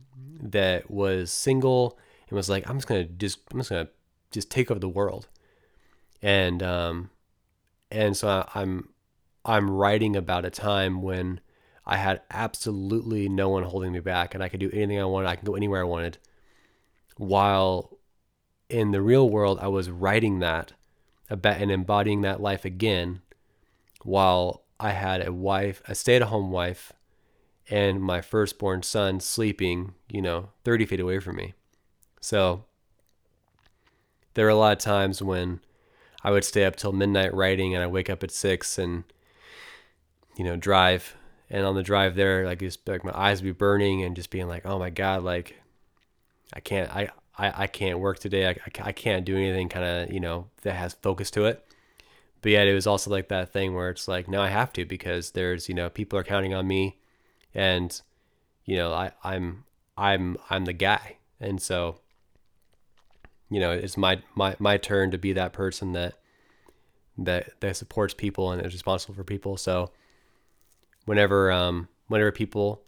that 0.42 0.90
was 0.90 1.30
single 1.30 1.98
and 2.28 2.36
was 2.36 2.48
like, 2.48 2.68
I'm 2.68 2.76
just 2.76 2.88
gonna 2.88 3.04
just 3.04 3.38
I'm 3.52 3.58
just 3.58 3.70
gonna 3.70 3.88
just 4.30 4.50
take 4.50 4.70
over 4.70 4.80
the 4.80 4.88
world, 4.88 5.28
and 6.22 6.62
um, 6.62 7.10
and 7.90 8.16
so 8.16 8.28
I, 8.28 8.48
I'm 8.54 8.90
I'm 9.44 9.70
writing 9.70 10.16
about 10.16 10.44
a 10.44 10.50
time 10.50 11.02
when 11.02 11.40
I 11.90 11.96
had 11.96 12.22
absolutely 12.30 13.28
no 13.28 13.48
one 13.48 13.64
holding 13.64 13.90
me 13.90 13.98
back, 13.98 14.32
and 14.32 14.44
I 14.44 14.48
could 14.48 14.60
do 14.60 14.70
anything 14.72 15.00
I 15.00 15.04
wanted. 15.04 15.26
I 15.26 15.34
could 15.34 15.44
go 15.44 15.56
anywhere 15.56 15.80
I 15.80 15.84
wanted. 15.88 16.18
While 17.16 17.98
in 18.68 18.92
the 18.92 19.02
real 19.02 19.28
world, 19.28 19.58
I 19.60 19.66
was 19.66 19.90
writing 19.90 20.38
that 20.38 20.72
and 21.28 21.70
embodying 21.70 22.20
that 22.20 22.40
life 22.40 22.64
again, 22.64 23.22
while 24.02 24.62
I 24.78 24.90
had 24.90 25.26
a 25.26 25.32
wife, 25.32 25.82
a 25.88 25.96
stay-at-home 25.96 26.52
wife, 26.52 26.92
and 27.68 28.00
my 28.00 28.20
firstborn 28.20 28.84
son 28.84 29.18
sleeping, 29.18 29.94
you 30.08 30.22
know, 30.22 30.50
30 30.62 30.86
feet 30.86 31.00
away 31.00 31.18
from 31.18 31.36
me. 31.36 31.54
So 32.20 32.66
there 34.34 34.44
were 34.44 34.50
a 34.50 34.54
lot 34.54 34.72
of 34.72 34.78
times 34.78 35.20
when 35.20 35.58
I 36.22 36.30
would 36.30 36.44
stay 36.44 36.64
up 36.64 36.76
till 36.76 36.92
midnight 36.92 37.34
writing 37.34 37.74
and 37.74 37.82
I 37.82 37.88
wake 37.88 38.08
up 38.08 38.22
at 38.22 38.30
six 38.30 38.78
and, 38.78 39.02
you 40.36 40.44
know, 40.44 40.56
drive. 40.56 41.16
And 41.50 41.66
on 41.66 41.74
the 41.74 41.82
drive 41.82 42.14
there, 42.14 42.46
like 42.46 42.60
just 42.60 42.86
like 42.88 43.04
my 43.04 43.16
eyes 43.16 43.40
would 43.40 43.48
be 43.48 43.52
burning 43.52 44.02
and 44.04 44.14
just 44.14 44.30
being 44.30 44.48
like, 44.48 44.64
oh 44.64 44.78
my 44.78 44.90
God, 44.90 45.24
like 45.24 45.60
I 46.52 46.60
can't, 46.60 46.94
I, 46.94 47.10
I, 47.36 47.64
I 47.64 47.66
can't 47.66 47.98
work 47.98 48.18
today. 48.18 48.48
I, 48.48 48.50
I, 48.50 48.88
I 48.88 48.92
can't 48.92 49.24
do 49.24 49.36
anything 49.36 49.68
kind 49.68 49.84
of, 49.84 50.12
you 50.12 50.20
know, 50.20 50.46
that 50.62 50.74
has 50.74 50.94
focus 50.94 51.30
to 51.32 51.46
it. 51.46 51.64
But 52.42 52.52
yet 52.52 52.68
it 52.68 52.74
was 52.74 52.86
also 52.86 53.10
like 53.10 53.28
that 53.28 53.52
thing 53.52 53.74
where 53.74 53.90
it's 53.90 54.08
like, 54.08 54.28
no, 54.28 54.40
I 54.40 54.48
have 54.48 54.72
to 54.74 54.84
because 54.84 55.32
there's, 55.32 55.68
you 55.68 55.74
know, 55.74 55.90
people 55.90 56.18
are 56.18 56.24
counting 56.24 56.54
on 56.54 56.66
me 56.66 56.98
and, 57.54 58.00
you 58.64 58.76
know, 58.76 58.92
I, 58.92 59.12
I'm, 59.24 59.64
I'm, 59.96 60.36
I'm 60.48 60.64
the 60.64 60.72
guy. 60.72 61.16
And 61.40 61.60
so 61.60 61.98
you 63.50 63.58
know, 63.58 63.72
it's 63.72 63.96
my 63.96 64.22
my 64.34 64.56
my 64.58 64.76
turn 64.78 65.10
to 65.10 65.18
be 65.18 65.32
that 65.32 65.52
person 65.52 65.92
that 65.92 66.14
that 67.18 67.60
that 67.60 67.76
supports 67.76 68.14
people 68.14 68.52
and 68.52 68.64
is 68.64 68.72
responsible 68.72 69.14
for 69.14 69.24
people. 69.24 69.56
So 69.56 69.90
whenever 71.04 71.50
um 71.50 71.88
whenever 72.08 72.32
people 72.32 72.82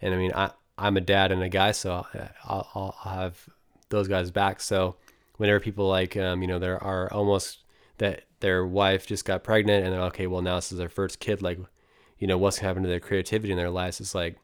and 0.00 0.14
I 0.14 0.16
mean 0.16 0.32
I 0.34 0.50
I'm 0.78 0.96
a 0.96 1.00
dad 1.00 1.32
and 1.32 1.42
a 1.42 1.48
guy, 1.48 1.72
so 1.72 2.06
I'll, 2.44 2.68
I'll, 2.74 2.96
I'll 3.02 3.12
have 3.14 3.48
those 3.88 4.08
guys 4.08 4.30
back. 4.30 4.60
So 4.60 4.96
whenever 5.36 5.60
people 5.60 5.88
like 5.88 6.16
um 6.16 6.42
you 6.42 6.48
know 6.48 6.58
there 6.58 6.82
are 6.82 7.12
almost 7.12 7.64
that 7.98 8.24
their 8.40 8.66
wife 8.66 9.06
just 9.06 9.24
got 9.24 9.42
pregnant 9.42 9.84
and 9.84 9.92
they're 9.92 10.02
okay, 10.02 10.26
well 10.26 10.42
now 10.42 10.56
this 10.56 10.72
is 10.72 10.78
their 10.78 10.88
first 10.88 11.20
kid, 11.20 11.42
like 11.42 11.58
you 12.18 12.26
know 12.26 12.38
what's 12.38 12.58
happening 12.58 12.64
to 12.64 12.68
happen 12.68 12.82
to 12.84 12.88
their 12.88 13.00
creativity 13.08 13.52
in 13.52 13.58
their 13.58 13.70
lives. 13.70 14.00
It's 14.00 14.14
like 14.14 14.38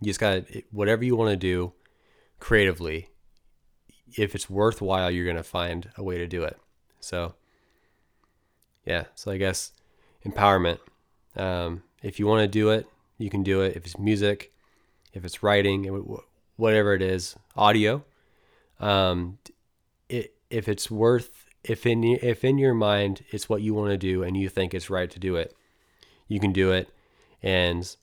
you 0.00 0.06
just 0.06 0.20
got 0.20 0.44
whatever 0.70 1.04
you 1.04 1.16
want 1.16 1.30
to 1.30 1.36
do 1.36 1.72
creatively 2.38 3.08
if 4.16 4.34
it's 4.34 4.48
worthwhile, 4.48 5.10
you're 5.10 5.24
to 5.36 5.42
find 5.42 5.90
a 5.96 6.02
way 6.02 6.18
to 6.18 6.26
do 6.26 6.42
it. 6.44 6.58
So, 7.00 7.34
yeah. 8.84 9.04
So 9.14 9.30
I 9.30 9.36
guess 9.36 9.72
empowerment. 10.24 10.78
Um, 11.38 11.82
if 12.02 12.18
you 12.18 12.26
want 12.26 12.42
to 12.42 12.48
do 12.48 12.70
it, 12.70 12.86
you 13.18 13.30
can 13.30 13.42
do 13.42 13.62
it. 13.62 13.76
If 13.76 13.84
it's 13.84 13.98
music, 13.98 14.52
if 15.12 15.24
it's 15.24 15.42
writing, 15.42 15.84
whatever 16.56 16.94
it 16.94 17.02
is, 17.02 17.36
audio. 17.56 18.04
Um, 18.80 19.38
it, 20.08 20.34
if 20.50 20.68
it's 20.68 20.90
worth, 20.90 21.46
if 21.64 21.86
in 21.86 22.04
if 22.04 22.44
in 22.44 22.58
your 22.58 22.74
mind 22.74 23.24
it's 23.30 23.48
what 23.48 23.62
you 23.62 23.74
want 23.74 23.90
to 23.90 23.98
do 23.98 24.22
and 24.22 24.36
you 24.36 24.48
think 24.48 24.72
it's 24.72 24.90
right 24.90 25.10
to 25.10 25.18
do 25.18 25.36
it, 25.36 25.54
you 26.28 26.40
can 26.40 26.52
do 26.52 26.72
it, 26.72 26.88
and 27.42 27.96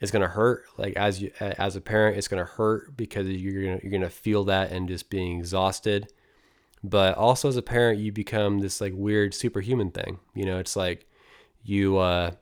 it's 0.00 0.10
gonna 0.10 0.28
hurt. 0.28 0.64
Like 0.76 0.94
as 0.96 1.22
you 1.22 1.30
as 1.40 1.76
a 1.76 1.80
parent, 1.80 2.18
it's 2.18 2.28
gonna 2.28 2.44
hurt 2.44 2.96
because 2.96 3.28
you're 3.28 3.64
gonna 3.64 3.80
you're 3.82 3.92
gonna 3.92 4.10
feel 4.10 4.44
that 4.44 4.70
and 4.70 4.88
just 4.88 5.08
being 5.10 5.38
exhausted. 5.38 6.12
But 6.84 7.16
also 7.16 7.48
as 7.48 7.56
a 7.56 7.62
parent, 7.62 8.00
you 8.00 8.10
become 8.10 8.58
this 8.58 8.80
like 8.80 8.92
weird 8.94 9.34
superhuman 9.34 9.90
thing. 9.92 10.18
You 10.34 10.44
know, 10.44 10.58
it's 10.58 10.74
like 10.76 11.06
you 11.62 11.98
uh, 11.98 12.32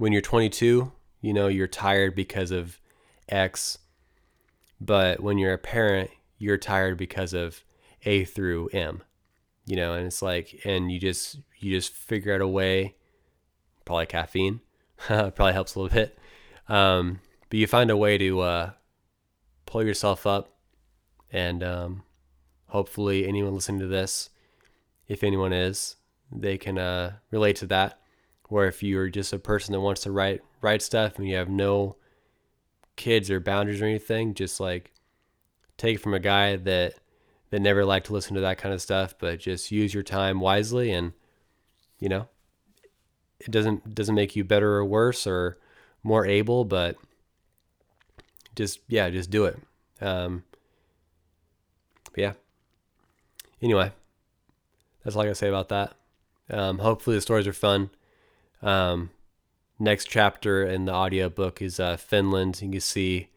when 0.00 0.12
you're 0.12 0.22
22, 0.22 0.90
you 1.20 1.34
know, 1.34 1.48
you're 1.48 1.66
tired 1.66 2.14
because 2.14 2.52
of 2.52 2.80
X. 3.28 3.76
But 4.80 5.20
when 5.20 5.36
you're 5.36 5.52
a 5.52 5.58
parent, 5.58 6.08
you're 6.38 6.56
tired 6.56 6.96
because 6.96 7.34
of 7.34 7.62
A 8.06 8.24
through 8.24 8.68
M. 8.68 9.02
You 9.66 9.76
know, 9.76 9.92
and 9.92 10.06
it's 10.06 10.22
like, 10.22 10.62
and 10.64 10.90
you 10.90 10.98
just 10.98 11.40
you 11.58 11.70
just 11.70 11.92
figure 11.92 12.34
out 12.34 12.40
a 12.40 12.48
way, 12.48 12.94
probably 13.84 14.06
caffeine, 14.06 14.60
probably 15.06 15.52
helps 15.52 15.74
a 15.74 15.80
little 15.80 15.94
bit, 15.94 16.18
um, 16.66 17.20
but 17.50 17.58
you 17.58 17.66
find 17.66 17.90
a 17.90 17.96
way 17.96 18.16
to 18.16 18.40
uh, 18.40 18.70
pull 19.66 19.84
yourself 19.84 20.26
up, 20.26 20.56
and 21.30 21.62
um, 21.62 22.02
hopefully, 22.68 23.28
anyone 23.28 23.54
listening 23.54 23.80
to 23.80 23.86
this, 23.86 24.30
if 25.08 25.22
anyone 25.22 25.52
is, 25.52 25.96
they 26.32 26.56
can 26.56 26.78
uh, 26.78 27.16
relate 27.30 27.56
to 27.56 27.66
that. 27.66 27.99
Or 28.50 28.66
if 28.66 28.82
you're 28.82 29.08
just 29.08 29.32
a 29.32 29.38
person 29.38 29.72
that 29.72 29.80
wants 29.80 30.02
to 30.02 30.12
write 30.12 30.42
write 30.60 30.82
stuff 30.82 31.16
and 31.16 31.26
you 31.26 31.36
have 31.36 31.48
no 31.48 31.96
kids 32.96 33.30
or 33.30 33.40
boundaries 33.40 33.80
or 33.80 33.86
anything, 33.86 34.34
just 34.34 34.60
like 34.60 34.92
take 35.78 35.96
it 35.96 36.00
from 36.00 36.14
a 36.14 36.20
guy 36.20 36.56
that 36.56 36.94
that 37.50 37.60
never 37.60 37.84
liked 37.84 38.06
to 38.06 38.12
listen 38.12 38.34
to 38.34 38.40
that 38.40 38.58
kind 38.58 38.74
of 38.74 38.82
stuff, 38.82 39.14
but 39.18 39.38
just 39.38 39.70
use 39.70 39.94
your 39.94 40.02
time 40.02 40.40
wisely 40.40 40.92
and 40.92 41.12
you 41.98 42.08
know 42.08 42.28
it 43.40 43.50
doesn't 43.50 43.94
doesn't 43.94 44.14
make 44.14 44.36
you 44.36 44.44
better 44.44 44.74
or 44.74 44.84
worse 44.84 45.26
or 45.26 45.58
more 46.02 46.26
able, 46.26 46.64
but 46.64 46.96
just 48.54 48.80
yeah, 48.88 49.08
just 49.10 49.30
do 49.30 49.46
it. 49.46 49.58
Um, 50.00 50.44
yeah. 52.16 52.32
Anyway, 53.62 53.92
that's 55.02 55.16
all 55.16 55.22
I 55.22 55.26
gotta 55.26 55.34
say 55.34 55.48
about 55.48 55.68
that. 55.70 55.94
Um, 56.50 56.78
hopefully 56.78 57.16
the 57.16 57.22
stories 57.22 57.46
are 57.46 57.52
fun. 57.52 57.90
Um, 58.62 59.10
next 59.78 60.06
chapter 60.06 60.64
in 60.64 60.84
the 60.84 60.94
audiobook 60.94 61.62
is 61.62 61.80
uh, 61.80 61.96
Finland. 61.96 62.60
You 62.62 62.70
can 62.70 62.80
see 62.80 63.28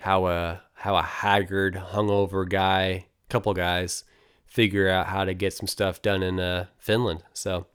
how 0.00 0.26
a 0.26 0.62
how 0.80 0.96
a 0.96 1.02
haggard, 1.02 1.74
hungover 1.92 2.48
guy, 2.48 3.06
couple 3.28 3.54
guys, 3.54 4.04
figure 4.44 4.88
out 4.88 5.06
how 5.06 5.24
to 5.24 5.34
get 5.34 5.54
some 5.54 5.66
stuff 5.66 6.02
done 6.02 6.22
in 6.22 6.38
uh, 6.38 6.66
Finland. 6.78 7.22
So, 7.32 7.66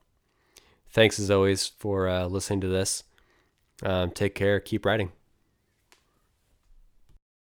thanks 0.89 1.19
as 1.19 1.31
always 1.31 1.67
for 1.67 2.07
uh, 2.07 2.25
listening 2.27 2.61
to 2.61 2.67
this. 2.67 3.03
Um, 3.83 4.11
take 4.11 4.35
care. 4.35 4.59
Keep 4.59 4.85
writing. 4.85 5.11